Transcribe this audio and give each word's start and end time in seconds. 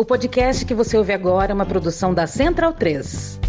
O 0.00 0.04
podcast 0.04 0.64
que 0.64 0.74
você 0.74 0.96
ouve 0.96 1.12
agora 1.12 1.50
é 1.50 1.54
uma 1.54 1.66
produção 1.66 2.14
da 2.14 2.24
Central 2.24 2.72
3. 2.72 3.40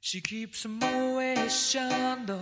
She 0.00 0.20
keeps 0.20 0.64
a 0.64 0.68
Moet 0.68 1.50
Chandon 1.50 2.40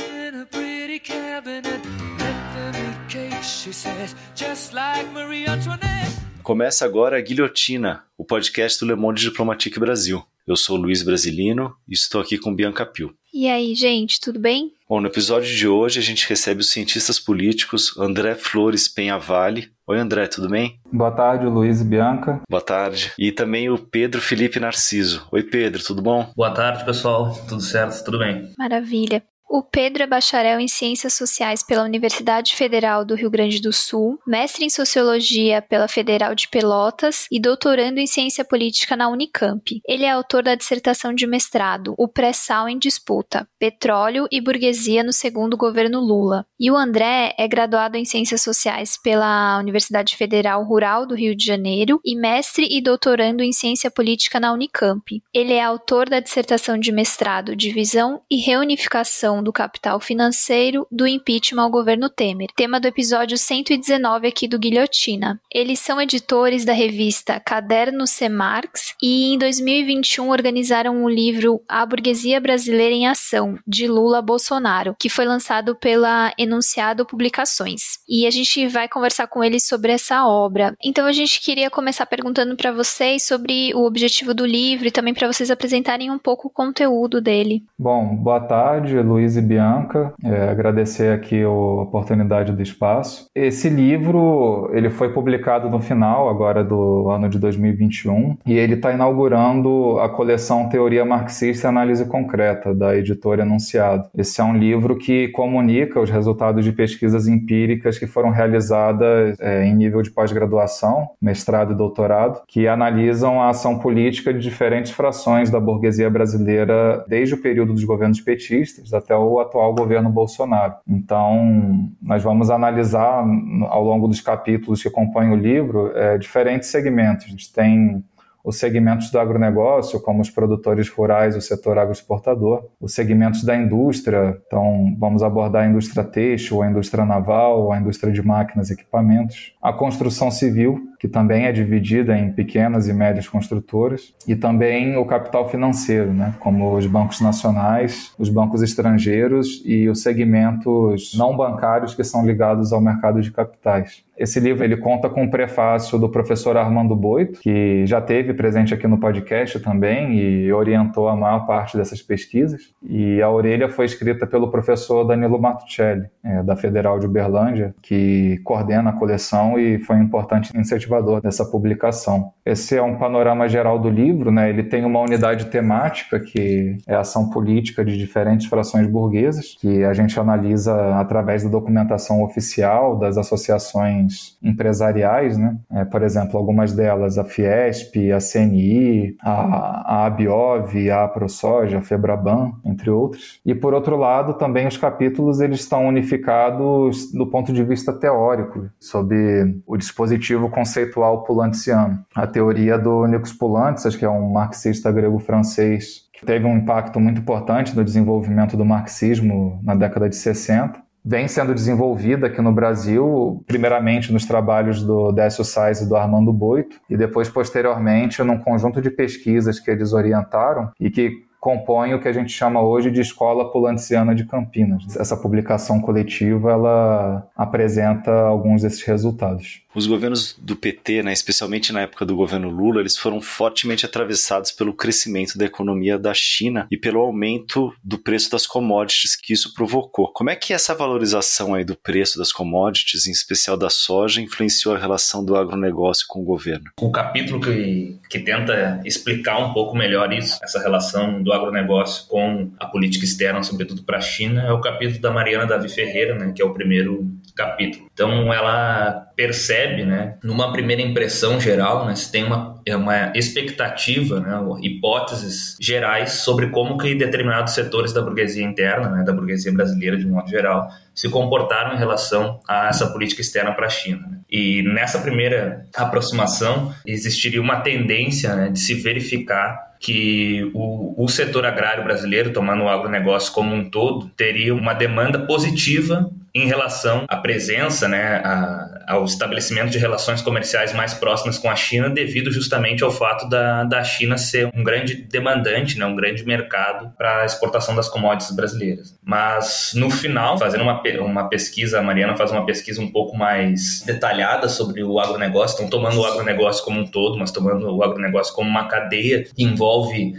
in 0.00 0.40
a 0.40 0.46
pretty 0.46 0.98
cabinet. 0.98 1.80
Let 2.18 3.08
cake, 3.08 3.44
she 3.44 3.72
says, 3.72 4.16
just 4.34 4.72
like 4.72 5.08
Marie 5.12 5.46
Antoinette. 5.48 6.10
Começa 6.42 6.84
agora 6.84 7.18
a 7.18 7.20
Guilhotina, 7.20 8.02
o 8.18 8.24
podcast 8.24 8.80
do 8.80 8.86
Le 8.86 8.96
Monde 8.96 9.22
Diplomatique 9.22 9.78
Brasil. 9.78 10.26
Eu 10.44 10.56
sou 10.56 10.76
Luiz 10.76 11.04
Brasilino 11.04 11.76
e 11.88 11.94
estou 11.94 12.20
aqui 12.20 12.36
com 12.36 12.52
Bianca 12.52 12.84
Pio. 12.84 13.14
E 13.38 13.50
aí, 13.50 13.74
gente, 13.74 14.18
tudo 14.18 14.40
bem? 14.40 14.72
Bom, 14.88 14.98
no 14.98 15.08
episódio 15.08 15.54
de 15.54 15.68
hoje 15.68 15.98
a 15.98 16.02
gente 16.02 16.26
recebe 16.26 16.62
os 16.62 16.70
cientistas 16.70 17.20
políticos 17.20 17.94
André 17.98 18.34
Flores 18.34 18.88
Penhavale. 18.88 19.70
Oi, 19.86 19.98
André, 19.98 20.26
tudo 20.26 20.48
bem? 20.48 20.80
Boa 20.90 21.10
tarde, 21.10 21.44
Luiz 21.44 21.82
e 21.82 21.84
Bianca. 21.84 22.40
Boa 22.48 22.62
tarde. 22.62 23.12
E 23.18 23.30
também 23.30 23.68
o 23.68 23.76
Pedro 23.76 24.22
Felipe 24.22 24.58
Narciso. 24.58 25.28
Oi, 25.30 25.42
Pedro, 25.42 25.84
tudo 25.84 26.00
bom? 26.00 26.32
Boa 26.34 26.50
tarde, 26.50 26.82
pessoal. 26.86 27.34
Tudo 27.46 27.60
certo? 27.60 28.02
Tudo 28.06 28.18
bem? 28.18 28.54
Maravilha. 28.56 29.22
O 29.48 29.62
Pedro 29.62 30.02
é 30.02 30.06
bacharel 30.06 30.58
em 30.58 30.66
Ciências 30.66 31.14
Sociais 31.14 31.62
pela 31.62 31.84
Universidade 31.84 32.54
Federal 32.56 33.04
do 33.04 33.14
Rio 33.14 33.30
Grande 33.30 33.60
do 33.60 33.72
Sul, 33.72 34.18
mestre 34.26 34.64
em 34.64 34.70
Sociologia 34.70 35.62
pela 35.62 35.86
Federal 35.86 36.34
de 36.34 36.48
Pelotas 36.48 37.26
e 37.30 37.38
doutorando 37.38 38.00
em 38.00 38.08
Ciência 38.08 38.44
Política 38.44 38.96
na 38.96 39.08
Unicamp. 39.08 39.80
Ele 39.86 40.04
é 40.04 40.10
autor 40.10 40.42
da 40.42 40.56
dissertação 40.56 41.14
de 41.14 41.28
mestrado 41.28 41.94
O 41.96 42.08
Pré-Sal 42.08 42.68
em 42.68 42.76
Disputa: 42.76 43.48
Petróleo 43.58 44.26
e 44.32 44.40
Burguesia 44.40 45.04
no 45.04 45.12
Segundo 45.12 45.56
Governo 45.56 46.00
Lula. 46.00 46.44
E 46.58 46.68
o 46.68 46.76
André 46.76 47.32
é 47.38 47.46
graduado 47.46 47.96
em 47.96 48.04
Ciências 48.04 48.42
Sociais 48.42 49.00
pela 49.00 49.58
Universidade 49.58 50.16
Federal 50.16 50.64
Rural 50.64 51.06
do 51.06 51.14
Rio 51.14 51.36
de 51.36 51.44
Janeiro 51.44 52.00
e 52.04 52.16
mestre 52.16 52.66
e 52.68 52.80
doutorando 52.82 53.44
em 53.44 53.52
Ciência 53.52 53.92
Política 53.92 54.40
na 54.40 54.52
Unicamp. 54.52 55.22
Ele 55.32 55.52
é 55.52 55.62
autor 55.62 56.08
da 56.08 56.18
dissertação 56.18 56.76
de 56.76 56.90
mestrado 56.90 57.54
Divisão 57.54 58.20
e 58.28 58.38
Reunificação 58.38 59.35
do 59.42 59.52
capital 59.52 60.00
financeiro 60.00 60.86
do 60.90 61.06
impeachment 61.06 61.62
ao 61.62 61.70
governo 61.70 62.08
Temer, 62.08 62.48
tema 62.54 62.78
do 62.78 62.86
episódio 62.86 63.36
119 63.36 64.26
aqui 64.26 64.46
do 64.46 64.58
Guilhotina. 64.58 65.40
Eles 65.52 65.78
são 65.80 66.00
editores 66.00 66.64
da 66.64 66.72
revista 66.72 67.40
Caderno 67.40 68.06
C. 68.06 68.28
Marx 68.28 68.94
e 69.02 69.32
em 69.32 69.38
2021 69.38 70.30
organizaram 70.30 71.04
o 71.04 71.08
livro 71.08 71.60
A 71.68 71.84
Burguesia 71.84 72.40
Brasileira 72.40 72.94
em 72.94 73.06
Ação, 73.06 73.58
de 73.66 73.86
Lula 73.86 74.22
Bolsonaro, 74.22 74.94
que 74.98 75.08
foi 75.08 75.24
lançado 75.24 75.74
pela 75.74 76.32
Enunciado 76.38 77.06
Publicações. 77.06 77.98
E 78.08 78.26
a 78.26 78.30
gente 78.30 78.66
vai 78.68 78.88
conversar 78.88 79.26
com 79.26 79.42
eles 79.42 79.66
sobre 79.66 79.92
essa 79.92 80.26
obra. 80.26 80.76
Então 80.82 81.06
a 81.06 81.12
gente 81.12 81.40
queria 81.40 81.70
começar 81.70 82.06
perguntando 82.06 82.56
para 82.56 82.72
vocês 82.72 83.22
sobre 83.22 83.74
o 83.74 83.84
objetivo 83.84 84.34
do 84.34 84.46
livro 84.46 84.86
e 84.86 84.90
também 84.90 85.14
para 85.14 85.26
vocês 85.26 85.50
apresentarem 85.50 86.10
um 86.10 86.18
pouco 86.18 86.48
o 86.48 86.50
conteúdo 86.50 87.20
dele. 87.20 87.64
Bom, 87.78 88.14
boa 88.14 88.40
tarde, 88.40 89.00
Luiz 89.00 89.25
Luiz 89.26 89.36
e 89.36 89.42
Bianca, 89.42 90.14
é, 90.22 90.48
agradecer 90.48 91.12
aqui 91.12 91.42
a 91.42 91.50
oportunidade 91.50 92.52
do 92.52 92.62
espaço. 92.62 93.28
Esse 93.34 93.68
livro 93.68 94.70
ele 94.72 94.88
foi 94.88 95.12
publicado 95.12 95.68
no 95.68 95.80
final 95.80 96.28
agora 96.28 96.62
do 96.62 97.10
ano 97.10 97.28
de 97.28 97.36
2021 97.38 98.38
e 98.46 98.56
ele 98.56 98.74
está 98.74 98.92
inaugurando 98.92 99.98
a 99.98 100.08
coleção 100.08 100.68
Teoria 100.68 101.04
Marxista 101.04 101.66
e 101.66 101.68
Análise 101.68 102.04
Concreta 102.06 102.72
da 102.72 102.96
editora 102.96 103.42
Enunciado. 103.42 104.08
Esse 104.16 104.40
é 104.40 104.44
um 104.44 104.56
livro 104.56 104.96
que 104.96 105.28
comunica 105.28 106.00
os 106.00 106.08
resultados 106.08 106.64
de 106.64 106.70
pesquisas 106.70 107.26
empíricas 107.26 107.98
que 107.98 108.06
foram 108.06 108.30
realizadas 108.30 109.36
é, 109.40 109.66
em 109.66 109.74
nível 109.74 110.02
de 110.02 110.10
pós-graduação, 110.10 111.08
mestrado 111.20 111.72
e 111.72 111.76
doutorado, 111.76 112.42
que 112.46 112.68
analisam 112.68 113.42
a 113.42 113.48
ação 113.48 113.80
política 113.80 114.32
de 114.32 114.38
diferentes 114.38 114.92
frações 114.92 115.50
da 115.50 115.58
burguesia 115.58 116.08
brasileira 116.08 117.04
desde 117.08 117.34
o 117.34 117.38
período 117.38 117.72
dos 117.72 117.82
governos 117.82 118.20
petistas 118.20 118.94
até 118.94 119.15
o 119.16 119.40
atual 119.40 119.74
governo 119.74 120.10
Bolsonaro. 120.10 120.74
Então, 120.86 121.90
nós 122.00 122.22
vamos 122.22 122.50
analisar 122.50 123.24
ao 123.68 123.84
longo 123.84 124.08
dos 124.08 124.20
capítulos 124.20 124.82
que 124.82 124.90
compõem 124.90 125.30
o 125.30 125.36
livro 125.36 125.92
é, 125.96 126.18
diferentes 126.18 126.68
segmentos. 126.68 127.26
A 127.26 127.28
gente 127.28 127.52
tem 127.52 128.04
os 128.46 128.58
segmentos 128.60 129.10
do 129.10 129.18
agronegócio, 129.18 130.00
como 130.00 130.22
os 130.22 130.30
produtores 130.30 130.88
rurais, 130.88 131.34
o 131.34 131.40
setor 131.40 131.78
agroexportador, 131.78 132.68
os 132.80 132.94
segmentos 132.94 133.42
da 133.42 133.56
indústria, 133.56 134.40
então 134.46 134.94
vamos 134.96 135.20
abordar 135.24 135.64
a 135.64 135.68
indústria 135.68 136.04
têxtil, 136.04 136.62
a 136.62 136.70
indústria 136.70 137.04
naval, 137.04 137.72
a 137.72 137.80
indústria 137.80 138.12
de 138.12 138.22
máquinas 138.22 138.70
e 138.70 138.74
equipamentos, 138.74 139.52
a 139.60 139.72
construção 139.72 140.30
civil, 140.30 140.80
que 141.00 141.08
também 141.08 141.46
é 141.46 141.52
dividida 141.52 142.16
em 142.16 142.30
pequenas 142.30 142.86
e 142.86 142.92
médias 142.92 143.28
construtoras, 143.28 144.14
e 144.28 144.36
também 144.36 144.96
o 144.96 145.04
capital 145.04 145.48
financeiro, 145.48 146.12
né, 146.12 146.32
como 146.38 146.76
os 146.76 146.86
bancos 146.86 147.20
nacionais, 147.20 148.14
os 148.16 148.28
bancos 148.28 148.62
estrangeiros 148.62 149.60
e 149.66 149.88
os 149.88 150.02
segmentos 150.02 151.16
não 151.18 151.36
bancários 151.36 151.96
que 151.96 152.04
são 152.04 152.24
ligados 152.24 152.72
ao 152.72 152.80
mercado 152.80 153.20
de 153.20 153.32
capitais. 153.32 154.05
Esse 154.18 154.40
livro 154.40 154.64
ele 154.64 154.76
conta 154.76 155.10
com 155.10 155.24
um 155.24 155.30
prefácio 155.30 155.98
do 155.98 156.08
professor 156.08 156.56
Armando 156.56 156.96
Boito, 156.96 157.40
que 157.40 157.84
já 157.86 158.00
teve 158.00 158.32
presente 158.32 158.72
aqui 158.72 158.86
no 158.86 158.98
podcast 158.98 159.60
também 159.60 160.14
e 160.18 160.52
orientou 160.52 161.08
a 161.08 161.14
maior 161.14 161.46
parte 161.46 161.76
dessas 161.76 162.00
pesquisas. 162.00 162.74
E 162.82 163.20
a 163.20 163.30
orelha 163.30 163.68
foi 163.68 163.84
escrita 163.84 164.26
pelo 164.26 164.50
professor 164.50 165.04
Danilo 165.04 165.40
Martuccelli, 165.40 166.06
é, 166.24 166.42
da 166.42 166.56
Federal 166.56 166.98
de 166.98 167.06
Uberlândia, 167.06 167.74
que 167.82 168.40
coordena 168.42 168.90
a 168.90 168.92
coleção 168.94 169.58
e 169.58 169.78
foi 169.80 169.96
um 169.96 170.02
importante 170.02 170.56
incentivador 170.56 171.20
dessa 171.20 171.44
publicação. 171.44 172.32
Esse 172.44 172.76
é 172.76 172.82
um 172.82 172.96
panorama 172.96 173.48
geral 173.48 173.78
do 173.78 173.90
livro, 173.90 174.30
né? 174.30 174.48
Ele 174.48 174.62
tem 174.62 174.84
uma 174.84 175.00
unidade 175.00 175.46
temática 175.46 176.18
que 176.18 176.78
é 176.86 176.94
a 176.94 177.00
ação 177.00 177.28
política 177.28 177.84
de 177.84 177.98
diferentes 177.98 178.46
frações 178.46 178.86
burguesas, 178.86 179.56
que 179.60 179.84
a 179.84 179.92
gente 179.92 180.18
analisa 180.18 180.98
através 180.98 181.42
da 181.42 181.50
documentação 181.50 182.22
oficial 182.22 182.96
das 182.96 183.18
associações 183.18 184.05
empresariais, 184.42 185.36
né? 185.36 185.56
É, 185.70 185.84
por 185.84 186.02
exemplo, 186.02 186.38
algumas 186.38 186.72
delas, 186.72 187.18
a 187.18 187.24
Fiesp, 187.24 188.12
a 188.12 188.18
CNI, 188.18 189.16
a, 189.22 190.02
a 190.02 190.06
Abiov, 190.06 190.90
a 190.90 191.08
ProSoja, 191.08 191.78
a 191.78 191.82
Febraban, 191.82 192.52
entre 192.64 192.90
outros. 192.90 193.40
E 193.44 193.54
por 193.54 193.74
outro 193.74 193.96
lado, 193.96 194.34
também 194.34 194.66
os 194.66 194.76
capítulos 194.76 195.40
eles 195.40 195.60
estão 195.60 195.86
unificados 195.86 197.12
do 197.12 197.26
ponto 197.26 197.52
de 197.52 197.62
vista 197.62 197.92
teórico, 197.92 198.68
sobre 198.78 199.60
o 199.66 199.76
dispositivo 199.76 200.48
conceitual 200.50 201.24
pulantiano. 201.24 201.98
A 202.14 202.26
teoria 202.26 202.78
do 202.78 203.06
Nikos 203.06 203.32
Poulantzas, 203.32 203.96
que 203.96 204.04
é 204.04 204.10
um 204.10 204.32
marxista 204.32 204.90
grego-francês 204.90 206.06
que 206.18 206.24
teve 206.24 206.46
um 206.46 206.56
impacto 206.56 206.98
muito 206.98 207.20
importante 207.20 207.76
no 207.76 207.84
desenvolvimento 207.84 208.56
do 208.56 208.64
marxismo 208.64 209.60
na 209.62 209.74
década 209.74 210.08
de 210.08 210.16
60, 210.16 210.80
vem 211.08 211.28
sendo 211.28 211.54
desenvolvida 211.54 212.26
aqui 212.26 212.42
no 212.42 212.52
Brasil, 212.52 213.44
primeiramente 213.46 214.12
nos 214.12 214.26
trabalhos 214.26 214.82
do 214.82 215.12
Décio 215.12 215.44
Sais 215.44 215.80
e 215.80 215.88
do 215.88 215.94
Armando 215.94 216.32
Boito, 216.32 216.80
e 216.90 216.96
depois, 216.96 217.28
posteriormente, 217.28 218.20
num 218.24 218.38
conjunto 218.38 218.82
de 218.82 218.90
pesquisas 218.90 219.60
que 219.60 219.70
eles 219.70 219.92
orientaram 219.92 220.72
e 220.80 220.90
que 220.90 221.25
compõe 221.46 221.94
o 221.94 222.00
que 222.00 222.08
a 222.08 222.12
gente 222.12 222.32
chama 222.32 222.60
hoje 222.60 222.90
de 222.90 223.00
Escola 223.00 223.52
Pulantiana 223.52 224.16
de 224.16 224.24
Campinas. 224.24 224.96
Essa 224.96 225.16
publicação 225.16 225.80
coletiva 225.80 226.50
ela 226.50 227.28
apresenta 227.36 228.10
alguns 228.10 228.62
desses 228.62 228.82
resultados 228.82 229.60
os 229.76 229.86
governos 229.86 230.34
do 230.38 230.56
PT, 230.56 231.02
né, 231.02 231.12
especialmente 231.12 231.70
na 231.70 231.82
época 231.82 232.06
do 232.06 232.16
governo 232.16 232.48
Lula, 232.48 232.80
eles 232.80 232.96
foram 232.96 233.20
fortemente 233.20 233.84
atravessados 233.84 234.50
pelo 234.50 234.72
crescimento 234.72 235.36
da 235.36 235.44
economia 235.44 235.98
da 235.98 236.14
China 236.14 236.66
e 236.70 236.78
pelo 236.78 237.00
aumento 237.00 237.74
do 237.84 237.98
preço 237.98 238.30
das 238.30 238.46
commodities 238.46 239.14
que 239.14 239.34
isso 239.34 239.52
provocou. 239.52 240.10
Como 240.14 240.30
é 240.30 240.34
que 240.34 240.54
essa 240.54 240.74
valorização 240.74 241.54
aí 241.54 241.62
do 241.62 241.76
preço 241.76 242.18
das 242.18 242.32
commodities, 242.32 243.06
em 243.06 243.10
especial 243.10 243.54
da 243.54 243.68
soja, 243.68 244.22
influenciou 244.22 244.74
a 244.74 244.78
relação 244.78 245.22
do 245.22 245.36
agronegócio 245.36 246.06
com 246.08 246.20
o 246.20 246.24
governo? 246.24 246.70
O 246.80 246.90
capítulo 246.90 247.38
que, 247.38 248.00
que 248.08 248.20
tenta 248.20 248.80
explicar 248.82 249.38
um 249.38 249.52
pouco 249.52 249.76
melhor 249.76 250.10
isso, 250.10 250.38
essa 250.42 250.58
relação 250.58 251.22
do 251.22 251.34
agronegócio 251.36 252.06
com 252.08 252.50
a 252.58 252.66
política 252.66 253.04
externa, 253.04 253.42
sobretudo 253.42 253.82
para 253.82 253.98
a 253.98 254.00
China, 254.00 254.42
é 254.42 254.52
o 254.52 254.60
capítulo 254.60 255.00
da 255.00 255.10
Mariana 255.10 255.46
Davi 255.46 255.68
Ferreira, 255.68 256.14
né, 256.14 256.32
que 256.34 256.42
é 256.42 256.44
o 256.44 256.52
primeiro 256.52 257.06
capítulo. 257.34 257.86
Então 257.92 258.32
ela 258.32 259.06
percebe, 259.14 259.84
né, 259.84 260.16
numa 260.22 260.52
primeira 260.52 260.82
impressão 260.82 261.40
geral, 261.40 261.86
né, 261.86 261.94
se 261.94 262.10
tem 262.10 262.24
uma, 262.24 262.60
é 262.66 262.76
uma 262.76 263.12
expectativa, 263.14 264.20
né, 264.20 264.38
hipóteses 264.62 265.56
gerais 265.60 266.12
sobre 266.12 266.48
como 266.48 266.78
que 266.78 266.94
determinados 266.94 267.54
setores 267.54 267.92
da 267.92 268.02
burguesia 268.02 268.44
interna, 268.44 268.88
né, 268.88 269.04
da 269.04 269.12
burguesia 269.12 269.52
brasileira 269.52 269.96
de 269.96 270.06
um 270.06 270.10
modo 270.10 270.28
geral, 270.28 270.68
se 270.94 271.08
comportaram 271.10 271.74
em 271.74 271.78
relação 271.78 272.40
a 272.48 272.68
essa 272.68 272.86
política 272.90 273.20
externa 273.20 273.52
para 273.52 273.66
a 273.66 273.70
China. 273.70 274.06
Né. 274.08 274.18
E 274.30 274.62
nessa 274.62 274.98
primeira 274.98 275.66
aproximação 275.74 276.74
existiria 276.86 277.40
uma 277.40 277.60
tendência 277.60 278.34
né, 278.34 278.48
de 278.48 278.58
se 278.58 278.74
verificar 278.74 279.65
que 279.78 280.50
o, 280.54 281.04
o 281.04 281.08
setor 281.08 281.44
agrário 281.44 281.84
brasileiro, 281.84 282.32
tomando 282.32 282.64
o 282.64 282.68
agronegócio 282.68 283.32
como 283.32 283.54
um 283.54 283.68
todo, 283.68 284.08
teria 284.16 284.54
uma 284.54 284.72
demanda 284.72 285.26
positiva 285.26 286.10
em 286.36 286.46
relação 286.46 287.06
à 287.08 287.16
presença, 287.16 287.88
né, 287.88 288.20
a, 288.22 288.84
ao 288.88 289.04
estabelecimento 289.04 289.70
de 289.70 289.78
relações 289.78 290.20
comerciais 290.20 290.74
mais 290.74 290.92
próximas 290.92 291.38
com 291.38 291.50
a 291.50 291.56
China, 291.56 291.88
devido 291.88 292.30
justamente 292.30 292.84
ao 292.84 292.90
fato 292.90 293.26
da, 293.28 293.64
da 293.64 293.82
China 293.82 294.18
ser 294.18 294.50
um 294.54 294.62
grande 294.62 294.94
demandante, 294.94 295.78
né, 295.78 295.86
um 295.86 295.96
grande 295.96 296.26
mercado 296.26 296.92
para 296.98 297.22
a 297.22 297.24
exportação 297.24 297.74
das 297.74 297.88
commodities 297.88 298.36
brasileiras. 298.36 298.98
Mas, 299.02 299.72
no 299.74 299.90
final, 299.90 300.36
fazendo 300.36 300.60
uma, 300.62 300.82
uma 301.00 301.28
pesquisa, 301.28 301.78
a 301.78 301.82
Mariana 301.82 302.16
faz 302.16 302.30
uma 302.30 302.44
pesquisa 302.44 302.82
um 302.82 302.92
pouco 302.92 303.16
mais 303.16 303.82
detalhada 303.86 304.46
sobre 304.46 304.84
o 304.84 305.00
agronegócio, 305.00 305.54
estão 305.54 305.70
tomando 305.70 306.00
o 306.00 306.04
agronegócio 306.04 306.62
como 306.64 306.80
um 306.80 306.86
todo, 306.86 307.18
mas 307.18 307.32
tomando 307.32 307.74
o 307.74 307.82
agronegócio 307.82 308.34
como 308.34 308.50
uma 308.50 308.68
cadeia 308.68 309.24
que 309.24 309.42
envolve 309.42 310.14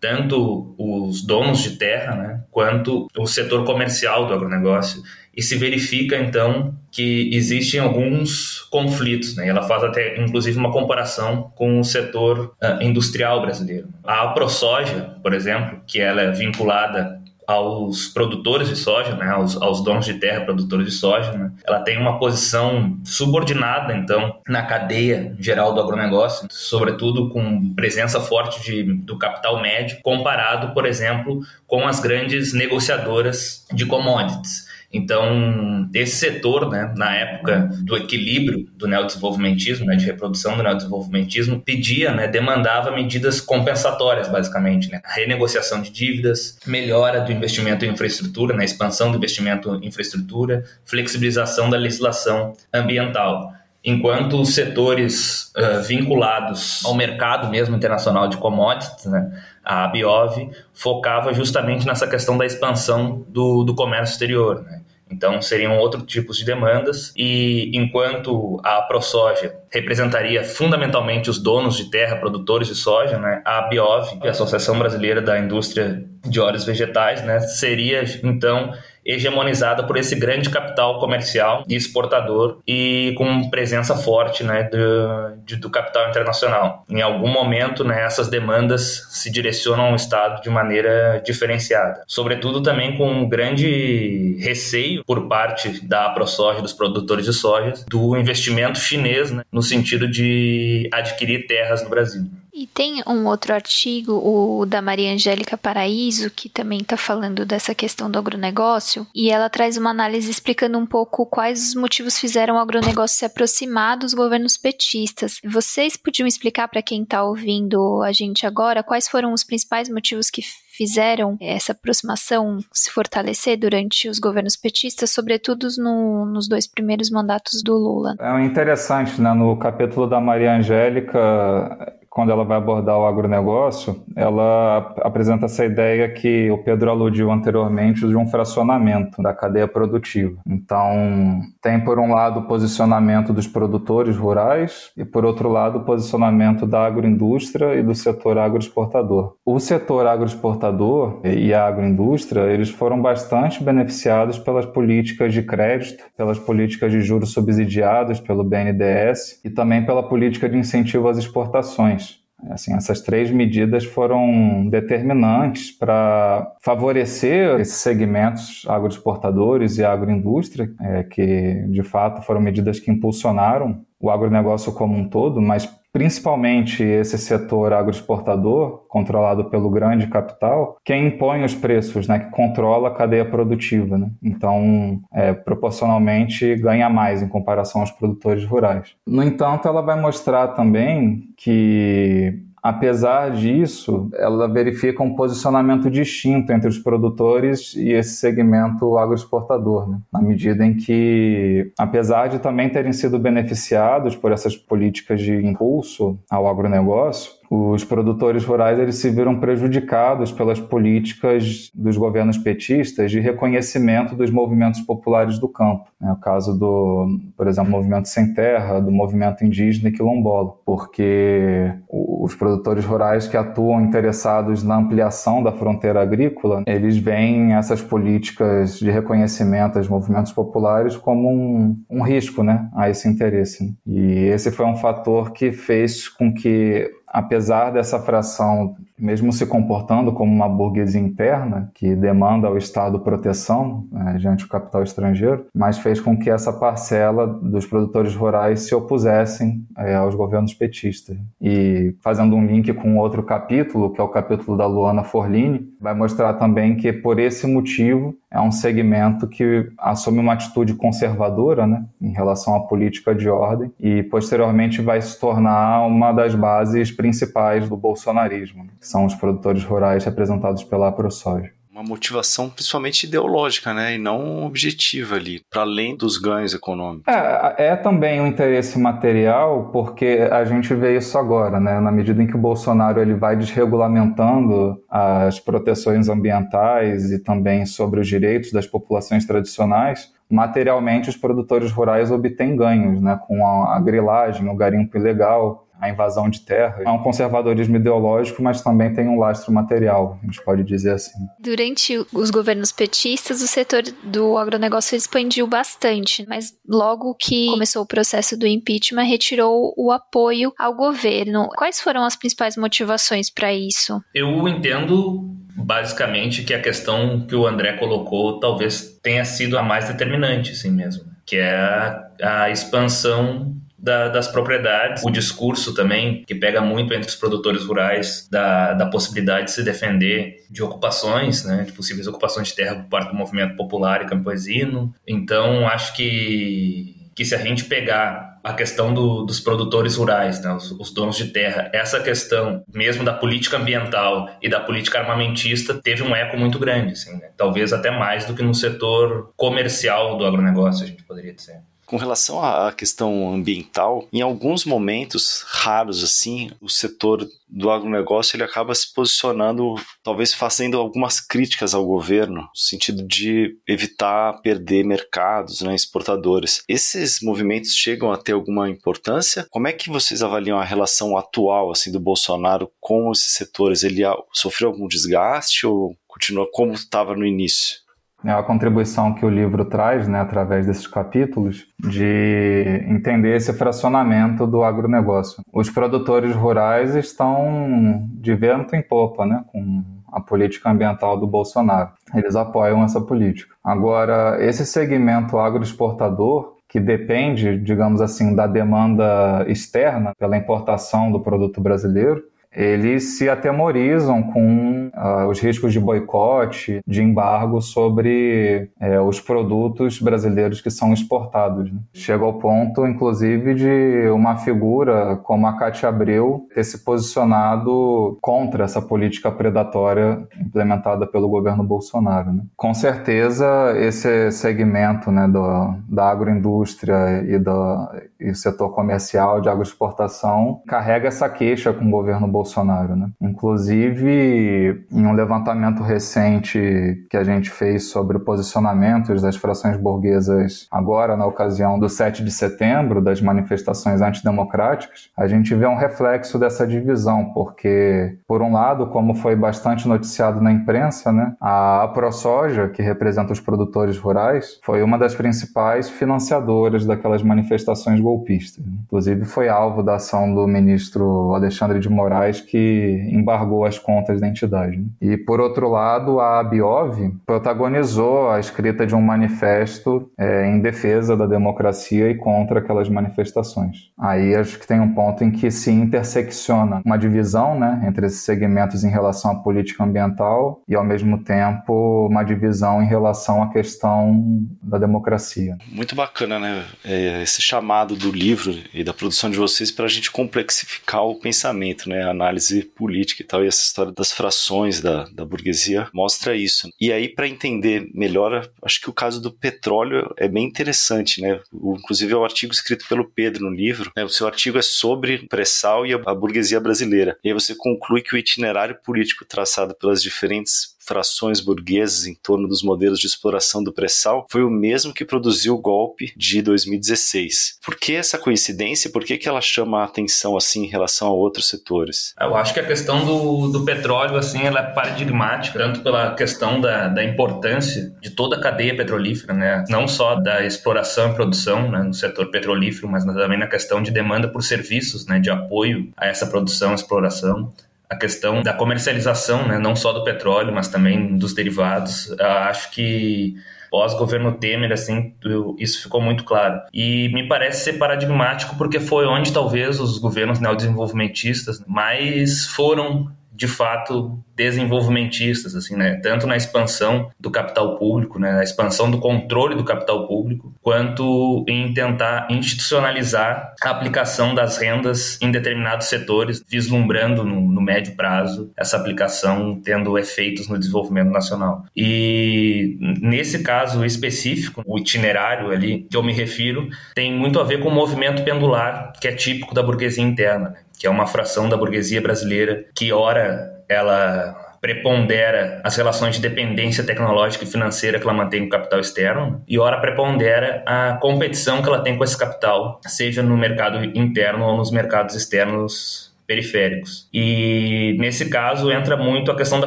tanto 0.00 0.74
os 0.78 1.22
donos 1.22 1.58
de 1.58 1.76
terra, 1.76 2.14
né, 2.14 2.40
quanto 2.50 3.08
o 3.18 3.26
setor 3.26 3.64
comercial 3.64 4.26
do 4.26 4.32
agronegócio 4.32 5.02
e 5.38 5.42
se 5.42 5.56
verifica 5.56 6.16
então 6.16 6.74
que 6.90 7.30
existem 7.32 7.78
alguns 7.78 8.62
conflitos. 8.70 9.36
Né? 9.36 9.46
Ela 9.46 9.62
faz 9.62 9.84
até 9.84 10.20
inclusive 10.20 10.58
uma 10.58 10.72
comparação 10.72 11.52
com 11.54 11.78
o 11.78 11.84
setor 11.84 12.56
uh, 12.60 12.82
industrial 12.82 13.40
brasileiro. 13.40 13.86
A 14.02 14.26
ProSoja, 14.28 15.14
por 15.22 15.32
exemplo, 15.32 15.80
que 15.86 16.00
ela 16.00 16.22
é 16.22 16.32
vinculada 16.32 17.22
aos 17.46 18.08
produtores 18.08 18.68
de 18.68 18.76
soja, 18.76 19.14
né, 19.14 19.30
aos, 19.30 19.56
aos, 19.62 19.82
donos 19.82 20.04
de 20.04 20.14
terra 20.14 20.44
produtores 20.44 20.84
de 20.84 20.92
soja, 20.92 21.32
né, 21.32 21.50
ela 21.66 21.80
tem 21.80 21.96
uma 21.96 22.18
posição 22.18 22.98
subordinada, 23.04 23.94
então, 23.94 24.38
na 24.46 24.64
cadeia 24.64 25.34
geral 25.38 25.72
do 25.72 25.80
agronegócio, 25.80 26.46
sobretudo 26.50 27.30
com 27.30 27.72
presença 27.74 28.20
forte 28.20 28.62
de, 28.62 28.82
do 28.82 29.16
capital 29.16 29.62
médio, 29.62 29.98
comparado, 30.02 30.74
por 30.74 30.84
exemplo, 30.84 31.40
com 31.66 31.86
as 31.86 32.00
grandes 32.00 32.52
negociadoras 32.52 33.64
de 33.72 33.86
commodities. 33.86 34.67
Então, 34.90 35.88
esse 35.92 36.16
setor, 36.16 36.70
né, 36.70 36.94
na 36.96 37.14
época 37.14 37.68
do 37.82 37.94
equilíbrio 37.94 38.66
do 38.74 38.88
neodesenvolvimentismo, 38.88 39.84
né, 39.84 39.96
de 39.96 40.06
reprodução 40.06 40.56
do 40.56 40.62
neodesenvolvimentismo, 40.62 41.60
pedia, 41.60 42.10
né, 42.10 42.26
demandava 42.26 42.90
medidas 42.90 43.38
compensatórias, 43.38 44.28
basicamente, 44.28 44.90
né, 44.90 45.02
renegociação 45.04 45.82
de 45.82 45.90
dívidas, 45.90 46.58
melhora 46.66 47.20
do 47.20 47.30
investimento 47.30 47.84
em 47.84 47.90
infraestrutura, 47.90 48.56
né, 48.56 48.64
expansão 48.64 49.10
do 49.10 49.18
investimento 49.18 49.74
em 49.82 49.88
infraestrutura, 49.88 50.64
flexibilização 50.86 51.68
da 51.68 51.76
legislação 51.76 52.54
ambiental 52.72 53.52
enquanto 53.84 54.40
os 54.40 54.54
setores 54.54 55.52
uh, 55.56 55.82
vinculados 55.82 56.84
ao 56.84 56.94
mercado 56.94 57.48
mesmo 57.48 57.76
internacional 57.76 58.28
de 58.28 58.36
commodities, 58.36 59.06
né, 59.06 59.30
a 59.64 59.86
Biov 59.88 60.50
focava 60.72 61.32
justamente 61.32 61.86
nessa 61.86 62.06
questão 62.06 62.36
da 62.36 62.46
expansão 62.46 63.24
do, 63.28 63.64
do 63.64 63.74
comércio 63.74 64.12
exterior. 64.12 64.62
Né? 64.62 64.77
Então, 65.10 65.40
seriam 65.40 65.78
outros 65.78 66.04
tipos 66.04 66.36
de 66.36 66.44
demandas, 66.44 67.12
e 67.16 67.70
enquanto 67.74 68.60
a 68.62 68.82
ProSoja 68.82 69.54
representaria 69.70 70.44
fundamentalmente 70.44 71.30
os 71.30 71.42
donos 71.42 71.76
de 71.76 71.90
terra, 71.90 72.16
produtores 72.16 72.68
de 72.68 72.74
soja, 72.74 73.18
né, 73.18 73.42
a 73.44 73.62
Biov, 73.62 74.18
a 74.22 74.28
Associação 74.28 74.78
Brasileira 74.78 75.20
da 75.20 75.38
Indústria 75.38 76.04
de 76.24 76.40
Óleos 76.40 76.64
Vegetais, 76.64 77.22
né, 77.22 77.40
seria 77.40 78.04
então 78.22 78.72
hegemonizada 79.08 79.82
por 79.84 79.96
esse 79.96 80.14
grande 80.14 80.50
capital 80.50 81.00
comercial 81.00 81.64
e 81.66 81.74
exportador 81.74 82.58
e 82.68 83.14
com 83.16 83.48
presença 83.48 83.96
forte 83.96 84.44
né, 84.44 84.64
do, 84.64 85.42
de, 85.46 85.56
do 85.56 85.70
capital 85.70 86.10
internacional. 86.10 86.84
Em 86.90 87.00
algum 87.00 87.28
momento, 87.28 87.82
né, 87.82 88.04
essas 88.04 88.28
demandas 88.28 89.06
se 89.10 89.30
direcionam 89.30 89.86
ao 89.86 89.96
Estado 89.96 90.42
de 90.42 90.50
maneira 90.50 91.22
diferenciada. 91.24 92.02
Sobretudo 92.06 92.62
também 92.62 92.96
com 92.98 93.10
um 93.10 93.28
grande 93.28 94.36
receio 94.40 95.02
por 95.04 95.26
parte 95.26 95.86
da 95.86 96.10
ProSoja, 96.10 96.60
dos 96.60 96.74
produtores 96.74 97.24
de 97.24 97.32
soja, 97.32 97.72
do 97.88 98.16
investimento 98.16 98.78
chinês 98.78 99.30
né, 99.30 99.42
no 99.50 99.62
sentido 99.62 100.06
de 100.06 100.88
adquirir 100.92 101.46
terras 101.46 101.82
no 101.82 101.88
Brasil. 101.88 102.28
E 102.52 102.66
tem 102.66 103.02
um 103.06 103.26
outro 103.26 103.54
artigo, 103.54 104.12
o 104.12 104.66
da 104.66 104.82
Maria 104.82 105.12
Angélica 105.12 105.56
Paraíso, 105.56 106.30
que 106.30 106.48
também 106.48 106.80
está 106.80 106.96
falando 106.96 107.44
dessa 107.46 107.74
questão 107.74 108.10
do 108.10 108.18
agronegócio, 108.18 109.06
e 109.14 109.30
ela 109.30 109.48
traz 109.48 109.76
uma 109.76 109.90
análise 109.90 110.30
explicando 110.30 110.78
um 110.78 110.86
pouco 110.86 111.26
quais 111.26 111.68
os 111.68 111.74
motivos 111.74 112.18
fizeram 112.18 112.56
o 112.56 112.58
agronegócio 112.58 113.18
se 113.18 113.24
aproximar 113.24 113.96
dos 113.96 114.14
governos 114.14 114.56
petistas. 114.56 115.38
Vocês 115.44 115.96
podiam 115.96 116.26
explicar 116.26 116.68
para 116.68 116.82
quem 116.82 117.02
está 117.02 117.22
ouvindo 117.22 118.02
a 118.02 118.12
gente 118.12 118.46
agora 118.46 118.82
quais 118.82 119.08
foram 119.08 119.32
os 119.32 119.44
principais 119.44 119.88
motivos 119.88 120.30
que 120.30 120.42
fizeram 120.78 121.36
essa 121.40 121.72
aproximação 121.72 122.58
se 122.72 122.88
fortalecer 122.92 123.58
durante 123.58 124.08
os 124.08 124.20
governos 124.20 124.56
petistas, 124.56 125.10
sobretudo 125.10 125.66
no, 125.76 126.24
nos 126.26 126.48
dois 126.48 126.68
primeiros 126.68 127.10
mandatos 127.10 127.62
do 127.64 127.74
Lula? 127.74 128.14
É 128.20 128.44
interessante, 128.44 129.20
né? 129.20 129.34
No 129.34 129.56
capítulo 129.58 130.06
da 130.06 130.20
Maria 130.20 130.56
Angélica, 130.56 131.97
quando 132.10 132.30
ela 132.30 132.44
vai 132.44 132.56
abordar 132.56 132.98
o 132.98 133.06
agronegócio, 133.06 134.02
ela 134.16 134.94
apresenta 135.02 135.46
essa 135.46 135.64
ideia 135.64 136.08
que 136.08 136.50
o 136.50 136.58
Pedro 136.58 136.90
aludiu 136.90 137.30
anteriormente 137.30 138.06
de 138.06 138.16
um 138.16 138.26
fracionamento 138.26 139.22
da 139.22 139.32
cadeia 139.34 139.68
produtiva. 139.68 140.38
Então, 140.46 141.40
tem 141.62 141.78
por 141.80 141.98
um 141.98 142.12
lado 142.12 142.40
o 142.40 142.46
posicionamento 142.46 143.32
dos 143.32 143.46
produtores 143.46 144.16
rurais 144.16 144.90
e 144.96 145.04
por 145.04 145.24
outro 145.24 145.48
lado 145.48 145.78
o 145.78 145.84
posicionamento 145.84 146.66
da 146.66 146.84
agroindústria 146.84 147.74
e 147.74 147.82
do 147.82 147.94
setor 147.94 148.38
agroexportador. 148.38 149.34
O 149.44 149.58
setor 149.60 150.06
agroexportador 150.06 151.20
e 151.24 151.52
a 151.52 151.66
agroindústria, 151.66 152.42
eles 152.42 152.70
foram 152.70 153.00
bastante 153.00 153.62
beneficiados 153.62 154.38
pelas 154.38 154.66
políticas 154.66 155.32
de 155.32 155.42
crédito, 155.42 156.04
pelas 156.16 156.38
políticas 156.38 156.90
de 156.90 157.00
juros 157.00 157.32
subsidiados 157.32 158.20
pelo 158.20 158.44
BNDES 158.44 159.40
e 159.44 159.50
também 159.50 159.84
pela 159.84 160.02
política 160.02 160.48
de 160.48 160.56
incentivo 160.56 161.08
às 161.08 161.18
exportações. 161.18 162.07
Assim, 162.50 162.74
essas 162.74 163.00
três 163.00 163.30
medidas 163.30 163.84
foram 163.84 164.68
determinantes 164.68 165.72
para 165.72 166.54
favorecer 166.62 167.58
esses 167.60 167.78
segmentos 167.78 168.64
agroexportadores 168.68 169.78
e 169.78 169.84
agroindústria, 169.84 170.70
é, 170.80 171.02
que 171.02 171.66
de 171.68 171.82
fato 171.82 172.22
foram 172.22 172.40
medidas 172.40 172.78
que 172.78 172.90
impulsionaram 172.90 173.84
o 174.00 174.08
agronegócio 174.08 174.72
como 174.72 174.96
um 174.96 175.08
todo, 175.08 175.40
mas 175.40 175.68
principalmente 175.98 176.80
esse 176.84 177.18
setor 177.18 177.72
agroexportador, 177.72 178.84
controlado 178.86 179.46
pelo 179.46 179.68
grande 179.68 180.06
capital, 180.06 180.76
quem 180.84 181.08
impõe 181.08 181.42
os 181.42 181.56
preços, 181.56 182.06
né, 182.06 182.20
que 182.20 182.30
controla 182.30 182.86
a 182.86 182.94
cadeia 182.94 183.24
produtiva. 183.24 183.98
Né? 183.98 184.08
Então, 184.22 185.00
é, 185.12 185.32
proporcionalmente, 185.32 186.54
ganha 186.54 186.88
mais 186.88 187.20
em 187.20 187.26
comparação 187.26 187.80
aos 187.80 187.90
produtores 187.90 188.44
rurais. 188.44 188.94
No 189.04 189.24
entanto, 189.24 189.66
ela 189.66 189.82
vai 189.82 190.00
mostrar 190.00 190.46
também 190.48 191.24
que 191.36 192.44
Apesar 192.62 193.30
disso, 193.30 194.08
ela 194.14 194.48
verifica 194.48 195.02
um 195.02 195.14
posicionamento 195.14 195.90
distinto 195.90 196.52
entre 196.52 196.68
os 196.68 196.78
produtores 196.78 197.74
e 197.74 197.92
esse 197.92 198.16
segmento 198.16 198.98
agroexportador, 198.98 199.88
né? 199.88 199.98
na 200.12 200.20
medida 200.20 200.64
em 200.64 200.74
que, 200.74 201.72
apesar 201.78 202.28
de 202.28 202.38
também 202.38 202.68
terem 202.68 202.92
sido 202.92 203.18
beneficiados 203.18 204.16
por 204.16 204.32
essas 204.32 204.56
políticas 204.56 205.20
de 205.20 205.34
impulso 205.34 206.18
ao 206.30 206.48
agronegócio, 206.48 207.37
os 207.50 207.84
produtores 207.84 208.44
rurais 208.44 208.78
eles 208.78 208.96
se 208.96 209.10
viram 209.10 209.38
prejudicados 209.40 210.30
pelas 210.32 210.60
políticas 210.60 211.70
dos 211.74 211.96
governos 211.96 212.36
petistas 212.36 213.10
de 213.10 213.20
reconhecimento 213.20 214.14
dos 214.14 214.30
movimentos 214.30 214.80
populares 214.80 215.38
do 215.38 215.48
campo. 215.48 215.86
É 216.02 216.12
o 216.12 216.16
caso 216.16 216.58
do, 216.58 217.18
por 217.36 217.46
exemplo, 217.48 217.70
movimento 217.70 218.08
sem 218.08 218.34
terra, 218.34 218.80
do 218.80 218.90
movimento 218.90 219.44
indígena 219.44 219.88
e 219.88 219.92
quilombola, 219.92 220.52
porque 220.64 221.72
os 221.88 222.34
produtores 222.34 222.84
rurais 222.84 223.26
que 223.26 223.36
atuam 223.36 223.80
interessados 223.80 224.62
na 224.62 224.76
ampliação 224.76 225.42
da 225.42 225.52
fronteira 225.52 226.02
agrícola, 226.02 226.62
eles 226.66 226.98
veem 226.98 227.54
essas 227.54 227.80
políticas 227.80 228.78
de 228.78 228.90
reconhecimento 228.90 229.78
dos 229.78 229.88
movimentos 229.88 230.32
populares 230.32 230.96
como 230.96 231.30
um, 231.30 231.76
um 231.90 232.02
risco 232.02 232.42
né, 232.42 232.68
a 232.74 232.90
esse 232.90 233.08
interesse. 233.08 233.74
E 233.86 234.26
esse 234.26 234.50
foi 234.50 234.66
um 234.66 234.76
fator 234.76 235.32
que 235.32 235.52
fez 235.52 236.08
com 236.08 236.32
que 236.32 236.90
apesar 237.10 237.70
dessa 237.70 237.98
fração, 237.98 238.76
mesmo 238.98 239.32
se 239.32 239.46
comportando 239.46 240.12
como 240.12 240.32
uma 240.32 240.48
burguesia 240.48 241.00
interna, 241.00 241.70
que 241.74 241.94
demanda 241.94 242.48
ao 242.48 242.56
Estado 242.56 243.00
proteção 243.00 243.86
né, 243.90 244.16
diante 244.18 244.44
do 244.44 244.50
capital 244.50 244.82
estrangeiro, 244.82 245.46
mas 245.54 245.78
fez 245.78 246.00
com 246.00 246.18
que 246.18 246.30
essa 246.30 246.52
parcela 246.52 247.26
dos 247.26 247.66
produtores 247.66 248.14
rurais 248.14 248.62
se 248.62 248.74
opusessem 248.74 249.64
é, 249.76 249.94
aos 249.94 250.14
governos 250.14 250.54
petistas. 250.54 251.16
E 251.40 251.94
fazendo 252.00 252.36
um 252.36 252.46
link 252.46 252.72
com 252.74 252.98
outro 252.98 253.22
capítulo, 253.22 253.92
que 253.92 254.00
é 254.00 254.04
o 254.04 254.08
capítulo 254.08 254.56
da 254.56 254.66
Luana 254.66 255.04
Forlini, 255.04 255.68
vai 255.80 255.94
mostrar 255.94 256.34
também 256.34 256.76
que, 256.76 256.92
por 256.92 257.18
esse 257.18 257.46
motivo, 257.46 258.16
é 258.30 258.40
um 258.40 258.50
segmento 258.50 259.26
que 259.26 259.70
assume 259.78 260.18
uma 260.18 260.32
atitude 260.32 260.74
conservadora 260.74 261.66
né, 261.66 261.84
em 262.00 262.12
relação 262.12 262.54
à 262.54 262.60
política 262.60 263.14
de 263.14 263.28
ordem 263.28 263.72
e, 263.78 264.02
posteriormente, 264.04 264.82
vai 264.82 265.00
se 265.00 265.18
tornar 265.18 265.86
uma 265.86 266.12
das 266.12 266.34
bases 266.34 266.90
principais 266.90 267.68
do 267.68 267.76
bolsonarismo, 267.76 268.64
né, 268.64 268.70
que 268.80 268.86
são 268.86 269.04
os 269.04 269.14
produtores 269.14 269.64
rurais 269.64 270.04
representados 270.04 270.64
pela 270.64 270.92
ProSoja 270.92 271.57
uma 271.78 271.84
motivação 271.84 272.50
principalmente 272.50 273.04
ideológica, 273.04 273.72
né, 273.72 273.94
e 273.94 273.98
não 273.98 274.44
objetiva 274.44 275.14
ali, 275.14 275.40
para 275.48 275.62
além 275.62 275.96
dos 275.96 276.18
ganhos 276.18 276.52
econômicos. 276.52 277.06
É, 277.06 277.68
é 277.68 277.76
também 277.76 278.20
um 278.20 278.26
interesse 278.26 278.76
material, 278.78 279.70
porque 279.72 280.28
a 280.30 280.44
gente 280.44 280.74
vê 280.74 280.96
isso 280.96 281.16
agora, 281.16 281.60
né, 281.60 281.78
na 281.78 281.92
medida 281.92 282.20
em 282.20 282.26
que 282.26 282.34
o 282.34 282.38
Bolsonaro 282.38 283.00
ele 283.00 283.14
vai 283.14 283.36
desregulamentando 283.36 284.82
as 284.90 285.38
proteções 285.38 286.08
ambientais 286.08 287.12
e 287.12 287.20
também 287.20 287.64
sobre 287.64 288.00
os 288.00 288.08
direitos 288.08 288.50
das 288.50 288.66
populações 288.66 289.24
tradicionais, 289.24 290.12
materialmente 290.28 291.08
os 291.08 291.16
produtores 291.16 291.70
rurais 291.70 292.10
obtêm 292.10 292.56
ganhos, 292.56 293.00
né, 293.00 293.18
com 293.26 293.46
a 293.46 293.78
grilagem, 293.78 294.48
o 294.48 294.56
garimpo 294.56 294.98
ilegal, 294.98 295.67
a 295.80 295.88
invasão 295.88 296.28
de 296.28 296.40
terra. 296.40 296.82
É 296.84 296.90
um 296.90 297.02
conservadorismo 297.02 297.76
ideológico, 297.76 298.42
mas 298.42 298.62
também 298.62 298.92
tem 298.92 299.08
um 299.08 299.18
lastro 299.18 299.52
material, 299.52 300.18
a 300.22 300.26
gente 300.26 300.42
pode 300.42 300.64
dizer 300.64 300.92
assim. 300.92 301.18
Durante 301.38 301.98
os 302.12 302.30
governos 302.30 302.72
petistas, 302.72 303.40
o 303.42 303.46
setor 303.46 303.82
do 304.02 304.36
agronegócio 304.36 304.96
expandiu 304.96 305.46
bastante, 305.46 306.26
mas 306.28 306.52
logo 306.68 307.14
que 307.14 307.46
começou 307.50 307.82
o 307.82 307.86
processo 307.86 308.36
do 308.36 308.46
impeachment, 308.46 309.04
retirou 309.04 309.72
o 309.76 309.90
apoio 309.92 310.52
ao 310.58 310.74
governo. 310.74 311.48
Quais 311.56 311.80
foram 311.80 312.04
as 312.04 312.16
principais 312.16 312.56
motivações 312.56 313.30
para 313.30 313.52
isso? 313.52 314.02
Eu 314.14 314.46
entendo 314.48 315.36
basicamente 315.56 316.44
que 316.44 316.54
a 316.54 316.60
questão 316.60 317.26
que 317.26 317.34
o 317.34 317.46
André 317.46 317.74
colocou 317.74 318.38
talvez 318.38 318.98
tenha 319.02 319.24
sido 319.24 319.58
a 319.58 319.62
mais 319.62 319.88
determinante, 319.88 320.52
assim 320.52 320.70
mesmo, 320.70 321.04
que 321.26 321.36
é 321.36 321.54
a, 321.54 322.44
a 322.44 322.50
expansão 322.50 323.56
da, 323.78 324.08
das 324.08 324.26
propriedades, 324.26 325.04
o 325.04 325.10
discurso 325.10 325.72
também, 325.72 326.24
que 326.26 326.34
pega 326.34 326.60
muito 326.60 326.92
entre 326.92 327.08
os 327.08 327.14
produtores 327.14 327.64
rurais, 327.64 328.28
da, 328.30 328.74
da 328.74 328.86
possibilidade 328.86 329.46
de 329.46 329.52
se 329.52 329.62
defender 329.62 330.44
de 330.50 330.62
ocupações, 330.62 331.44
né, 331.44 331.64
de 331.64 331.72
possíveis 331.72 332.06
ocupações 332.06 332.48
de 332.48 332.54
terra 332.54 332.76
por 332.76 332.88
parte 332.88 333.10
do 333.10 333.16
movimento 333.16 333.56
popular 333.56 334.02
e 334.02 334.06
campesino. 334.06 334.92
Então, 335.06 335.68
acho 335.68 335.94
que, 335.94 337.10
que 337.14 337.24
se 337.24 337.34
a 337.34 337.38
gente 337.38 337.64
pegar 337.64 338.38
a 338.42 338.52
questão 338.52 338.94
do, 338.94 339.24
dos 339.24 339.40
produtores 339.40 339.96
rurais, 339.96 340.40
né, 340.40 340.52
os, 340.52 340.70
os, 340.72 340.90
donos 340.92 341.16
de 341.16 341.26
terra, 341.26 341.70
essa 341.72 342.00
questão 342.00 342.64
mesmo 342.72 343.04
da 343.04 343.12
política 343.12 343.58
ambiental 343.58 344.30
e 344.40 344.48
da 344.48 344.58
política 344.60 344.98
armamentista 344.98 345.74
teve 345.74 346.02
um 346.02 346.14
eco 346.14 346.36
muito 346.36 346.58
grande, 346.58 346.92
assim, 346.92 347.12
né? 347.16 347.30
talvez 347.36 347.72
até 347.72 347.90
mais 347.90 348.24
do 348.24 348.34
que 348.34 348.42
no 348.42 348.54
setor 348.54 349.32
comercial 349.36 350.16
do 350.16 350.24
agronegócio, 350.24 350.84
a 350.84 350.88
gente 350.88 351.02
poderia 351.02 351.34
dizer. 351.34 351.60
Com 351.88 351.96
relação 351.96 352.44
à 352.44 352.70
questão 352.70 353.32
ambiental, 353.32 354.06
em 354.12 354.20
alguns 354.20 354.66
momentos 354.66 355.42
raros 355.46 356.04
assim, 356.04 356.50
o 356.60 356.68
setor 356.68 357.26
do 357.48 357.70
agronegócio 357.70 358.36
ele 358.36 358.42
acaba 358.42 358.74
se 358.74 358.92
posicionando, 358.92 359.74
talvez 360.02 360.34
fazendo 360.34 360.76
algumas 360.76 361.18
críticas 361.18 361.72
ao 361.72 361.86
governo, 361.86 362.42
no 362.42 362.50
sentido 362.54 363.02
de 363.02 363.56
evitar 363.66 364.34
perder 364.42 364.84
mercados, 364.84 365.62
né, 365.62 365.74
exportadores. 365.74 366.62
Esses 366.68 367.22
movimentos 367.22 367.72
chegam 367.72 368.12
a 368.12 368.18
ter 368.18 368.32
alguma 368.32 368.68
importância? 368.68 369.46
Como 369.48 369.66
é 369.66 369.72
que 369.72 369.88
vocês 369.88 370.22
avaliam 370.22 370.58
a 370.58 370.64
relação 370.64 371.16
atual 371.16 371.70
assim 371.70 371.90
do 371.90 371.98
Bolsonaro 371.98 372.70
com 372.78 373.10
esses 373.12 373.32
setores? 373.32 373.82
Ele 373.82 374.02
sofreu 374.30 374.68
algum 374.68 374.86
desgaste 374.86 375.66
ou 375.66 375.96
continua 376.06 376.46
como 376.52 376.74
estava 376.74 377.16
no 377.16 377.24
início? 377.24 377.87
É 378.24 378.32
a 378.32 378.42
contribuição 378.42 379.14
que 379.14 379.24
o 379.24 379.28
livro 379.28 379.64
traz, 379.64 380.08
né, 380.08 380.20
através 380.20 380.66
desses 380.66 380.86
capítulos, 380.86 381.66
de 381.78 382.84
entender 382.88 383.36
esse 383.36 383.52
fracionamento 383.52 384.46
do 384.46 384.64
agronegócio. 384.64 385.42
Os 385.52 385.70
produtores 385.70 386.34
rurais 386.34 386.94
estão 386.94 388.08
de 388.14 388.34
vento 388.34 388.74
em 388.74 388.82
popa, 388.82 389.24
né, 389.24 389.44
com 389.46 389.84
a 390.12 390.20
política 390.20 390.70
ambiental 390.70 391.18
do 391.18 391.26
Bolsonaro. 391.26 391.90
Eles 392.14 392.34
apoiam 392.34 392.82
essa 392.82 393.00
política. 393.00 393.54
Agora, 393.62 394.38
esse 394.40 394.66
segmento 394.66 395.38
agroexportador, 395.38 396.56
que 396.68 396.80
depende, 396.80 397.58
digamos 397.58 398.00
assim, 398.00 398.34
da 398.34 398.46
demanda 398.46 399.44
externa 399.48 400.12
pela 400.18 400.36
importação 400.36 401.10
do 401.10 401.20
produto 401.20 401.60
brasileiro, 401.60 402.22
eles 402.54 403.18
se 403.18 403.28
atemorizam 403.28 404.22
com 404.22 404.90
uh, 404.94 405.28
os 405.28 405.40
riscos 405.40 405.72
de 405.72 405.80
boicote, 405.80 406.80
de 406.86 407.02
embargo 407.02 407.60
sobre 407.60 408.68
uh, 408.80 409.02
os 409.02 409.20
produtos 409.20 410.00
brasileiros 410.00 410.60
que 410.60 410.70
são 410.70 410.92
exportados. 410.92 411.70
Né? 411.70 411.78
Chega 411.92 412.24
ao 412.24 412.34
ponto, 412.34 412.86
inclusive, 412.86 413.54
de 413.54 414.08
uma 414.10 414.36
figura 414.36 415.16
como 415.16 415.46
a 415.46 415.56
Cátia 415.56 415.88
Abreu 415.88 416.46
ter 416.54 416.64
se 416.64 416.78
posicionado 416.84 418.18
contra 418.20 418.64
essa 418.64 418.80
política 418.80 419.30
predatória 419.30 420.26
implementada 420.40 421.06
pelo 421.06 421.28
governo 421.28 421.62
Bolsonaro. 421.62 422.32
Né? 422.32 422.42
Com 422.56 422.72
certeza, 422.72 423.46
esse 423.76 424.30
segmento 424.32 425.10
né, 425.10 425.28
do, 425.28 425.74
da 425.88 426.10
agroindústria 426.10 427.22
e 427.26 427.38
do 427.38 427.88
e 428.20 428.34
setor 428.34 428.70
comercial 428.70 429.40
de 429.40 429.48
agroexportação 429.48 430.60
carrega 430.66 431.08
essa 431.08 431.28
queixa 431.28 431.72
com 431.72 431.86
o 431.86 431.90
governo 431.90 432.26
Bolsonaro. 432.26 432.96
Né? 432.96 433.10
Inclusive, 433.20 434.84
em 434.90 435.06
um 435.06 435.12
levantamento 435.12 435.82
recente 435.82 437.06
que 437.10 437.16
a 437.16 437.24
gente 437.24 437.50
fez 437.50 437.90
sobre 437.90 438.16
o 438.16 438.20
posicionamento 438.20 439.14
das 439.20 439.36
frações 439.36 439.76
burguesas 439.76 440.66
agora, 440.70 441.16
na 441.16 441.26
ocasião 441.26 441.78
do 441.78 441.88
7 441.88 442.24
de 442.24 442.30
setembro, 442.30 443.00
das 443.00 443.20
manifestações 443.20 444.00
antidemocráticas, 444.00 445.10
a 445.16 445.26
gente 445.26 445.54
vê 445.54 445.66
um 445.66 445.76
reflexo 445.76 446.38
dessa 446.38 446.66
divisão, 446.66 447.32
porque, 447.32 448.18
por 448.26 448.42
um 448.42 448.52
lado, 448.52 448.88
como 448.88 449.14
foi 449.14 449.36
bastante 449.36 449.86
noticiado 449.86 450.40
na 450.40 450.52
imprensa, 450.52 451.12
né, 451.12 451.34
a 451.40 451.90
ProSoja, 451.94 452.68
que 452.68 452.82
representa 452.82 453.32
os 453.32 453.40
produtores 453.40 453.98
rurais, 453.98 454.58
foi 454.62 454.82
uma 454.82 454.98
das 454.98 455.14
principais 455.14 455.88
financiadoras 455.88 456.84
daquelas 456.84 457.22
manifestações 457.22 458.00
golpistas. 458.08 458.64
Inclusive, 458.86 459.24
foi 459.26 459.48
alvo 459.48 459.82
da 459.82 459.96
ação 459.96 460.34
do 460.34 460.46
ministro 460.46 461.34
Alexandre 461.34 461.78
de 461.78 461.90
Moraes 461.90 462.40
que 462.40 463.06
embargou 463.12 463.66
as 463.66 463.78
contas 463.78 464.20
da 464.20 464.26
entidade. 464.26 464.78
Né? 464.78 464.86
E, 465.00 465.16
por 465.16 465.40
outro 465.40 465.68
lado, 465.68 466.20
a 466.20 466.40
Abiov 466.40 466.96
protagonizou 467.26 468.30
a 468.30 468.40
escrita 468.40 468.86
de 468.86 468.94
um 468.94 469.02
manifesto 469.02 470.10
é, 470.16 470.46
em 470.46 470.60
defesa 470.60 471.16
da 471.16 471.26
democracia 471.26 472.10
e 472.10 472.14
contra 472.14 472.60
aquelas 472.60 472.88
manifestações. 472.88 473.90
Aí 473.98 474.34
acho 474.34 474.58
que 474.58 474.66
tem 474.66 474.80
um 474.80 474.94
ponto 474.94 475.22
em 475.22 475.30
que 475.30 475.50
se 475.50 475.70
intersecciona 475.70 476.80
uma 476.84 476.96
divisão 476.96 477.58
né, 477.58 477.84
entre 477.86 478.06
esses 478.06 478.20
segmentos 478.20 478.84
em 478.84 478.90
relação 478.90 479.32
à 479.32 479.34
política 479.34 479.84
ambiental 479.84 480.62
e, 480.66 480.74
ao 480.74 480.84
mesmo 480.84 481.22
tempo, 481.22 482.06
uma 482.10 482.22
divisão 482.22 482.82
em 482.82 482.86
relação 482.86 483.42
à 483.42 483.50
questão 483.50 484.46
da 484.62 484.78
democracia. 484.78 485.58
Muito 485.70 485.94
bacana, 485.94 486.38
né? 486.38 486.64
É, 486.84 487.22
esse 487.22 487.42
chamado 487.42 487.97
do 487.98 488.10
livro 488.10 488.56
e 488.72 488.82
da 488.82 488.94
produção 488.94 489.30
de 489.30 489.36
vocês 489.36 489.70
para 489.70 489.84
a 489.84 489.88
gente 489.88 490.10
complexificar 490.10 491.04
o 491.04 491.18
pensamento, 491.18 491.88
né? 491.88 492.02
análise 492.02 492.62
política 492.62 493.22
e 493.22 493.26
tal, 493.26 493.44
e 493.44 493.48
essa 493.48 493.62
história 493.62 493.92
das 493.92 494.12
frações 494.12 494.80
da, 494.80 495.04
da 495.08 495.24
burguesia 495.24 495.88
mostra 495.92 496.36
isso. 496.36 496.70
E 496.80 496.92
aí, 496.92 497.08
para 497.08 497.28
entender 497.28 497.90
melhor, 497.92 498.50
acho 498.62 498.80
que 498.80 498.90
o 498.90 498.92
caso 498.92 499.20
do 499.20 499.32
petróleo 499.32 500.14
é 500.16 500.28
bem 500.28 500.44
interessante, 500.44 501.20
né? 501.20 501.40
O, 501.52 501.76
inclusive, 501.76 502.12
é 502.12 502.16
o 502.16 502.24
artigo 502.24 502.52
escrito 502.52 502.86
pelo 502.88 503.08
Pedro 503.08 503.44
no 503.44 503.54
livro. 503.54 503.92
Né? 503.96 504.04
O 504.04 504.08
seu 504.08 504.26
artigo 504.26 504.58
é 504.58 504.62
sobre 504.62 505.26
pré-sal 505.28 505.86
e 505.86 505.92
a, 505.92 506.00
a 506.06 506.14
burguesia 506.14 506.60
brasileira. 506.60 507.18
E 507.24 507.28
aí 507.28 507.34
você 507.34 507.54
conclui 507.54 508.02
que 508.02 508.14
o 508.14 508.18
itinerário 508.18 508.78
político 508.84 509.24
traçado 509.24 509.74
pelas 509.74 510.02
diferentes 510.02 510.76
frações 510.88 511.40
burguesas 511.40 512.06
em 512.06 512.14
torno 512.14 512.48
dos 512.48 512.62
modelos 512.62 512.98
de 512.98 513.06
exploração 513.06 513.62
do 513.62 513.72
pré-sal 513.72 514.26
foi 514.30 514.42
o 514.42 514.50
mesmo 514.50 514.94
que 514.94 515.04
produziu 515.04 515.54
o 515.54 515.60
golpe 515.60 516.12
de 516.16 516.40
2016. 516.40 517.58
Por 517.62 517.76
que 517.76 517.94
essa 517.94 518.18
coincidência? 518.18 518.90
Por 518.90 519.04
que, 519.04 519.18
que 519.18 519.28
ela 519.28 519.42
chama 519.42 519.82
a 519.82 519.84
atenção 519.84 520.36
assim 520.36 520.64
em 520.64 520.68
relação 520.68 521.08
a 521.08 521.12
outros 521.12 521.48
setores? 521.48 522.14
Eu 522.18 522.34
acho 522.34 522.54
que 522.54 522.60
a 522.60 522.66
questão 522.66 523.04
do, 523.04 523.48
do 523.48 523.64
petróleo 523.64 524.16
assim 524.16 524.42
ela 524.42 524.60
é 524.60 524.62
paradigmática, 524.62 525.58
tanto 525.58 525.82
pela 525.82 526.14
questão 526.14 526.60
da, 526.60 526.88
da 526.88 527.04
importância 527.04 527.92
de 528.00 528.10
toda 528.10 528.36
a 528.36 528.40
cadeia 528.40 528.74
petrolífera, 528.74 529.34
né? 529.34 529.64
não 529.68 529.86
só 529.86 530.14
da 530.14 530.44
exploração 530.46 531.12
e 531.12 531.14
produção 531.14 531.70
né, 531.70 531.82
no 531.82 531.92
setor 531.92 532.30
petrolífero, 532.30 532.88
mas 532.88 533.04
também 533.04 533.38
na 533.38 533.46
questão 533.46 533.82
de 533.82 533.90
demanda 533.90 534.28
por 534.28 534.42
serviços, 534.42 535.06
né, 535.06 535.18
de 535.18 535.28
apoio 535.28 535.92
a 535.96 536.06
essa 536.06 536.26
produção 536.26 536.72
e 536.72 536.74
exploração 536.74 537.52
a 537.88 537.96
questão 537.96 538.42
da 538.42 538.52
comercialização, 538.52 539.46
né, 539.48 539.58
não 539.58 539.74
só 539.74 539.92
do 539.92 540.04
petróleo, 540.04 540.52
mas 540.54 540.68
também 540.68 541.16
dos 541.16 541.34
derivados. 541.34 542.14
Acho 542.20 542.70
que 542.70 543.34
pós-governo 543.70 544.32
Temer, 544.32 544.72
assim, 544.72 545.14
isso 545.58 545.82
ficou 545.82 546.00
muito 546.00 546.24
claro. 546.24 546.60
E 546.72 547.08
me 547.14 547.26
parece 547.26 547.64
ser 547.64 547.74
paradigmático 547.74 548.56
porque 548.56 548.80
foi 548.80 549.06
onde 549.06 549.32
talvez 549.32 549.80
os 549.80 549.98
governos 549.98 550.38
neodesenvolvimentistas 550.38 551.62
mais 551.66 552.46
foram 552.46 553.10
de 553.32 553.46
fato 553.46 554.18
desenvolvimentistas, 554.38 555.56
assim, 555.56 555.74
né? 555.74 555.96
Tanto 555.96 556.24
na 556.24 556.36
expansão 556.36 557.10
do 557.18 557.28
capital 557.28 557.76
público, 557.76 558.20
né? 558.20 558.30
Na 558.32 558.44
expansão 558.44 558.88
do 558.88 558.98
controle 558.98 559.56
do 559.56 559.64
capital 559.64 560.06
público, 560.06 560.54
quanto 560.62 561.44
em 561.48 561.74
tentar 561.74 562.28
institucionalizar 562.30 563.54
a 563.60 563.70
aplicação 563.70 564.36
das 564.36 564.56
rendas 564.56 565.20
em 565.20 565.32
determinados 565.32 565.88
setores, 565.88 566.42
vislumbrando 566.48 567.24
no, 567.24 567.40
no 567.40 567.60
médio 567.60 567.96
prazo 567.96 568.52
essa 568.56 568.76
aplicação 568.76 569.60
tendo 569.62 569.98
efeitos 569.98 570.48
no 570.48 570.56
desenvolvimento 570.56 571.10
nacional. 571.10 571.64
E 571.76 572.78
nesse 573.00 573.42
caso 573.42 573.84
específico, 573.84 574.62
o 574.64 574.78
itinerário 574.78 575.50
ali 575.50 575.84
que 575.90 575.96
eu 575.96 576.02
me 576.02 576.12
refiro 576.12 576.68
tem 576.94 577.12
muito 577.12 577.40
a 577.40 577.44
ver 577.44 577.60
com 577.60 577.68
o 577.68 577.74
movimento 577.74 578.22
pendular 578.22 578.92
que 579.00 579.08
é 579.08 579.12
típico 579.12 579.52
da 579.52 579.62
burguesia 579.62 580.04
interna, 580.04 580.50
né? 580.50 580.54
que 580.78 580.86
é 580.86 580.90
uma 580.90 581.06
fração 581.06 581.48
da 581.48 581.56
burguesia 581.56 582.00
brasileira 582.00 582.64
que 582.72 582.92
ora 582.92 583.57
ela 583.68 584.48
prepondera 584.60 585.60
as 585.62 585.76
relações 585.76 586.16
de 586.16 586.20
dependência 586.20 586.82
tecnológica 586.84 587.44
e 587.44 587.46
financeira 587.46 587.98
que 587.98 588.04
ela 588.04 588.16
mantém 588.16 588.40
com 588.40 588.46
o 588.46 588.50
capital 588.50 588.80
externo 588.80 589.42
e 589.46 589.58
ora 589.58 589.80
prepondera 589.80 590.62
a 590.66 590.94
competição 591.00 591.62
que 591.62 591.68
ela 591.68 591.80
tem 591.80 591.96
com 591.96 592.02
esse 592.02 592.18
capital, 592.18 592.80
seja 592.86 593.22
no 593.22 593.36
mercado 593.36 593.84
interno 593.96 594.44
ou 594.44 594.56
nos 594.56 594.70
mercados 594.70 595.14
externos 595.14 596.08
periféricos. 596.26 597.08
E 597.12 597.96
nesse 597.98 598.28
caso 598.28 598.70
entra 598.70 598.96
muito 598.96 599.30
a 599.30 599.36
questão 599.36 599.60
da 599.60 599.66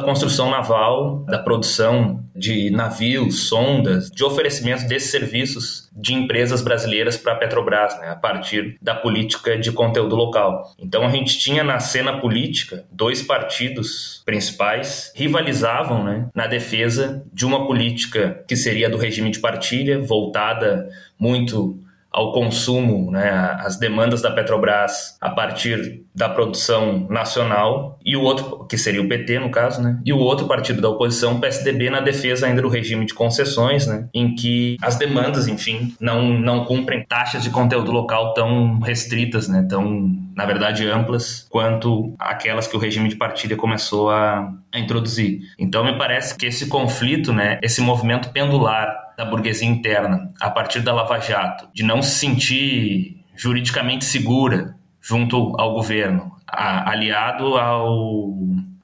construção 0.00 0.50
naval, 0.50 1.24
da 1.26 1.38
produção 1.38 2.21
de 2.34 2.70
navios, 2.70 3.48
sondas, 3.48 4.10
de 4.10 4.24
oferecimento 4.24 4.86
desses 4.86 5.10
serviços 5.10 5.90
de 5.94 6.14
empresas 6.14 6.62
brasileiras 6.62 7.16
para 7.16 7.32
a 7.34 7.36
Petrobras, 7.36 7.98
né, 8.00 8.08
a 8.08 8.16
partir 8.16 8.76
da 8.80 8.94
política 8.94 9.58
de 9.58 9.70
conteúdo 9.72 10.16
local. 10.16 10.72
Então 10.78 11.04
a 11.04 11.10
gente 11.10 11.38
tinha 11.38 11.62
na 11.62 11.78
cena 11.78 12.18
política 12.18 12.84
dois 12.90 13.22
partidos 13.22 14.22
principais 14.24 15.12
rivalizavam 15.14 16.04
né, 16.04 16.28
na 16.34 16.46
defesa 16.46 17.24
de 17.32 17.44
uma 17.44 17.66
política 17.66 18.42
que 18.48 18.56
seria 18.56 18.88
do 18.88 18.96
regime 18.96 19.30
de 19.30 19.38
partilha, 19.38 20.00
voltada 20.00 20.88
muito 21.18 21.78
ao 22.12 22.32
consumo, 22.32 23.10
né, 23.10 23.56
às 23.60 23.78
demandas 23.78 24.20
da 24.20 24.30
Petrobras 24.30 25.16
a 25.20 25.30
partir 25.30 26.02
da 26.14 26.28
produção 26.28 27.06
nacional 27.08 27.98
e 28.04 28.16
o 28.16 28.20
outro, 28.20 28.66
que 28.66 28.76
seria 28.76 29.00
o 29.00 29.08
PT 29.08 29.38
no 29.38 29.50
caso, 29.50 29.80
né, 29.80 29.98
e 30.04 30.12
o 30.12 30.18
outro 30.18 30.46
partido 30.46 30.82
da 30.82 30.90
oposição, 30.90 31.36
o 31.36 31.40
PSDB, 31.40 31.88
na 31.88 32.00
defesa 32.00 32.46
ainda 32.46 32.60
do 32.60 32.68
regime 32.68 33.06
de 33.06 33.14
concessões, 33.14 33.86
né, 33.86 34.08
em 34.12 34.34
que 34.34 34.76
as 34.82 34.96
demandas, 34.96 35.48
enfim, 35.48 35.94
não, 35.98 36.38
não 36.38 36.64
cumprem 36.64 37.04
taxas 37.04 37.42
de 37.42 37.50
conteúdo 37.50 37.90
local 37.90 38.34
tão 38.34 38.78
restritas, 38.80 39.48
né, 39.48 39.66
tão, 39.68 40.14
na 40.36 40.44
verdade, 40.44 40.86
amplas, 40.86 41.46
quanto 41.48 42.14
aquelas 42.18 42.66
que 42.66 42.76
o 42.76 42.80
regime 42.80 43.08
de 43.08 43.16
partilha 43.16 43.56
começou 43.56 44.10
a, 44.10 44.52
a 44.72 44.78
introduzir. 44.78 45.40
Então, 45.58 45.82
me 45.82 45.96
parece 45.96 46.36
que 46.36 46.46
esse 46.46 46.66
conflito, 46.66 47.32
né, 47.32 47.58
esse 47.62 47.80
movimento 47.80 48.30
pendular 48.30 49.11
da 49.22 49.30
burguesia 49.30 49.68
interna, 49.68 50.30
a 50.40 50.50
partir 50.50 50.80
da 50.80 50.92
Lava 50.92 51.18
Jato, 51.20 51.68
de 51.72 51.82
não 51.82 52.02
se 52.02 52.18
sentir 52.18 53.24
juridicamente 53.36 54.04
segura 54.04 54.74
junto 55.00 55.54
ao 55.58 55.74
governo, 55.74 56.32
a, 56.46 56.90
aliado 56.90 57.56
ao, 57.56 58.34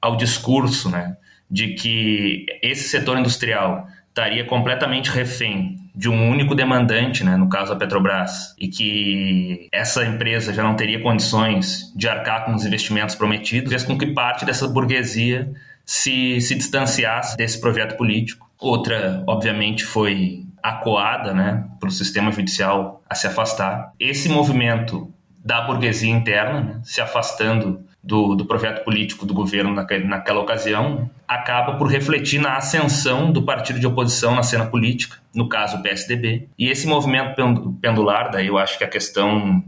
ao 0.01 0.15
discurso 0.15 0.89
né, 0.89 1.15
de 1.49 1.73
que 1.73 2.45
esse 2.61 2.89
setor 2.89 3.17
industrial 3.17 3.87
estaria 4.07 4.45
completamente 4.45 5.09
refém 5.11 5.77
de 5.95 6.09
um 6.09 6.29
único 6.29 6.55
demandante, 6.55 7.23
né, 7.23 7.35
no 7.35 7.49
caso 7.49 7.73
a 7.73 7.75
Petrobras, 7.75 8.55
e 8.57 8.67
que 8.67 9.67
essa 9.71 10.05
empresa 10.05 10.53
já 10.53 10.63
não 10.63 10.75
teria 10.75 11.01
condições 11.01 11.93
de 11.95 12.07
arcar 12.07 12.45
com 12.45 12.53
os 12.53 12.65
investimentos 12.65 13.15
prometidos, 13.15 13.69
fez 13.69 13.83
com 13.83 13.97
que 13.97 14.07
parte 14.07 14.45
dessa 14.45 14.67
burguesia 14.67 15.51
se, 15.85 16.39
se 16.39 16.55
distanciasse 16.55 17.35
desse 17.35 17.59
projeto 17.59 17.97
político 17.97 18.48
Outra, 18.59 19.23
obviamente, 19.25 19.85
foi 19.85 20.45
acoada 20.61 21.33
né, 21.33 21.65
para 21.79 21.87
o 21.87 21.91
sistema 21.91 22.31
judicial 22.31 23.01
a 23.09 23.15
se 23.15 23.25
afastar. 23.25 23.93
Esse 23.99 24.27
movimento 24.27 25.11
da 25.43 25.61
burguesia 25.61 26.11
interna, 26.11 26.61
né, 26.61 26.81
se 26.83 26.99
afastando 26.99 27.81
do, 28.03 28.35
do 28.35 28.45
projeto 28.45 28.83
político 28.83 29.25
do 29.25 29.33
governo 29.33 29.73
naquele, 29.73 30.05
naquela 30.05 30.41
ocasião, 30.41 31.09
acaba 31.27 31.77
por 31.77 31.87
refletir 31.87 32.39
na 32.39 32.57
ascensão 32.57 33.31
do 33.31 33.43
partido 33.43 33.79
de 33.79 33.87
oposição 33.87 34.35
na 34.35 34.43
cena 34.43 34.65
política, 34.65 35.17
no 35.33 35.47
caso 35.47 35.77
o 35.77 35.81
PSDB. 35.81 36.49
E 36.57 36.67
esse 36.69 36.87
movimento 36.87 37.35
pendular, 37.81 38.31
daí 38.31 38.47
eu 38.47 38.57
acho 38.57 38.77
que 38.77 38.83
a 38.83 38.89
questão 38.89 39.63